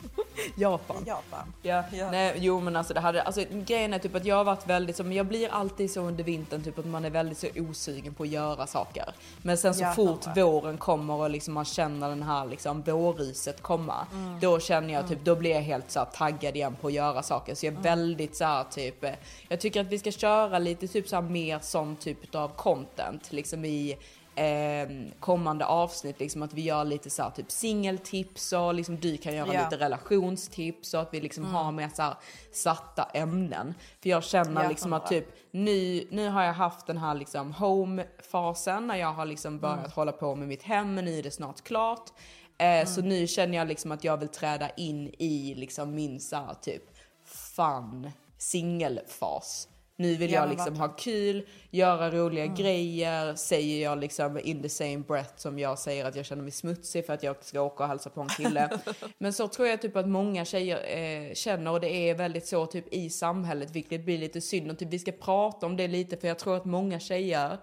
Japan. 0.57 0.97
Japan. 1.07 1.53
Ja, 1.63 1.85
Ja. 1.93 2.11
Nej, 2.11 2.35
jo 2.37 2.61
men 2.61 2.77
alltså 2.77 2.95
det 2.95 3.01
hade, 3.01 3.23
alltså 3.23 3.45
grejen 3.51 3.95
är 3.95 3.99
typ 3.99 4.15
att 4.15 4.25
jag 4.25 4.37
har 4.37 4.45
varit 4.45 4.67
väldigt 4.67 4.97
så, 4.97 5.05
men 5.05 5.13
jag 5.13 5.27
blir 5.27 5.49
alltid 5.49 5.91
så 5.91 6.01
under 6.01 6.25
vintern 6.25 6.63
typ 6.65 6.79
att 6.79 6.87
man 6.87 7.05
är 7.05 7.11
väldigt 7.11 7.39
så 7.39 7.47
osugen 7.57 8.15
på 8.15 8.23
att 8.23 8.29
göra 8.29 8.67
saker. 8.67 9.05
Men 9.43 9.59
sen 9.59 9.75
så 9.75 9.83
Ja, 9.83 9.93
fort 9.93 10.25
fattar. 10.25 10.43
våren 10.43 10.79
kommer 10.79 11.15
och 11.15 11.31
liksom 11.31 11.55
man 11.55 11.65
känner 11.65 12.09
den 12.09 12.23
här 12.23 12.47
liksom 12.47 12.83
vårruset 12.83 13.63
komma, 13.63 14.07
Mm. 14.13 14.41
då 14.41 14.61
känner 14.61 14.95
jag 14.95 15.09
typ, 15.09 15.25
då 15.25 15.37
blir 15.37 15.51
jag 15.51 15.61
helt 15.63 15.91
så 15.91 15.99
här 15.99 16.07
taggad 16.07 16.57
igen 16.57 16.77
på 16.81 16.87
att 16.87 16.93
göra 16.93 17.23
saker. 17.23 17.55
Så 17.55 17.67
jag 17.67 17.73
är 17.73 17.79
Mm. 17.79 17.83
väldigt 17.83 18.37
så 18.37 18.45
här 18.45 18.65
typ, 18.65 19.05
jag 19.49 19.61
tycker 19.61 19.81
att 19.81 19.87
vi 19.87 19.99
ska 19.99 20.11
köra 20.11 20.59
lite 20.59 20.89
typ 20.89 21.09
så 21.09 21.17
här 21.17 21.23
mer 21.23 21.59
sån 21.63 21.97
typ 21.97 22.35
av 22.35 22.49
content 22.49 23.33
liksom 23.33 23.65
i 23.65 23.97
eh, 24.41 24.89
kommande 25.21 25.65
avsnitt, 25.67 26.21
liksom 26.21 26.43
att 26.43 26.55
vi 26.55 26.63
gör 26.63 26.85
lite 26.85 27.11
så 27.11 27.23
här 27.23 27.31
typ 27.31 27.51
singeltips 27.51 28.53
och 28.53 28.75
liksom 28.75 28.97
du 29.01 29.17
kan 29.17 29.35
göra 29.35 29.55
Ja. 29.55 29.65
lite 29.65 29.85
relationstips 29.85 30.95
och 30.95 31.01
att 31.01 31.15
vi 31.15 31.21
liksom 31.21 31.45
har 31.45 31.73
mer 31.73 31.89
så 31.95 32.03
här 32.03 32.15
satta 32.53 33.03
ämnen. 33.15 33.75
För 34.03 34.11
jag 34.11 34.25
känner 34.25 34.63
Ja, 34.63 34.69
liksom 34.69 34.93
att 34.93 35.07
typ 35.07 35.27
nu, 35.51 36.07
nu 36.11 36.29
har 36.29 36.43
jag 36.43 36.53
haft 36.55 36.87
den 36.87 36.99
här 36.99 37.15
liksom 37.15 37.53
home-fasen 37.55 38.87
när 38.87 38.97
jag 38.97 39.13
har 39.13 39.27
liksom 39.27 39.59
börjat 39.59 39.93
hålla 39.95 40.13
på 40.13 40.35
med 40.35 40.49
mitt 40.49 40.63
hem 40.63 40.95
men 40.95 41.05
nu 41.05 41.19
är 41.19 41.23
det 41.23 41.31
snart 41.31 41.61
klart. 41.65 42.11
Eh, 42.59 42.87
Så 42.87 43.01
nu 43.01 43.27
känner 43.27 43.59
jag 43.59 43.69
liksom 43.69 43.93
att 43.93 44.05
jag 44.05 44.17
vill 44.17 44.29
träda 44.29 44.71
in 44.71 45.15
i 45.19 45.55
liksom 45.55 45.95
min 45.95 46.21
så 46.21 46.37
här 46.37 46.55
typ 46.63 46.83
fun 47.25 48.11
singelfas. 48.39 49.69
Nu 50.01 50.17
vill 50.17 50.33
Ja, 50.33 50.41
jag 50.41 50.51
liksom 50.51 50.77
ha 50.77 50.89
kul, 50.89 51.47
göra 51.71 52.11
roliga 52.11 52.47
grejer, 52.47 53.35
säger 53.35 53.83
jag 53.83 53.99
liksom 53.99 54.39
in 54.45 54.63
the 54.63 54.69
same 54.69 54.99
breath 54.99 55.33
som 55.37 55.59
jag 55.59 55.79
säger 55.79 56.05
att 56.05 56.17
jag 56.17 56.27
känner 56.27 56.43
mig 56.43 56.51
smutsig 56.53 57.07
för 57.07 57.13
att 57.13 57.23
jag 57.23 57.37
ska 57.45 57.61
åka 57.61 57.83
och 57.83 57.89
hälsa 57.89 58.11
på 58.11 58.21
en 58.21 58.29
kille. 58.29 58.71
Men 59.19 59.33
så 59.33 59.49
tror 59.49 59.69
jag 59.69 59.83
typ 59.83 59.97
att 59.97 60.09
många 60.09 60.45
tjejer 60.45 60.99
eh, 60.99 61.35
känner 61.35 61.71
och 61.71 61.81
det 61.81 61.89
är 61.89 62.15
väldigt 62.15 62.47
så 62.47 62.67
typ 62.67 62.95
i 62.95 63.11
samhället 63.11 63.71
vilket 63.71 64.05
blir 64.05 64.19
lite 64.19 64.41
synd 64.41 64.71
och 64.71 64.79
typ 64.79 64.89
vi 64.93 64.99
ska 64.99 65.13
prata 65.13 65.67
om 65.67 65.77
det 65.77 65.89
lite 65.89 66.17
för 66.17 66.29
jag 66.29 66.39
tror 66.39 66.57
att 66.57 66.65
många 66.65 67.01
tjejer 67.01 67.59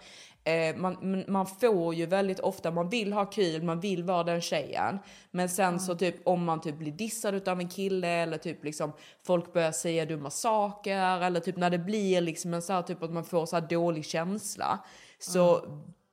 man, 0.77 0.97
man- 1.01 1.23
man 1.27 1.45
får 1.45 1.95
ju 1.95 2.05
väldigt 2.05 2.39
ofta, 2.39 2.71
man 2.71 2.89
vill 2.89 3.13
ha 3.13 3.25
kul, 3.25 3.63
man 3.63 3.79
vill 3.79 4.03
vara 4.03 4.23
den 4.23 4.41
tjejen. 4.41 4.99
Men 5.31 5.49
sen 5.49 5.79
så 5.79 5.95
typ 5.95 6.15
om 6.27 6.43
man 6.43 6.61
typ 6.61 6.75
blir 6.77 6.91
dissad 6.91 7.47
av 7.47 7.59
en 7.59 7.69
kille 7.69 8.07
eller 8.07 8.37
typ 8.37 8.63
liksom 8.63 8.91
folk 9.25 9.53
börjar 9.53 9.71
säga 9.71 10.05
dumma 10.05 10.29
saker 10.29 11.21
eller 11.21 11.39
typ 11.39 11.57
när 11.57 11.69
det 11.69 11.79
blir 11.79 12.21
liksom 12.21 12.53
en 12.53 12.61
så 12.61 12.73
här 12.73 12.81
typ 12.81 13.03
att 13.03 13.11
man 13.13 13.23
får 13.23 13.45
så 13.45 13.55
här 13.55 13.67
dålig 13.67 14.05
känsla 14.05 14.79
så 15.19 15.61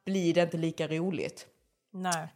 blir 0.07 0.35
det 0.35 0.42
inte 0.42 0.57
lika 0.57 0.88
roligt. 0.88 1.47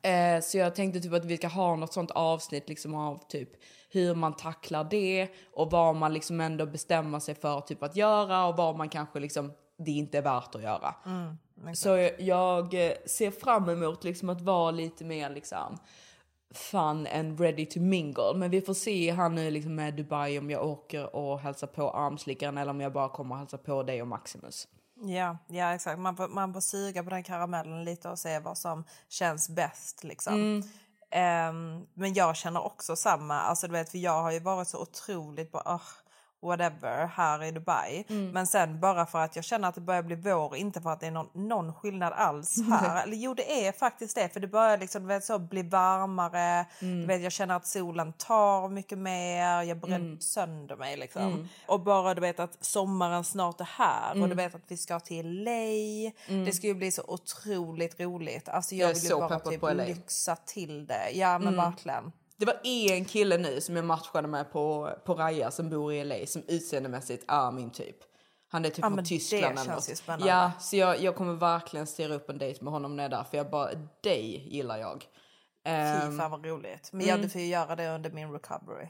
Eh, 0.02 0.40
så 0.42 0.58
jag 0.58 0.74
tänkte 0.74 1.00
typ 1.00 1.12
att 1.12 1.24
vi 1.24 1.37
ska 1.37 1.48
ha 1.48 1.76
något 1.76 1.92
sånt 1.92 2.11
avsnitt 2.11 2.68
liksom 2.68 2.94
av 2.94 3.28
typ 3.28 3.48
hur 3.90 4.14
man 4.14 4.37
tacklar 4.37 4.84
det 4.90 5.28
och 5.52 5.70
vad 5.70 5.96
man 5.96 6.12
liksom 6.12 6.40
ändå 6.40 6.66
bestämmer 6.66 7.18
sig 7.20 7.34
för 7.34 7.61
typ 7.61 7.82
att 7.82 7.96
göra 7.96 8.46
och 8.46 8.56
vad 8.56 8.76
man 8.76 8.88
kanske 8.88 9.20
liksom 9.20 9.52
det 9.78 9.90
inte 9.90 10.18
är 10.18 10.22
värt 10.22 10.54
att 10.54 10.62
göra. 10.62 10.94
Så 11.74 12.10
jag 12.18 12.86
eh, 12.86 12.92
ser 13.06 13.30
fram 13.30 13.68
emot 13.68 14.04
liksom 14.04 14.28
att 14.28 14.40
vara 14.40 14.70
lite 14.70 15.04
mer 15.04 15.30
liksom 15.30 15.78
fun 16.54 17.06
and 17.06 17.40
ready 17.40 17.66
to 17.66 17.80
mingle. 17.80 18.34
Men 18.34 18.50
vi 18.50 18.60
får 18.60 18.74
se 18.74 19.12
här 19.12 19.28
nu 19.28 19.50
liksom 19.50 19.74
med 19.74 19.94
Dubai 19.94 20.38
om 20.38 20.50
jag 20.50 20.66
åker 20.66 21.16
och 21.16 21.40
hälsar 21.40 21.66
på 21.66 21.90
armslickaren 21.90 22.58
eller 22.58 22.70
om 22.70 22.80
jag 22.80 22.92
bara 22.92 23.08
kommer 23.08 23.34
och 23.34 23.38
hälsa 23.38 23.58
på 23.58 23.82
dig 23.82 24.02
och 24.02 24.08
Maximus. 24.08 24.68
Ja, 25.00 25.38
ja 25.46 25.74
exakt. 25.74 25.98
Man 25.98 26.16
får, 26.16 26.28
man 26.28 26.54
får 26.54 26.60
suga 26.60 27.02
på 27.04 27.10
den 27.10 27.22
karamellen 27.22 27.84
lite 27.84 28.08
och 28.08 28.18
se 28.18 28.38
vad 28.38 28.58
som 28.58 28.84
känns 29.08 29.48
bäst. 29.48 30.04
Liksom. 30.04 30.34
Mm. 30.34 30.62
Ehm, 31.10 31.86
men 31.94 32.14
jag 32.14 32.36
känner 32.36 32.64
också 32.64 32.96
samma. 32.96 33.40
Alltså, 33.40 33.66
du 33.66 33.72
vet, 33.72 33.90
för 33.90 33.98
jag 33.98 34.22
har 34.22 34.32
ju 34.32 34.40
varit 34.40 34.68
så 34.68 34.82
otroligt 34.82 35.52
bara, 35.52 35.74
"Ugh, 35.74 35.82
whatever 36.42 37.07
här 37.07 37.44
i 37.44 37.51
Dubai. 37.51 38.05
Mm. 38.09 38.31
Men 38.31 38.46
sen 38.46 38.81
bara 38.81 39.07
för 39.07 39.18
att 39.18 39.37
jag 39.37 39.44
känner 39.44 39.68
att 39.68 39.74
det 39.74 39.81
börjar 39.81 40.03
bli 40.03 40.16
vår, 40.16 40.57
inte 40.57 40.81
för 40.81 40.90
att 40.90 41.01
det 41.01 41.07
är 41.07 41.11
någon, 41.11 41.29
någon 41.48 41.74
skillnad 41.74 42.12
alls 42.12 42.57
här. 42.70 43.03
Eller 43.03 43.16
jo, 43.16 43.35
det 43.35 43.66
är 43.66 43.72
faktiskt 43.72 44.14
det. 44.14 44.29
För 44.29 44.40
det 44.40 44.46
börjar 44.48 44.79
liksom, 44.79 45.07
vet, 45.07 45.24
så 45.24 45.38
bli 45.38 45.62
varmare. 45.62 46.66
Mm. 46.83 47.01
Du 47.01 47.07
vet, 47.07 47.22
jag 47.22 47.33
känner 47.33 47.57
att 47.57 47.66
solen 47.66 48.12
tar 48.12 48.68
mycket 48.68 48.98
mer. 48.98 49.62
Jag 49.62 49.77
bränner 49.81 49.96
Mm. 49.98 50.20
sönder 50.20 50.77
mig. 50.77 50.96
Liksom. 50.96 51.22
Mm. 51.22 51.48
Och 51.66 51.81
bara 51.81 52.14
du 52.14 52.20
vet 52.20 52.40
att 52.40 52.64
sommaren 52.64 53.24
snart 53.24 53.61
är 53.61 53.64
här 53.64 54.11
och 54.11 54.16
Mm. 54.16 54.29
du 54.31 54.35
vet 54.37 54.55
att 54.55 54.62
vi 54.68 54.77
ska 54.77 55.01
till 55.01 55.44
LA. 55.44 55.51
Mm. 56.29 56.44
Det 56.44 56.53
ska 56.53 56.66
ju 56.66 56.74
bli 56.74 56.90
så 56.92 57.03
otroligt 57.09 58.01
roligt. 58.01 58.48
Alltså 58.48 58.74
Jag 58.74 58.90
jag, 58.90 58.94
vill 58.94 59.05
ju 59.05 59.16
bara 59.16 59.40
typ 59.40 59.62
lyxa 59.88 60.37
till 60.37 60.87
det. 60.87 61.11
Ja 61.12 61.38
men 61.38 61.48
Mm. 61.55 61.64
verkligen. 61.64 62.12
Det 62.38 62.46
var 62.46 62.57
en 62.64 63.05
kille 63.05 63.38
nu 63.38 63.61
som 63.61 63.77
jag 63.77 63.85
matchade 63.85 64.29
med 64.29 64.53
på, 64.53 64.90
på 65.05 65.14
Raja 65.14 65.51
som 65.51 65.70
bor 65.70 65.92
i 65.92 66.05
LA 66.05 66.27
som 66.27 66.42
utseendemässigt 66.48 67.24
är 67.29 67.51
min 67.51 67.70
typ. 67.70 67.96
Han 68.51 68.64
är 68.64 68.68
typ 68.70 68.79
Ja, 68.79 68.87
från 68.88 68.96
det 68.96 69.05
Tyskland 69.05 69.44
eller 69.44 69.57
känns 69.57 69.68
något. 69.68 69.90
ju 69.90 69.94
spännande. 69.96 70.27
Ja, 70.29 70.53
så 70.61 70.77
jag, 70.77 71.01
jag 71.03 71.16
kommer 71.16 71.33
verkligen 71.35 71.87
styra 71.87 72.14
upp 72.14 72.31
en 72.31 72.38
dejt 72.38 72.64
med 72.64 72.72
honom 72.72 72.96
när 72.96 73.03
jag 73.05 73.12
är 73.12 73.16
där 73.16 73.24
för 73.24 73.37
jag 73.37 73.51
bara, 73.51 73.70
dig 74.03 74.48
gillar 74.57 74.77
jag. 74.79 75.03
Fy 75.64 75.70
Ehm, 75.70 76.18
fan 76.18 76.31
vad 76.31 76.46
roligt. 76.46 76.90
Men 76.92 77.09
mm. 77.09 77.22
du 77.22 77.29
får 77.29 77.40
ju 77.40 77.46
göra 77.46 77.77
det 77.77 77.88
under 77.94 78.11
min 78.11 78.33
recovery. 78.33 78.88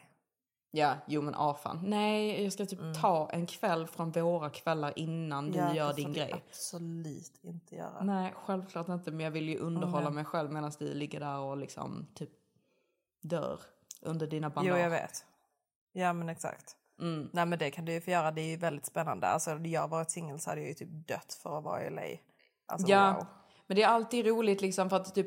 Ja, 0.71 0.95
jo 1.07 1.23
men 1.23 1.35
ah 1.35 1.55
fan. 1.55 1.81
Nej, 1.85 2.43
jag 2.43 2.53
ska 2.53 2.67
typ 2.67 2.81
ta 3.03 3.31
en 3.33 3.47
kväll 3.47 3.87
från 3.87 4.11
våra 4.13 4.51
kvällar 4.51 4.93
innan 4.97 5.51
du 5.51 5.59
Mm. 5.59 5.69
Ja, 5.71 5.75
gör 5.77 5.89
det 5.89 5.95
din 5.95 6.13
du 6.13 6.15
grej. 6.15 6.45
absolut 6.49 7.39
inte 7.43 7.75
göra. 7.75 8.03
Nej, 8.03 8.35
självklart 8.37 8.89
inte. 8.89 9.11
Men 9.11 9.21
jag 9.25 9.31
vill 9.31 9.49
ju 9.49 9.59
underhålla 9.59 10.01
Mm. 10.03 10.15
mig 10.15 10.25
själv 10.25 10.53
medan 10.53 10.73
du 10.79 10.95
ligger 10.95 11.21
där 11.21 11.39
och 11.39 11.57
liksom 11.57 12.07
typ 12.15 12.31
dör 13.21 13.61
under 14.03 14.27
dina 14.27 14.51
bandage. 14.51 14.77
Jo 14.77 14.83
jag 14.83 14.91
vet. 14.91 15.25
Ja 15.93 16.13
men 16.13 16.29
exakt. 16.29 16.77
Mm. 17.01 17.29
Nej 17.33 17.47
men 17.47 17.59
det 17.59 17.71
kan 17.71 17.85
du 17.85 17.93
ju 17.93 18.01
få 18.01 18.11
göra. 18.11 18.31
Det 18.31 18.41
är 18.41 18.47
ju 18.47 18.57
väldigt 18.57 18.87
spännande. 18.87 19.27
Alltså 19.27 19.51
hade 19.51 19.69
jag 19.69 19.89
varit 19.89 20.11
singel 20.11 20.41
så 20.41 20.51
hade 20.51 20.61
jag 20.61 20.69
ju 20.69 20.75
typ 20.75 20.89
dött 21.09 21.39
för 21.43 21.59
att 21.59 21.65
vara 21.65 21.87
i 21.87 21.91
LA. 21.91 22.03
Alltså 22.67 22.89
ja, 22.89 23.13
wow. 23.13 23.27
men 23.67 23.77
det 23.77 23.83
är 23.83 23.87
alltid 23.89 24.27
roligt 24.27 24.61
liksom 24.61 24.91
för 24.91 24.97
att 24.97 25.15
typ 25.15 25.27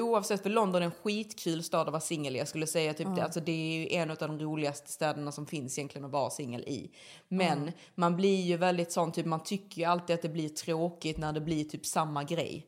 oavsett 0.00 0.42
för 0.42 0.50
London 0.50 0.82
är 0.82 0.86
en 0.86 0.92
skitkul 0.92 1.62
stad 1.62 1.80
att 1.80 1.92
vara 1.92 2.00
singel 2.00 2.36
i. 2.36 2.38
Jag 2.38 2.48
skulle 2.48 2.66
säga 2.66 2.94
typ 2.94 3.06
Mm. 3.06 3.16
det, 3.16 3.24
alltså 3.24 3.40
det 3.40 3.52
är 3.52 3.78
ju 3.78 3.88
en 3.94 4.10
av 4.10 4.16
de 4.16 4.38
roligaste 4.38 4.92
städerna 4.92 5.32
som 5.32 5.46
finns 5.46 5.78
egentligen 5.78 6.04
att 6.04 6.10
vara 6.10 6.30
singel 6.30 6.60
i. 6.62 6.90
Men 7.28 7.58
Mm. 7.58 7.72
man 7.94 8.16
blir 8.16 8.40
ju 8.40 8.56
väldigt 8.56 8.92
sån 8.92 9.12
typ 9.12 9.26
man 9.26 9.42
tycker 9.42 9.78
ju 9.80 9.84
alltid 9.84 10.14
att 10.14 10.22
det 10.22 10.28
blir 10.28 10.48
tråkigt 10.48 11.18
när 11.18 11.32
det 11.32 11.40
blir 11.40 11.64
typ 11.64 11.86
samma 11.86 12.24
grej. 12.24 12.66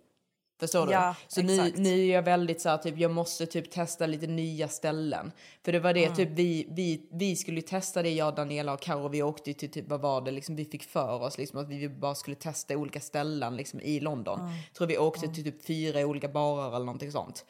Förstår 0.60 0.86
du? 0.86 0.92
Ja, 0.92 1.14
så 1.28 1.42
nu, 1.42 1.72
nu 1.76 2.00
är 2.08 2.14
jag 2.14 2.22
väldigt 2.22 2.60
så 2.60 2.68
här, 2.68 2.76
typ 2.78 2.98
jag 2.98 3.10
måste 3.10 3.46
typ 3.46 3.70
testa 3.70 4.06
lite 4.06 4.26
nya 4.26 4.68
ställen. 4.68 5.32
För 5.64 5.72
det 5.72 5.78
var 5.80 5.94
det 5.94 6.04
Mm. 6.04 6.16
typ 6.16 6.28
vi, 6.32 6.66
vi, 6.70 7.08
vi 7.12 7.36
skulle 7.36 7.62
testa 7.62 8.02
det 8.02 8.10
jag, 8.10 8.34
Daniela 8.34 8.72
och 8.72 8.80
Karo. 8.80 9.08
Vi 9.08 9.22
åkte 9.22 9.52
till 9.54 9.70
typ 9.70 9.88
vad 9.88 10.00
var 10.00 10.20
det 10.20 10.30
liksom 10.30 10.56
vi 10.56 10.64
fick 10.64 10.82
för 10.82 11.22
oss 11.22 11.38
liksom 11.38 11.60
att 11.60 11.68
vi 11.68 11.88
bara 11.88 12.14
skulle 12.14 12.36
testa 12.36 12.76
olika 12.76 13.00
ställen 13.00 13.56
liksom 13.56 13.80
i 13.80 14.00
London. 14.00 14.40
Mm. 14.40 14.52
Tror 14.76 14.86
vi 14.88 14.98
åkte 14.98 15.28
till 15.28 15.44
typ 15.44 15.64
fyra 15.66 16.06
olika 16.06 16.28
barer 16.28 16.68
eller 16.76 16.86
någonting 16.86 17.12
sånt. 17.12 17.44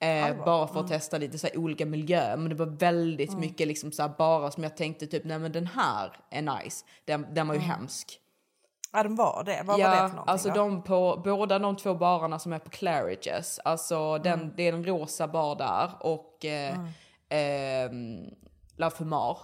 Eh, 0.00 0.44
bara 0.44 0.66
för 0.68 0.74
att 0.80 0.86
Mm. 0.86 0.88
testa 1.00 1.18
lite 1.18 1.38
så 1.38 1.46
här 1.46 1.56
olika 1.58 1.86
miljöer. 1.86 2.36
Men 2.36 2.48
det 2.48 2.54
var 2.54 2.66
väldigt 2.66 3.28
Mm. 3.28 3.40
mycket 3.40 3.68
liksom 3.68 3.92
så 3.92 4.02
här 4.02 4.12
barer 4.18 4.50
som 4.50 4.62
jag 4.62 4.76
tänkte 4.76 5.06
typ 5.06 5.24
nej 5.24 5.38
men 5.38 5.52
den 5.52 5.66
här 5.66 6.12
är 6.30 6.42
nice. 6.42 6.84
Den, 7.04 7.26
den 7.34 7.48
var 7.48 7.54
ju 7.54 7.60
Mm. 7.60 7.70
hemsk. 7.70 8.18
Ja 8.92 9.02
den 9.02 9.14
var 9.14 9.42
det. 9.44 9.62
Vad 9.64 9.80
ja, 9.80 9.88
var 9.88 9.94
det 9.94 10.00
för 10.00 10.08
någonting 10.08 10.32
alltså 10.32 10.48
då? 10.48 10.54
de 10.54 10.82
på, 10.82 11.20
båda 11.24 11.58
de 11.58 11.76
två 11.76 11.94
barerna 11.94 12.38
som 12.38 12.52
är 12.52 12.58
på 12.58 12.70
Claridges, 12.70 13.58
alltså 13.64 14.18
den, 14.18 14.40
Mm. 14.40 14.52
det 14.56 14.68
är 14.68 14.72
en 14.72 14.84
rosa 14.84 15.28
bar 15.28 15.56
där 15.56 15.90
och 16.00 16.44
eh, 16.44 16.78
ehm, 17.28 18.24
La 18.76 18.90
Fumar. 18.90 19.38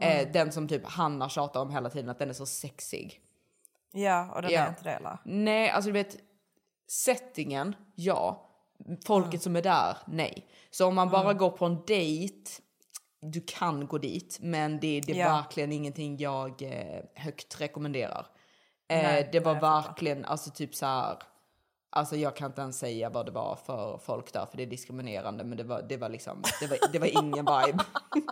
Eh, 0.00 0.20
Mm. 0.20 0.32
den 0.32 0.52
som 0.52 0.68
typ 0.68 0.86
Hanna 0.86 1.28
tjatar 1.28 1.60
om 1.60 1.70
hela 1.70 1.90
tiden 1.90 2.10
att 2.10 2.18
den 2.18 2.28
är 2.28 2.32
så 2.34 2.46
sexig. 2.46 3.20
Ja 3.92 4.30
och 4.34 4.42
den 4.42 4.50
Ja. 4.50 4.60
är 4.60 4.68
inte 4.68 4.82
det 4.82 4.90
eller? 4.92 5.18
Nej, 5.24 5.70
alltså 5.70 5.88
du 5.88 5.92
vet 5.92 6.16
settingen, 6.88 7.74
ja. 7.94 8.46
Folket 9.06 9.32
Mm. 9.32 9.40
som 9.40 9.56
är 9.56 9.62
där, 9.62 9.96
nej. 10.06 10.46
Så 10.70 10.86
om 10.86 10.94
man 10.94 11.10
bara 11.10 11.32
går 11.32 11.50
på 11.50 11.64
en 11.66 11.82
dejt, 11.86 12.50
du 13.20 13.40
kan 13.46 13.86
gå 13.86 13.98
dit, 13.98 14.38
men 14.40 14.80
det, 14.80 15.00
det 15.00 15.12
är 15.12 15.16
Ja. 15.16 15.28
verkligen 15.36 15.72
ingenting 15.72 16.16
jag 16.18 16.62
eh, 16.62 17.02
högt 17.14 17.60
rekommenderar. 17.60 18.26
Eh, 18.90 19.02
Nej, 19.02 19.28
det 19.32 19.40
var 19.40 19.52
nej, 19.52 19.60
jag 19.62 19.82
verkligen, 19.82 20.24
alltså 20.24 20.50
typ 20.50 20.74
så 20.74 20.86
här. 20.86 21.18
Alltså 21.92 22.16
jag 22.16 22.36
kan 22.36 22.46
inte 22.46 22.60
ens 22.60 22.78
säga 22.78 23.10
vad 23.10 23.26
det 23.26 23.32
var 23.32 23.56
för 23.66 23.98
folk 23.98 24.32
där 24.32 24.46
för 24.46 24.56
det 24.56 24.62
är 24.62 24.66
diskriminerande 24.66 25.44
men 25.44 25.58
det 25.58 25.64
var, 25.64 25.82
det 25.82 25.96
var 25.96 26.08
liksom, 26.08 26.42
det 26.60 26.66
var, 26.66 26.78
det 26.92 26.98
var 26.98 27.06
ingen 27.22 27.44
vibe. 27.44 27.84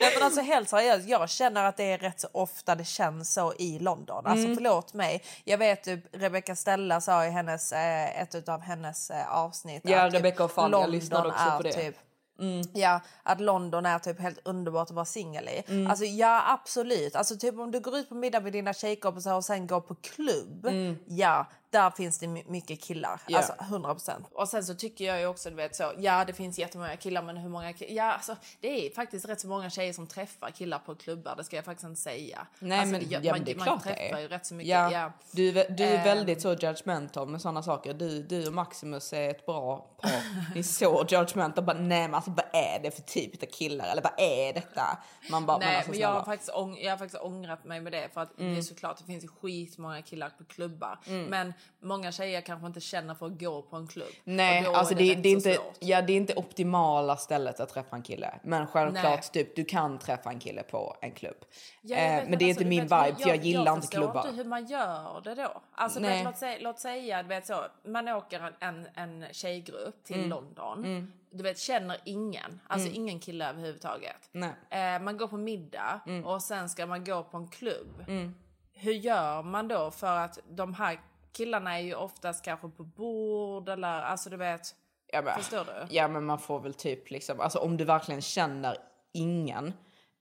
Nej, 0.00 0.10
men 0.14 0.22
alltså 0.22 0.40
helt 0.40 0.68
seriöst, 0.68 1.08
jag 1.08 1.30
känner 1.30 1.64
att 1.64 1.76
det 1.76 1.92
är 1.92 1.98
rätt 1.98 2.20
så 2.20 2.28
ofta 2.32 2.74
det 2.74 2.84
känns 2.84 3.34
så 3.34 3.54
i 3.58 3.78
London. 3.78 4.26
Alltså 4.26 4.44
Mm. 4.44 4.56
förlåt 4.56 4.94
mig. 4.94 5.22
Jag 5.44 5.58
vet 5.58 5.82
typ 5.82 6.00
Rebecca 6.12 6.56
Stella 6.56 7.00
sa 7.00 7.24
i 7.26 7.30
hennes, 7.30 7.72
eh, 7.72 8.22
ett 8.22 8.48
av 8.48 8.60
hennes 8.60 9.10
eh, 9.10 9.36
avsnitt 9.36 9.82
Ja, 9.84 10.02
att 10.02 10.12
typ 10.12 10.18
Rebecca 10.18 10.44
och 10.44 10.50
Fanny, 10.50 10.72
jag 10.72 10.80
London 10.80 10.90
lyssnade 10.90 11.28
också 11.28 11.42
är 11.44 11.56
på 11.56 11.62
det. 11.62 11.72
Typ, 11.72 11.96
Mm. 12.38 12.62
Ja, 12.72 13.00
att 13.22 13.40
London 13.40 13.86
är 13.86 13.98
typ 13.98 14.20
helt 14.20 14.38
underbart 14.44 14.90
att 14.90 14.94
vara 14.96 15.04
singel 15.04 15.48
i. 15.48 15.86
Alltså 15.88 16.04
ja, 16.04 16.42
absolut. 16.46 17.16
Alltså 17.16 17.36
typ 17.36 17.58
om 17.58 17.70
du 17.70 17.80
går 17.80 17.96
ut 17.96 18.08
på 18.08 18.14
middag 18.14 18.40
med 18.40 18.52
dina 18.52 18.72
tjejkompisar 18.72 19.34
och 19.34 19.44
sen 19.44 19.66
går 19.66 19.80
på 19.80 19.94
klubb. 19.94 20.68
Ja, 21.06 21.46
där 21.76 21.90
finns 21.90 22.18
det 22.18 22.26
my- 22.28 22.44
mycket 22.46 22.80
killar. 22.80 23.20
Ja. 23.28 23.38
Alltså 23.38 23.54
100 23.60 23.94
procent. 23.94 24.26
Och 24.32 24.48
sen 24.48 24.64
så 24.64 24.74
tycker 24.74 25.04
jag 25.04 25.20
ju 25.20 25.26
också, 25.26 25.50
du 25.50 25.56
vet 25.56 25.76
så, 25.76 25.92
ja 25.98 26.24
det 26.24 26.32
finns 26.32 26.58
jättemånga 26.58 26.96
killar 26.96 27.22
men 27.22 27.36
hur 27.36 27.48
många 27.48 27.72
killar? 27.72 27.92
Ja, 27.92 28.12
alltså 28.12 28.36
det 28.60 28.86
är 28.86 28.94
faktiskt 28.94 29.28
rätt 29.28 29.40
så 29.40 29.48
många 29.48 29.70
tjejer 29.70 29.92
som 29.92 30.06
träffar 30.06 30.50
killar 30.50 30.78
på 30.78 30.94
klubbar, 30.94 31.34
det 31.36 31.44
ska 31.44 31.56
jag 31.56 31.64
faktiskt 31.64 31.84
inte 31.88 32.00
säga. 32.00 32.46
Nej 32.58 32.78
alltså, 32.80 32.92
men, 32.92 33.10
jag- 33.10 33.24
ja, 33.24 33.30
man, 33.32 33.38
men 33.38 33.44
det 33.44 33.52
är 33.52 33.56
man 33.56 33.64
klart 33.66 33.84
det 33.84 33.94
träffar 33.94 34.16
är. 34.16 34.20
ju 34.22 34.28
rätt 34.28 34.46
så 34.46 34.54
mycket. 34.54 34.70
Ja, 34.70 34.92
Ja. 34.92 35.12
Du, 35.30 35.48
är 35.60 35.70
du 35.70 35.84
är 35.84 35.98
Ehm. 35.98 36.04
väldigt 36.04 36.42
så 36.42 36.52
judgmental 36.52 37.28
med 37.28 37.40
sådana 37.42 37.62
saker. 37.62 37.94
Du, 37.94 38.22
du 38.22 38.46
och 38.46 38.52
Maximus 38.52 39.12
är 39.12 39.30
ett 39.30 39.46
bra 39.46 39.76
par. 40.02 40.10
Ni 40.54 40.58
är 40.58 40.62
så 40.62 41.06
judgmental. 41.10 41.64
Bara, 41.64 41.78
nej 41.78 42.02
men 42.08 42.14
alltså 42.14 42.30
vad 42.30 42.44
är 42.52 42.78
det 42.82 42.90
för 42.90 43.02
typ 43.02 43.42
av 43.42 43.46
killar? 43.46 43.86
Eller 43.88 44.02
vad 44.02 44.12
är 44.18 44.52
detta? 44.52 44.98
Man 45.30 45.46
bara, 45.46 45.58
Nej, 45.58 45.66
men 45.66 45.76
alltså, 45.76 45.90
men 45.90 46.00
jag 46.00 46.08
har, 46.12 46.24
faktiskt 46.24 46.50
ång- 46.52 46.78
jag 46.80 46.90
har 46.92 46.98
faktiskt 46.98 47.22
ångrat 47.22 47.64
mig 47.64 47.80
med 47.80 47.92
det. 47.92 48.08
För 48.14 48.20
att 48.20 48.38
Mm. 48.40 48.52
det 48.54 48.60
är 48.60 48.62
såklart, 48.62 48.98
det 48.98 49.04
finns 49.04 49.24
ju 49.24 49.28
skitmånga 49.28 50.02
killar 50.02 50.28
på 50.38 50.44
klubbar. 50.44 50.98
Men 51.28 51.52
många 51.80 52.12
tjejer 52.12 52.40
kanske 52.40 52.66
inte 52.66 52.80
känner 52.80 53.14
för 53.14 53.26
att 53.26 53.40
gå 53.40 53.62
på 53.62 53.76
en 53.76 53.86
klubb. 53.86 54.08
Nej, 54.24 54.66
alltså 54.66 54.94
är 54.94 54.98
det, 54.98 55.14
det, 55.14 55.28
är 55.28 55.32
inte, 55.32 55.58
ja, 55.80 56.02
det 56.02 56.12
är 56.12 56.16
inte 56.16 56.34
optimala 56.34 57.16
stället 57.16 57.60
att 57.60 57.68
träffa 57.68 57.96
en 57.96 58.02
kille. 58.02 58.34
Men 58.42 58.66
självklart, 58.66 59.04
Nej. 59.34 59.44
typ, 59.44 59.56
du 59.56 59.64
kan 59.64 59.98
träffa 59.98 60.30
en 60.30 60.38
kille 60.38 60.62
på 60.62 60.96
en 61.00 61.12
klubb. 61.12 61.36
Ja, 61.82 61.96
jag 61.96 62.18
eh, 62.22 62.28
men 62.28 62.38
det 62.38 62.44
är 62.44 62.48
alltså, 62.48 62.62
inte 62.62 62.64
min 62.64 62.86
vet, 62.86 63.06
vibe, 63.08 63.18
för 63.22 63.28
jag 63.28 63.44
gillar 63.44 63.72
inte 63.72 63.86
förstår 63.86 64.00
klubbar. 64.02 64.20
inte 64.28 64.36
hur 64.36 64.44
man 64.44 64.66
gör 64.66 65.20
det 65.24 65.34
då. 65.34 65.62
Alltså, 65.74 66.00
vet, 66.00 66.24
låt, 66.24 66.36
säga, 66.38 66.58
låt 66.60 66.80
säga, 66.80 67.22
du 67.22 67.28
vet 67.28 67.46
så, 67.46 67.64
man 67.84 68.08
åker 68.08 68.52
en, 68.60 68.88
en 68.94 69.24
tjejgrupp 69.32 70.04
till 70.04 70.16
Mm. 70.16 70.30
London. 70.30 71.12
Du 71.30 71.42
vet, 71.42 71.58
känner 71.58 71.96
ingen, 72.04 72.60
alltså 72.66 72.88
Mm. 72.88 73.00
ingen 73.02 73.20
kille 73.20 73.48
överhuvudtaget. 73.48 74.28
Nej. 74.32 74.50
Eh, 74.70 75.00
man 75.02 75.16
går 75.16 75.26
på 75.28 75.36
middag 75.36 76.00
och 76.24 76.42
sen 76.42 76.68
ska 76.68 76.86
man 76.86 77.04
gå 77.04 77.22
på 77.22 77.36
en 77.36 77.48
klubb. 77.48 78.04
Mm. 78.08 78.34
Hur 78.72 78.92
gör 78.92 79.42
man 79.42 79.68
då? 79.68 79.90
För 79.90 80.16
att 80.18 80.38
de 80.50 80.74
här 80.74 80.98
killarna 81.36 81.78
är 81.78 81.82
ju 81.82 81.94
oftast 81.94 82.44
kanske 82.44 82.68
på 82.68 82.84
bord 82.84 83.68
eller 83.68 84.02
alltså 84.02 84.30
du 84.30 84.36
vet. 84.36 84.74
Ja, 85.12 85.22
men, 85.22 85.34
Förstår 85.34 85.64
du? 85.64 85.94
Ja 85.94 86.08
men 86.08 86.24
man 86.24 86.38
får 86.38 86.60
väl 86.60 86.74
typ 86.74 87.10
liksom, 87.10 87.40
alltså 87.40 87.58
om 87.58 87.76
du 87.76 87.84
verkligen 87.84 88.20
känner 88.22 88.76
ingen. 89.12 89.72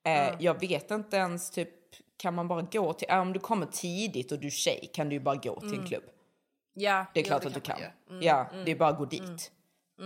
Eh, 0.05 0.33
Jag 0.39 0.59
vet 0.59 0.91
inte 0.91 1.17
ens 1.17 1.51
typ, 1.51 1.69
kan 2.17 2.33
man 2.33 2.47
bara 2.47 2.61
gå 2.61 2.93
till, 2.93 3.07
äh, 3.09 3.19
om 3.19 3.33
du 3.33 3.39
kommer 3.39 3.65
tidigt 3.65 4.31
och 4.31 4.39
du 4.39 4.47
är 4.47 4.51
tjej 4.51 4.89
kan 4.93 5.09
du 5.09 5.15
ju 5.15 5.19
bara 5.19 5.35
gå 5.35 5.59
till 5.59 5.79
en 5.79 5.85
klubb. 5.87 6.03
Ja, 6.73 7.05
Det 7.13 7.19
är 7.19 7.23
klart 7.23 7.45
att 7.45 7.53
du 7.53 7.59
kan. 7.59 7.79
Mm, 8.09 8.21
ja, 8.21 8.47
mm, 8.51 8.65
det 8.65 8.71
är 8.71 8.75
bara 8.75 8.89
att 8.89 8.97
gå 8.97 9.05
dit. 9.05 9.51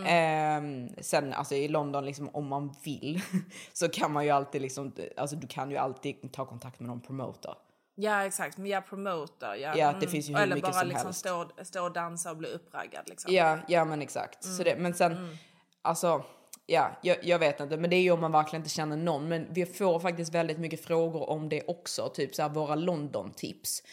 Ehm, 0.06 0.90
sen 1.02 1.34
alltså 1.34 1.56
i 1.56 1.68
London, 1.68 2.06
liksom, 2.06 2.30
om 2.34 2.48
man 2.48 2.76
vill 2.84 3.22
så 3.74 3.90
kan 3.90 4.14
man 4.14 4.24
ju 4.26 4.30
alltid 4.32 4.62
liksom, 4.62 4.92
alltså 5.18 5.36
du 5.36 5.48
kan 5.48 5.72
ju 5.72 5.78
alltid 5.78 6.32
ta 6.34 6.46
kontakt 6.46 6.80
med 6.80 6.88
någon 6.90 7.02
promoter. 7.02 7.56
Ja 8.02 8.26
exakt, 8.26 8.58
men 8.58 8.68
jag 8.68 8.86
promotar. 8.86 9.56
Ja, 9.56 9.78
Ja, 9.78 9.94
det 10.00 10.08
finns 10.08 10.30
ju 10.30 10.34
hur 10.34 10.42
Eller 10.42 10.56
mycket 10.56 10.72
bara 10.72 10.80
som 10.80 10.88
liksom 10.88 11.06
helst. 11.06 11.20
stå, 11.20 11.50
stå 11.64 11.84
och 11.84 11.94
dansa 11.94 12.32
och 12.32 12.38
bli 12.38 12.50
uppraggad 12.50 13.10
liksom. 13.10 13.34
Ja, 13.34 13.58
ja 13.68 13.86
men 13.86 14.02
exakt. 14.02 14.44
Så 14.44 14.64
det, 14.64 14.76
men 14.76 14.94
sen, 14.94 15.38
alltså, 15.82 16.24
ja, 16.66 16.92
jag, 17.02 17.18
jag 17.24 17.40
vet 17.40 17.60
inte, 17.60 17.78
men 17.78 17.90
det 17.90 17.96
är 17.96 18.02
ju 18.02 18.12
om 18.12 18.22
man 18.22 18.32
verkligen 18.32 18.62
inte 18.62 18.70
känner 18.70 18.98
någon. 18.98 19.28
Men 19.28 19.48
vi 19.54 19.66
får 19.66 20.00
faktiskt 20.00 20.34
väldigt 20.34 20.60
mycket 20.60 20.86
frågor 20.86 21.30
om 21.30 21.50
det 21.50 21.64
också, 21.68 22.10
typ 22.10 22.36
så 22.36 22.42
här 22.42 22.50
våra 22.50 22.76
London-tips. 22.76 23.84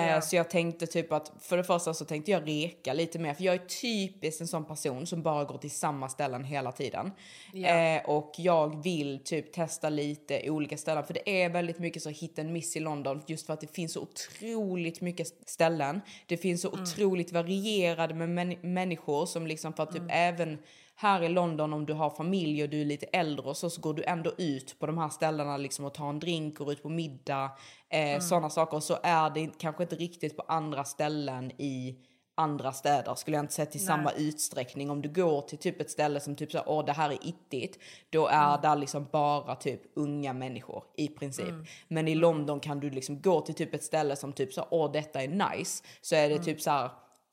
Ja. 0.00 0.20
Så 0.20 0.36
jag 0.36 0.50
tänkte 0.50 0.86
typ 0.86 1.12
att, 1.12 1.32
för 1.40 1.56
det 1.56 1.64
första 1.64 1.94
så 1.94 2.04
tänkte 2.04 2.30
jag 2.30 2.48
reka 2.48 2.92
lite 2.92 3.18
mer, 3.18 3.34
för 3.34 3.44
jag 3.44 3.54
är 3.54 3.66
typiskt 3.82 4.40
en 4.40 4.48
sån 4.48 4.64
person 4.64 5.06
som 5.06 5.22
bara 5.22 5.44
går 5.44 5.58
till 5.58 5.70
samma 5.70 6.08
ställen 6.08 6.44
hela 6.44 6.72
tiden. 6.72 7.12
Ja. 7.52 7.68
Eh, 7.68 8.04
och 8.04 8.32
jag 8.36 8.82
vill 8.82 9.24
typ 9.24 9.52
testa 9.52 9.88
lite 9.88 10.50
olika 10.50 10.76
ställen, 10.76 11.04
för 11.04 11.14
det 11.14 11.42
är 11.44 11.50
väldigt 11.50 11.78
mycket 11.78 12.02
så 12.02 12.10
hit 12.10 12.38
and 12.38 12.52
miss 12.52 12.76
i 12.76 12.80
London, 12.80 13.22
just 13.26 13.46
för 13.46 13.52
att 13.52 13.60
det 13.60 13.74
finns 13.74 13.92
så 13.92 14.00
otroligt 14.00 15.00
mycket 15.00 15.26
ställen. 15.46 16.00
Det 16.26 16.36
finns 16.36 16.62
så 16.62 16.68
otroligt 16.68 17.32
varierade 17.32 18.14
med 18.14 18.28
män- 18.28 18.62
människor 18.62 19.26
som 19.26 19.46
liksom 19.46 19.72
för 19.72 19.82
att 19.82 19.92
typ 19.92 20.02
även 20.08 20.58
här 20.96 21.22
i 21.22 21.28
London 21.28 21.72
om 21.72 21.86
du 21.86 21.92
har 21.92 22.10
familj 22.10 22.62
och 22.62 22.68
du 22.68 22.80
är 22.80 22.84
lite 22.84 23.06
äldre 23.06 23.46
och 23.46 23.56
så, 23.56 23.70
så 23.70 23.80
går 23.80 23.94
du 23.94 24.04
ändå 24.04 24.32
ut 24.38 24.78
på 24.78 24.86
de 24.86 24.98
här 24.98 25.08
ställena 25.08 25.56
liksom 25.56 25.84
och 25.84 25.94
tar 25.94 26.08
en 26.08 26.18
drink 26.18 26.60
och 26.60 26.68
ut 26.68 26.82
på 26.82 26.88
middag. 26.88 27.50
Eh, 27.88 28.20
Sådana 28.20 28.50
saker. 28.50 28.76
Och 28.76 28.82
så 28.82 28.98
är 29.02 29.30
det 29.30 29.50
kanske 29.58 29.82
inte 29.82 29.96
riktigt 29.96 30.36
på 30.36 30.42
andra 30.48 30.84
ställen 30.84 31.50
i 31.50 31.98
andra 32.36 32.72
städer 32.72 33.14
skulle 33.14 33.36
jag 33.36 33.44
inte 33.44 33.54
säga 33.54 33.66
till 33.66 33.86
samma 33.86 34.10
utsträckning. 34.12 34.90
Om 34.90 35.02
du 35.02 35.08
går 35.08 35.40
till 35.40 35.58
typ 35.58 35.80
ett 35.80 35.90
ställe 35.90 36.20
som 36.20 36.36
typ 36.36 36.52
så 36.52 36.58
här, 36.58 36.68
åh 36.68 36.84
det 36.84 36.92
här 36.92 37.10
är 37.10 37.18
ittigt, 37.22 37.78
då 38.10 38.26
är 38.26 38.62
där 38.62 38.76
liksom 38.76 39.08
bara 39.12 39.56
typ 39.56 39.80
unga 39.96 40.32
människor 40.32 40.84
i 40.96 41.08
princip. 41.08 41.54
Men 41.88 42.08
i 42.08 42.14
London 42.14 42.60
kan 42.60 42.80
du 42.80 42.90
liksom 42.90 43.20
gå 43.20 43.40
till 43.40 43.54
typ 43.54 43.74
ett 43.74 43.84
ställe 43.84 44.16
som 44.16 44.32
typ 44.32 44.52
så, 44.52 44.66
åh 44.70 44.92
detta 44.92 45.22
är 45.22 45.28
nice, 45.28 45.84
så 46.00 46.14
är 46.14 46.28
det 46.28 46.38
typ 46.38 46.60
så 46.60 46.70
här 46.70 46.90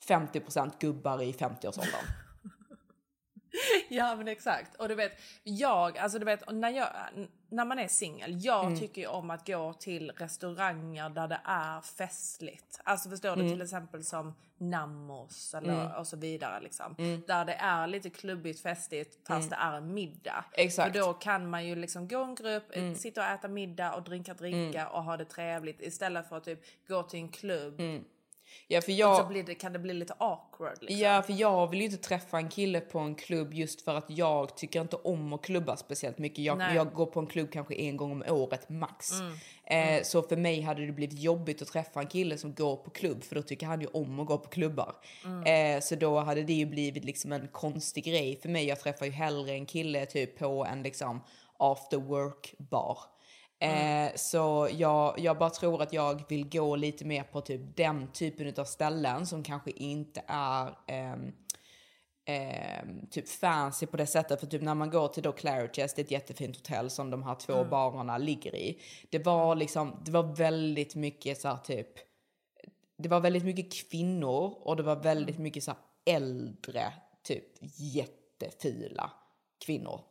50% 0.07 0.71
gubbar 0.79 1.21
i 1.21 1.31
50-årsåldern. 1.31 2.05
Ja 3.89 4.15
men 4.15 4.27
exakt. 4.27 4.75
Och 4.75 4.87
du 4.89 4.95
vet, 4.95 5.11
jag, 5.43 5.97
alltså 5.97 6.19
du 6.19 6.25
vet, 6.25 6.51
när, 6.51 6.69
jag, 6.69 6.87
när 7.49 7.65
man 7.65 7.79
är 7.79 7.87
singel, 7.87 8.45
jag 8.45 8.65
Mm. 8.65 8.79
tycker 8.79 9.01
ju 9.01 9.07
om 9.07 9.29
att 9.29 9.47
gå 9.47 9.73
till 9.73 10.11
restauranger 10.11 11.09
där 11.09 11.27
det 11.27 11.41
är 11.45 11.81
festligt. 11.81 12.79
Alltså 12.83 13.09
förstår 13.09 13.35
du, 13.35 13.41
Mm. 13.41 13.53
till 13.53 13.61
exempel 13.61 14.03
som 14.03 14.33
Namos 14.57 15.53
eller, 15.53 15.73
Mm. 15.85 15.95
och 15.95 16.07
så 16.07 16.17
vidare. 16.17 16.61
Liksom. 16.61 16.95
Mm. 16.97 17.23
Där 17.27 17.45
det 17.45 17.53
är 17.53 17.87
lite 17.87 18.09
klubbigt 18.09 18.59
festigt 18.61 19.19
fast 19.27 19.49
det 19.49 19.55
är 19.55 19.77
en 19.77 19.93
middag. 19.93 20.45
Exakt. 20.53 20.93
För 20.93 20.99
då 20.99 21.13
kan 21.13 21.49
man 21.49 21.65
ju 21.67 21.75
liksom 21.75 22.07
gå 22.07 22.23
en 22.23 22.35
grupp, 22.35 22.63
Mm. 22.75 22.95
sitta 22.95 23.21
och 23.21 23.27
äta 23.27 23.47
middag 23.47 23.93
och 23.93 24.03
dricka 24.03 24.33
drinkar 24.33 24.85
och 24.87 25.03
ha 25.03 25.17
det 25.17 25.25
trevligt 25.25 25.81
istället 25.81 26.29
för 26.29 26.37
att 26.37 26.43
typ 26.43 26.87
gå 26.87 27.03
till 27.03 27.19
en 27.19 27.29
klubb. 27.29 27.81
Mm. 28.51 28.65
Ja, 28.67 28.81
för 28.81 28.91
Och 28.91 28.97
jag... 28.97 29.17
så 29.17 29.25
blir 29.25 29.43
det, 29.43 29.55
kan 29.55 29.73
det 29.73 29.79
bli 29.79 29.93
lite 29.93 30.13
awkward. 30.17 30.77
Liksom. 30.81 30.99
Ja, 30.99 31.21
för 31.21 31.33
jag 31.33 31.67
vill 31.67 31.79
ju 31.79 31.85
inte 31.85 31.97
träffa 31.97 32.37
en 32.37 32.49
kille 32.49 32.79
på 32.79 32.99
en 32.99 33.15
klubb 33.15 33.53
just 33.53 33.81
för 33.81 33.95
att 33.95 34.05
jag 34.07 34.57
tycker 34.57 34.81
inte 34.81 34.95
om 34.95 35.33
att 35.33 35.41
klubba 35.41 35.77
speciellt 35.77 36.17
mycket. 36.17 36.45
Jag, 36.45 36.57
Nej. 36.57 36.75
jag 36.75 36.93
går 36.93 37.05
på 37.05 37.19
en 37.19 37.27
klubb 37.27 37.51
kanske 37.51 37.75
en 37.75 37.97
gång 37.97 38.11
om 38.11 38.23
året 38.27 38.69
max. 38.69 39.11
Mm. 39.11 39.97
Eh, 39.97 40.03
så 40.03 40.21
för 40.21 40.37
mig 40.37 40.61
hade 40.61 40.85
det 40.85 40.91
blivit 40.91 41.19
jobbigt 41.19 41.61
att 41.61 41.67
träffa 41.67 41.99
en 41.99 42.07
kille 42.07 42.37
som 42.37 42.53
går 42.53 42.75
på 42.75 42.89
klubb 42.89 43.23
för 43.23 43.35
då 43.35 43.41
tycker 43.41 43.65
han 43.65 43.81
ju 43.81 43.87
om 43.87 44.19
att 44.19 44.27
gå 44.27 44.37
på 44.37 44.49
klubbar. 44.49 44.95
Mm. 45.25 45.75
Eh, 45.75 45.81
så 45.81 45.95
då 45.95 46.19
hade 46.19 46.43
det 46.43 46.53
ju 46.53 46.65
blivit 46.65 47.05
liksom 47.05 47.31
en 47.31 47.47
konstig 47.47 48.03
grej 48.03 48.39
för 48.41 48.49
mig. 48.49 48.65
Jag 48.65 48.79
träffar 48.79 49.05
ju 49.05 49.11
hellre 49.11 49.51
en 49.51 49.65
kille 49.65 50.05
typ 50.05 50.39
på 50.39 50.65
en 50.65 50.83
liksom 50.83 51.21
after 51.57 51.97
work 51.97 52.53
bar. 52.57 52.97
Eh, 53.61 54.11
så 54.15 54.69
jag, 54.71 55.19
jag 55.19 55.37
bara 55.37 55.49
tror 55.49 55.81
att 55.81 55.93
jag 55.93 56.23
vill 56.29 56.49
gå 56.49 56.75
lite 56.75 57.05
mer 57.05 57.23
på 57.23 57.41
typ 57.41 57.61
den 57.77 58.11
typen 58.11 58.53
av 58.57 58.65
ställen 58.65 59.25
som 59.25 59.43
kanske 59.43 59.71
inte 59.71 60.23
är 60.27 60.75
ehm, 60.87 61.31
ehm, 62.25 63.07
typ 63.07 63.29
fancy 63.29 63.85
på 63.85 63.97
det 63.97 64.05
sättet. 64.05 64.39
För 64.39 64.47
typ 64.47 64.61
när 64.61 64.75
man 64.75 64.89
går 64.89 65.07
till 65.07 65.23
då 65.23 65.31
Claridge's, 65.31 65.93
det 65.95 65.99
är 65.99 66.03
ett 66.03 66.11
jättefint 66.11 66.57
hotell 66.57 66.89
som 66.89 67.09
de 67.09 67.23
här 67.23 67.35
två 67.35 67.63
barerna 67.63 68.17
ligger 68.17 68.55
i. 68.55 68.81
Det 69.09 69.25
var 69.25 69.55
liksom, 69.55 70.01
det 70.05 70.11
var 70.11 70.35
väldigt 70.35 70.95
mycket 70.95 71.41
så 71.41 71.47
här 71.47 71.57
typ, 71.57 71.87
det 72.97 73.09
var 73.09 73.19
väldigt 73.19 73.43
mycket 73.45 73.89
kvinnor 73.89 74.57
och 74.61 74.75
det 74.75 74.83
var 74.83 74.95
väldigt 74.95 75.37
mycket 75.37 75.63
så 75.63 75.71
här 75.71 75.79
äldre, 76.15 76.93
typ 77.23 77.45
jättefula 77.77 79.11
kvinnor. 79.65 80.10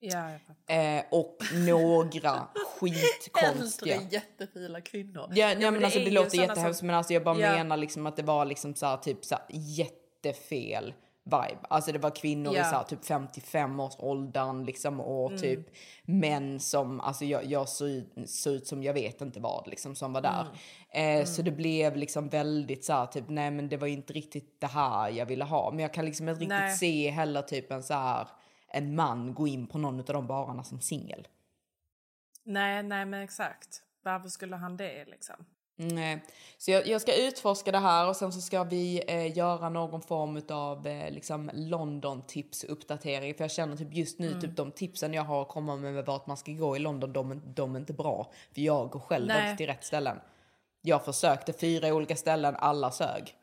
Ja. 0.00 0.30
Eh, 0.74 1.04
och 1.10 1.36
några 1.66 2.48
skitkonstiga. 2.80 3.94
Äldre 3.94 4.08
jättefina 4.10 4.80
kvinnor. 4.80 5.26
Ja, 5.34 5.46
nej, 5.46 5.70
men 5.70 5.84
alltså, 5.84 5.98
är 5.98 6.04
det 6.04 6.10
låter 6.10 6.38
jättehemskt 6.38 6.78
som- 6.78 6.86
men 6.86 6.96
alltså, 6.96 7.12
jag 7.12 7.24
bara 7.24 7.38
Ja. 7.38 7.52
menar 7.52 7.76
liksom 7.76 8.06
att 8.06 8.16
det 8.16 8.22
var 8.22 8.44
liksom 8.44 8.74
så 8.74 8.86
här, 8.86 8.96
typ 8.96 9.24
så 9.24 9.34
här, 9.34 9.44
jättefel 9.50 10.94
vibe. 11.24 11.58
Alltså 11.62 11.92
det 11.92 11.98
var 11.98 12.10
kvinnor 12.16 12.52
i 12.54 12.56
Ja. 12.56 12.64
så 12.64 12.76
här, 12.76 12.82
typ 12.84 13.04
55 13.04 13.80
års 13.80 13.94
åldern 13.98 14.64
liksom 14.64 15.00
och 15.00 15.30
Mm. 15.30 15.42
typ 15.42 15.60
män 16.02 16.60
som, 16.60 17.00
alltså 17.00 17.24
jag, 17.24 17.44
jag 17.44 17.68
såg, 17.68 17.88
ut, 18.46 18.66
som 18.66 18.82
jag 18.82 18.94
vet 18.94 19.20
inte 19.20 19.40
vad 19.40 19.68
liksom 19.68 19.94
som 19.94 20.12
var 20.12 20.20
där. 20.20 20.46
Mm. 20.92 21.20
Eh, 21.20 21.24
Så 21.26 21.42
det 21.42 21.50
blev 21.50 21.96
liksom 21.96 22.28
väldigt 22.28 22.84
så 22.84 22.92
här, 22.92 23.06
typ 23.06 23.24
nej 23.28 23.50
men 23.50 23.68
det 23.68 23.76
var 23.76 23.86
inte 23.86 24.12
riktigt 24.12 24.60
det 24.60 24.66
här 24.66 25.10
jag 25.10 25.26
ville 25.26 25.44
ha. 25.44 25.70
Men 25.70 25.78
jag 25.80 25.94
kan 25.94 26.04
liksom 26.04 26.28
inte 26.28 26.40
riktigt 26.40 26.58
Nej. 26.58 26.76
se 26.76 27.10
heller 27.10 27.42
typ 27.42 27.72
en 27.72 27.82
så 27.82 27.94
här 27.94 28.28
en 28.68 28.94
man 28.94 29.34
gå 29.34 29.46
in 29.46 29.66
på 29.66 29.78
någon 29.78 29.98
av 29.98 30.04
de 30.04 30.26
barerna 30.26 30.64
som 30.64 30.80
singel. 30.80 31.28
Nej, 32.44 32.82
nej 32.82 33.06
men 33.06 33.22
exakt. 33.22 33.82
Varför 34.02 34.28
skulle 34.28 34.56
han 34.56 34.76
det 34.76 35.04
liksom? 35.04 35.46
Nej. 35.76 36.24
Så 36.58 36.70
jag, 36.70 36.86
jag 36.86 37.00
ska 37.00 37.26
utforska 37.26 37.72
det 37.72 37.78
här 37.78 38.08
och 38.08 38.16
sen 38.16 38.32
så 38.32 38.40
ska 38.40 38.64
vi 38.64 39.02
eh, 39.08 39.36
göra 39.36 39.68
någon 39.68 40.02
form 40.02 40.42
av 40.48 40.86
eh, 40.86 41.10
liksom 41.10 41.50
London 41.54 42.22
tips 42.22 42.64
uppdatering. 42.64 43.34
För 43.34 43.44
jag 43.44 43.50
känner 43.50 43.76
typ 43.76 43.94
just 43.94 44.18
nu, 44.18 44.40
typ 44.40 44.56
de 44.56 44.72
tipsen 44.72 45.14
jag 45.14 45.22
har 45.22 45.42
att 45.42 45.48
komma 45.48 45.76
med, 45.76 45.94
med 45.94 46.04
vart 46.04 46.26
man 46.26 46.36
ska 46.36 46.52
gå 46.52 46.76
i 46.76 46.78
London, 46.78 47.12
de, 47.12 47.42
de 47.54 47.74
är 47.74 47.80
inte 47.80 47.92
bra. 47.92 48.30
För 48.54 48.60
jag 48.60 48.90
går 48.90 49.00
själv 49.00 49.26
Nej. 49.26 49.44
inte 49.44 49.56
till 49.56 49.66
rätt 49.66 49.84
ställen. 49.84 50.20
Jag 50.82 51.04
försökte 51.04 51.52
fyra 51.52 51.94
olika 51.94 52.16
ställen, 52.16 52.56
alla 52.58 52.90
sög. 52.90 53.34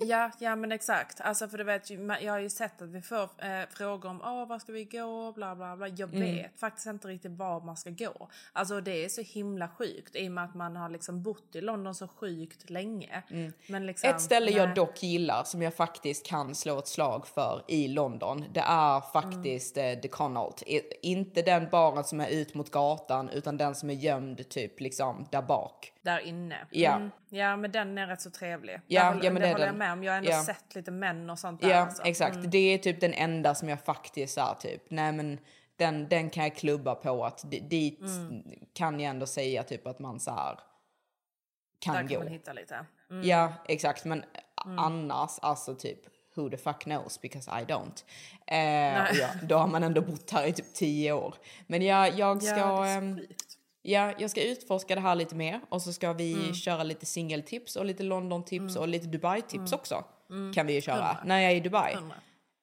Ja, 0.00 0.30
ja 0.38 0.56
men 0.56 0.72
exakt. 0.72 1.20
Alltså 1.20 1.48
för 1.48 1.58
du 1.58 1.64
vet, 1.64 1.90
jag 1.90 2.32
har 2.32 2.38
ju 2.38 2.50
sett 2.50 2.82
att 2.82 2.88
vi 2.88 3.02
får 3.02 3.22
eh, 3.22 3.68
frågor 3.70 4.08
om 4.10 4.20
Åh, 4.24 4.46
var 4.48 4.58
ska 4.58 4.72
vi 4.72 4.84
gå, 4.84 5.32
bla 5.32 5.54
bla 5.56 5.76
bla. 5.76 5.88
Jag 5.88 6.14
Mm. 6.14 6.20
vet 6.36 6.60
faktiskt 6.60 6.86
inte 6.86 7.08
riktigt 7.08 7.32
var 7.32 7.60
man 7.60 7.76
ska 7.76 7.90
gå. 7.90 8.28
Alltså 8.52 8.80
det 8.80 9.04
är 9.04 9.08
så 9.08 9.20
himla 9.22 9.68
sjukt 9.68 10.16
i 10.16 10.28
och 10.28 10.32
med 10.32 10.44
att 10.44 10.54
man 10.54 10.76
har 10.76 10.88
liksom 10.88 11.22
bott 11.22 11.56
i 11.56 11.60
London 11.60 11.94
så 11.94 12.08
sjukt 12.08 12.70
länge. 12.70 13.22
Men 13.68 13.86
liksom, 13.86 14.06
Mm. 14.08 14.16
Ett 14.16 14.22
ställe 14.22 14.50
jag 14.50 14.66
nej. 14.66 14.74
dock 14.74 15.02
gillar 15.02 15.44
som 15.44 15.62
jag 15.62 15.74
faktiskt 15.74 16.26
kan 16.26 16.54
slå 16.54 16.78
ett 16.78 16.88
slag 16.88 17.26
för 17.26 17.62
i 17.68 17.88
London. 17.88 18.44
Det 18.52 18.60
är 18.60 19.00
faktiskt 19.12 19.76
Mm. 19.76 19.96
eh, 19.98 20.00
The 20.00 20.08
Connaught. 20.08 20.62
Inte 21.02 21.42
den 21.42 21.68
baren 21.70 22.04
som 22.04 22.20
är 22.20 22.28
ut 22.28 22.54
mot 22.54 22.70
gatan 22.70 23.28
utan 23.30 23.56
den 23.56 23.74
som 23.74 23.90
är 23.90 23.94
gömd 23.94 24.48
typ 24.48 24.80
liksom 24.80 25.26
där 25.30 25.42
bak. 25.42 25.92
Där 26.08 26.18
inne. 26.18 26.66
Ja. 26.70 26.94
Mm. 26.96 27.10
Ja 27.28 27.56
men 27.56 27.72
den 27.72 27.98
är 27.98 28.06
rätt 28.06 28.20
så 28.20 28.30
trevlig. 28.30 28.80
Ja, 28.86 29.02
Där 29.02 29.08
håller- 29.12 29.24
ja, 29.24 29.30
men 29.30 29.34
det 29.42 29.46
det 29.46 29.50
är 29.50 29.52
håller 29.52 29.66
jag 29.66 29.74
med 29.74 29.92
om. 29.92 30.04
Jag 30.04 30.12
har 30.12 30.18
ändå 30.18 30.30
Ja. 30.30 30.42
sett 30.44 30.74
lite 30.74 30.90
män 30.90 31.30
och 31.30 31.38
sånt 31.38 31.60
där. 31.60 31.68
Ja, 31.70 31.76
alltså. 31.76 32.02
exakt. 32.02 32.36
Mm. 32.36 32.50
Det 32.50 32.58
är 32.58 32.78
typ 32.78 33.00
den 33.00 33.12
enda 33.12 33.54
som 33.54 33.68
jag 33.68 33.80
faktiskt 33.84 34.34
sa 34.34 34.54
typ, 34.60 34.82
nej 34.90 35.12
men 35.12 35.38
den, 35.76 36.08
den 36.08 36.30
kan 36.30 36.44
jag 36.44 36.56
klubba 36.56 36.94
på 36.94 37.24
att 37.24 37.50
di- 37.50 37.60
dit 37.60 38.00
Mm. 38.00 38.42
kan 38.72 39.00
jag 39.00 39.10
ändå 39.10 39.26
säga 39.26 39.62
typ 39.62 39.86
att 39.86 39.98
man 39.98 40.20
så 40.20 40.30
här 40.30 40.58
kan 41.80 41.94
Där 41.94 42.02
gå. 42.02 42.08
kan 42.08 42.18
man 42.24 42.32
hitta 42.32 42.52
lite. 42.52 42.86
Mm. 43.10 43.28
Ja, 43.28 43.52
exakt. 43.68 44.04
Men 44.04 44.24
annars, 44.76 45.38
alltså 45.42 45.74
typ 45.74 45.98
who 46.36 46.50
the 46.50 46.56
fuck 46.56 46.78
knows 46.82 47.20
because 47.20 47.50
I 47.50 47.64
don't. 47.64 48.04
Eh, 48.46 49.18
ja, 49.20 49.28
då 49.42 49.56
har 49.56 49.66
man 49.66 49.82
ändå 49.82 50.00
bott 50.00 50.30
här 50.30 50.46
i 50.46 50.52
typ 50.52 50.74
tio 50.74 51.12
år. 51.12 51.34
Men 51.66 51.82
ja, 51.82 52.08
jag 52.08 52.42
ska... 52.42 52.56
Ja, 52.58 53.00
Ja, 53.82 54.12
jag 54.18 54.30
ska 54.30 54.42
utforska 54.42 54.94
det 54.94 55.00
här 55.00 55.14
lite 55.14 55.34
mer 55.34 55.60
och 55.68 55.82
så 55.82 55.92
ska 55.92 56.12
vi 56.12 56.32
Mm. 56.32 56.54
köra 56.54 56.82
lite 56.82 57.06
singeltips 57.06 57.76
och 57.76 57.84
lite 57.84 58.02
London-tips 58.02 58.76
och 58.76 58.88
lite 58.88 59.06
Dubai-tips 59.06 59.72
också. 59.72 60.04
Mm. 60.30 60.52
Kan 60.54 60.66
vi 60.66 60.74
ju 60.74 60.80
köra 60.80 60.94
Hundra. 60.96 61.22
när 61.24 61.40
jag 61.40 61.52
är 61.52 61.56
i 61.56 61.60
Dubai. 61.60 61.94
Hundra. 61.94 62.14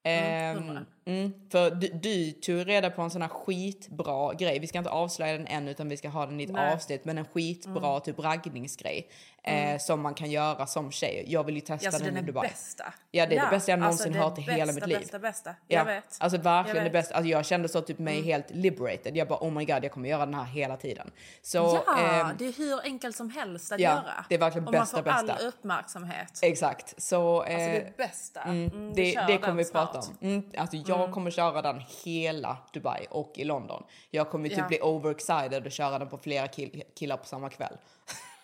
Ehm, 0.03 0.57
hundra. 0.57 0.85
Mm, 1.05 1.33
för 1.51 1.71
du, 1.71 1.87
du 1.87 2.31
tog 2.31 2.67
reda 2.67 2.89
på 2.89 3.01
en 3.01 3.09
sån 3.09 3.21
här 3.21 3.29
skitbra 3.29 4.33
grej. 4.33 4.59
Vi 4.59 4.67
ska 4.67 4.77
inte 4.77 4.89
avslöja 4.89 5.33
den 5.37 5.47
än 5.47 5.67
utan 5.67 5.89
vi 5.89 5.97
ska 5.97 6.09
ha 6.09 6.25
den 6.25 6.39
i 6.39 6.43
ett 6.43 6.49
Nej. 6.51 6.73
avsnitt. 6.73 7.05
Men 7.05 7.17
en 7.17 7.25
skitbra 7.25 7.89
Mm. 7.89 8.01
typ 8.01 8.19
raggningsgrej. 8.19 9.09
Eh, 9.47 9.65
Mm. 9.67 9.79
som 9.79 10.01
man 10.01 10.13
kan 10.13 10.31
göra 10.31 10.67
som 10.67 10.91
tjej. 10.91 11.23
Jag 11.27 11.43
vill 11.43 11.55
ju 11.55 11.61
testa 11.61 11.85
Ja, 11.85 11.91
den, 11.91 12.01
den 12.03 12.17
är 12.17 12.21
Dubai. 12.21 12.47
bästa. 12.49 12.93
Ja 13.11 13.25
det 13.25 13.37
är 13.37 13.41
det 13.43 13.49
bästa 13.49 13.71
jag 13.71 13.83
alltså, 13.83 14.09
någonsin 14.09 14.13
det 14.13 14.19
hört 14.19 14.37
i 14.37 14.41
hela 14.41 14.65
bästa, 14.65 14.73
mitt 14.87 14.87
liv. 14.87 14.99
Bästa, 14.99 15.19
bästa. 15.19 15.49
Ja, 15.67 15.77
Jag 15.77 15.85
vet. 15.85 16.17
Alltså 16.19 16.37
verkligen 16.37 16.75
Jag 16.77 16.85
det 16.85 16.89
vet. 16.89 17.03
bästa. 17.03 17.15
Alltså, 17.15 17.29
jag 17.29 17.45
kände 17.45 17.67
så 17.69 17.81
typ 17.81 17.99
mig 17.99 18.13
Mm. 18.13 18.25
helt 18.25 18.51
liberated. 18.51 19.17
Jag 19.17 19.27
bara 19.27 19.39
oh 19.39 19.51
my 19.51 19.65
god 19.65 19.83
jag 19.83 19.91
kommer 19.91 20.09
göra 20.09 20.25
den 20.25 20.33
här 20.35 20.43
hela 20.43 20.77
tiden. 20.77 21.11
Så, 21.41 21.57
ja, 21.87 21.97
ehm, 21.99 22.27
det 22.37 22.45
är 22.47 22.51
hur 22.57 22.81
enkelt 22.83 23.15
som 23.15 23.29
helst 23.29 23.71
att 23.71 23.79
ja, 23.79 23.89
göra. 23.89 24.25
det 24.29 24.35
är 24.35 24.39
verkligen 24.39 24.67
och 24.67 24.71
bästa, 24.71 24.95
man 24.97 25.03
får 25.03 25.11
all 25.11 25.27
bästa. 25.27 25.47
uppmärksamhet. 25.47 26.39
Exakt. 26.41 27.01
Så, 27.03 27.39
Alltså 27.41 27.53
eh, 27.53 27.71
det 27.73 27.97
bästa. 27.97 28.41
Mm, 28.41 28.65
Mm, 28.71 28.93
det, 28.93 29.01
det 29.15 29.25
den 29.27 29.37
kommer 29.37 29.63
vi 29.63 29.71
prata 29.71 29.99
om. 29.99 30.05
Mm, 30.21 30.43
alltså 30.57 30.77
jag 30.77 30.94
Mm. 31.03 31.13
kommer 31.13 31.31
köra 31.31 31.61
den 31.61 31.81
hela 32.03 32.57
Dubai 32.73 33.07
och 33.09 33.31
i 33.35 33.43
London. 33.43 33.83
Jag 34.09 34.29
kommer 34.29 34.49
typ 34.49 34.57
Ja. 34.57 34.67
bli 34.67 34.81
overexcited 34.81 35.65
och 35.65 35.71
köra 35.71 35.99
den 35.99 36.09
på 36.09 36.17
flera 36.17 36.47
kill- 36.47 36.83
killar 36.95 37.17
på 37.17 37.25
samma 37.25 37.49
kväll. 37.49 37.77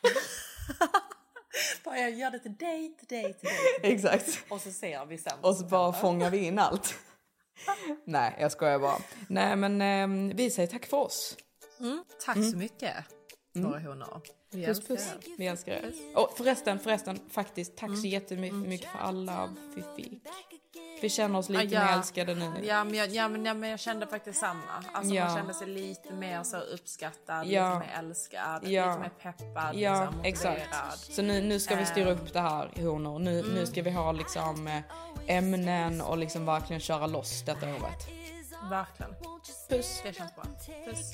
Bara 1.83 1.97
jag 1.97 2.11
gör 2.11 2.31
det 2.31 2.39
till 2.39 2.55
dig, 2.55 2.95
till 2.97 3.07
dig, 3.07 3.33
till 3.33 3.49
dig. 3.49 3.57
Exakt. 3.93 4.43
Och 4.49 4.61
så 4.61 4.71
ser 4.71 5.05
vi 5.05 5.17
sen. 5.17 5.33
Och 5.41 5.55
så 5.55 5.65
bara 5.65 5.93
fångar 5.93 6.29
vi 6.29 6.37
in 6.45 6.59
allt. 6.59 6.95
Nej, 8.05 8.35
jag 8.39 8.51
skojar 8.51 8.79
bara. 8.79 8.97
Nej, 9.27 9.55
men 9.55 9.81
ehm, 9.81 10.31
vi 10.35 10.51
säger 10.51 10.67
tack 10.67 10.85
för 10.85 10.97
oss. 10.97 11.37
Mm, 11.79 12.03
tack 12.25 12.35
Mm. 12.35 12.51
så 12.51 12.57
mycket, 12.57 12.95
Mm. 13.55 13.69
våra 13.71 13.79
honor. 13.79 14.21
Vi 14.53 14.65
Puss 14.65 14.87
puss. 14.87 15.07
er. 15.07 15.17
Vi 15.37 15.47
älskar 15.47 15.71
er. 15.73 15.91
Och 16.15 16.33
förresten, 16.37 16.79
förresten, 16.79 17.19
faktiskt 17.31 17.75
tack 17.77 17.87
Mm. 17.89 18.01
så 18.01 18.07
jättemycket 18.07 18.89
för 18.91 18.99
alla 18.99 19.49
vi 19.75 19.83
fick. 20.03 20.21
Vi 21.01 21.09
känner 21.09 21.39
oss 21.39 21.49
lite 21.49 21.63
Ja, 21.63 21.85
mer 21.85 21.93
älskade 21.93 22.35
nu. 22.35 22.51
Ja 22.63 22.83
men, 22.83 22.93
jag, 22.95 23.09
ja, 23.09 23.27
men, 23.27 23.45
ja, 23.45 23.53
men 23.53 23.69
jag 23.69 23.79
kände 23.79 24.07
faktiskt 24.07 24.39
samma. 24.39 24.61
Alltså 24.93 25.13
Ja. 25.13 25.25
man 25.25 25.37
kände 25.37 25.53
sig 25.53 25.67
lite 25.67 26.13
mer 26.13 26.43
så 26.43 26.57
uppskattad, 26.57 27.47
Ja. 27.47 27.73
lite 27.73 27.87
mer 27.87 27.95
älskad, 27.99 28.67
Ja. 28.67 28.85
lite 28.87 28.99
mer 28.99 29.09
peppad, 29.09 29.75
Ja, 29.75 29.99
liksom, 30.03 30.21
exakt. 30.23 31.13
Så 31.13 31.21
nu, 31.21 31.41
nu 31.41 31.59
ska 31.59 31.75
vi 31.75 31.85
styra 31.85 32.09
Ehm. 32.11 32.17
upp 32.17 32.33
det 32.33 32.39
här 32.39 32.71
honor. 32.77 33.19
Nu, 33.19 33.41
nu 33.41 33.49
Mm. 33.51 33.65
ska 33.67 33.81
vi 33.81 33.91
ha 33.91 34.11
liksom 34.11 34.67
eh, 34.67 34.81
ämnen 35.27 36.01
och 36.01 36.17
liksom 36.17 36.45
verkligen 36.45 36.79
köra 36.79 37.07
loss 37.07 37.43
detta 37.45 37.65
året. 37.67 38.07
Verkligen. 38.69 39.15
Puss. 39.69 40.01
Det 40.03 40.13
känns 40.15 40.35
bra. 40.35 40.43
Puss. 40.85 41.13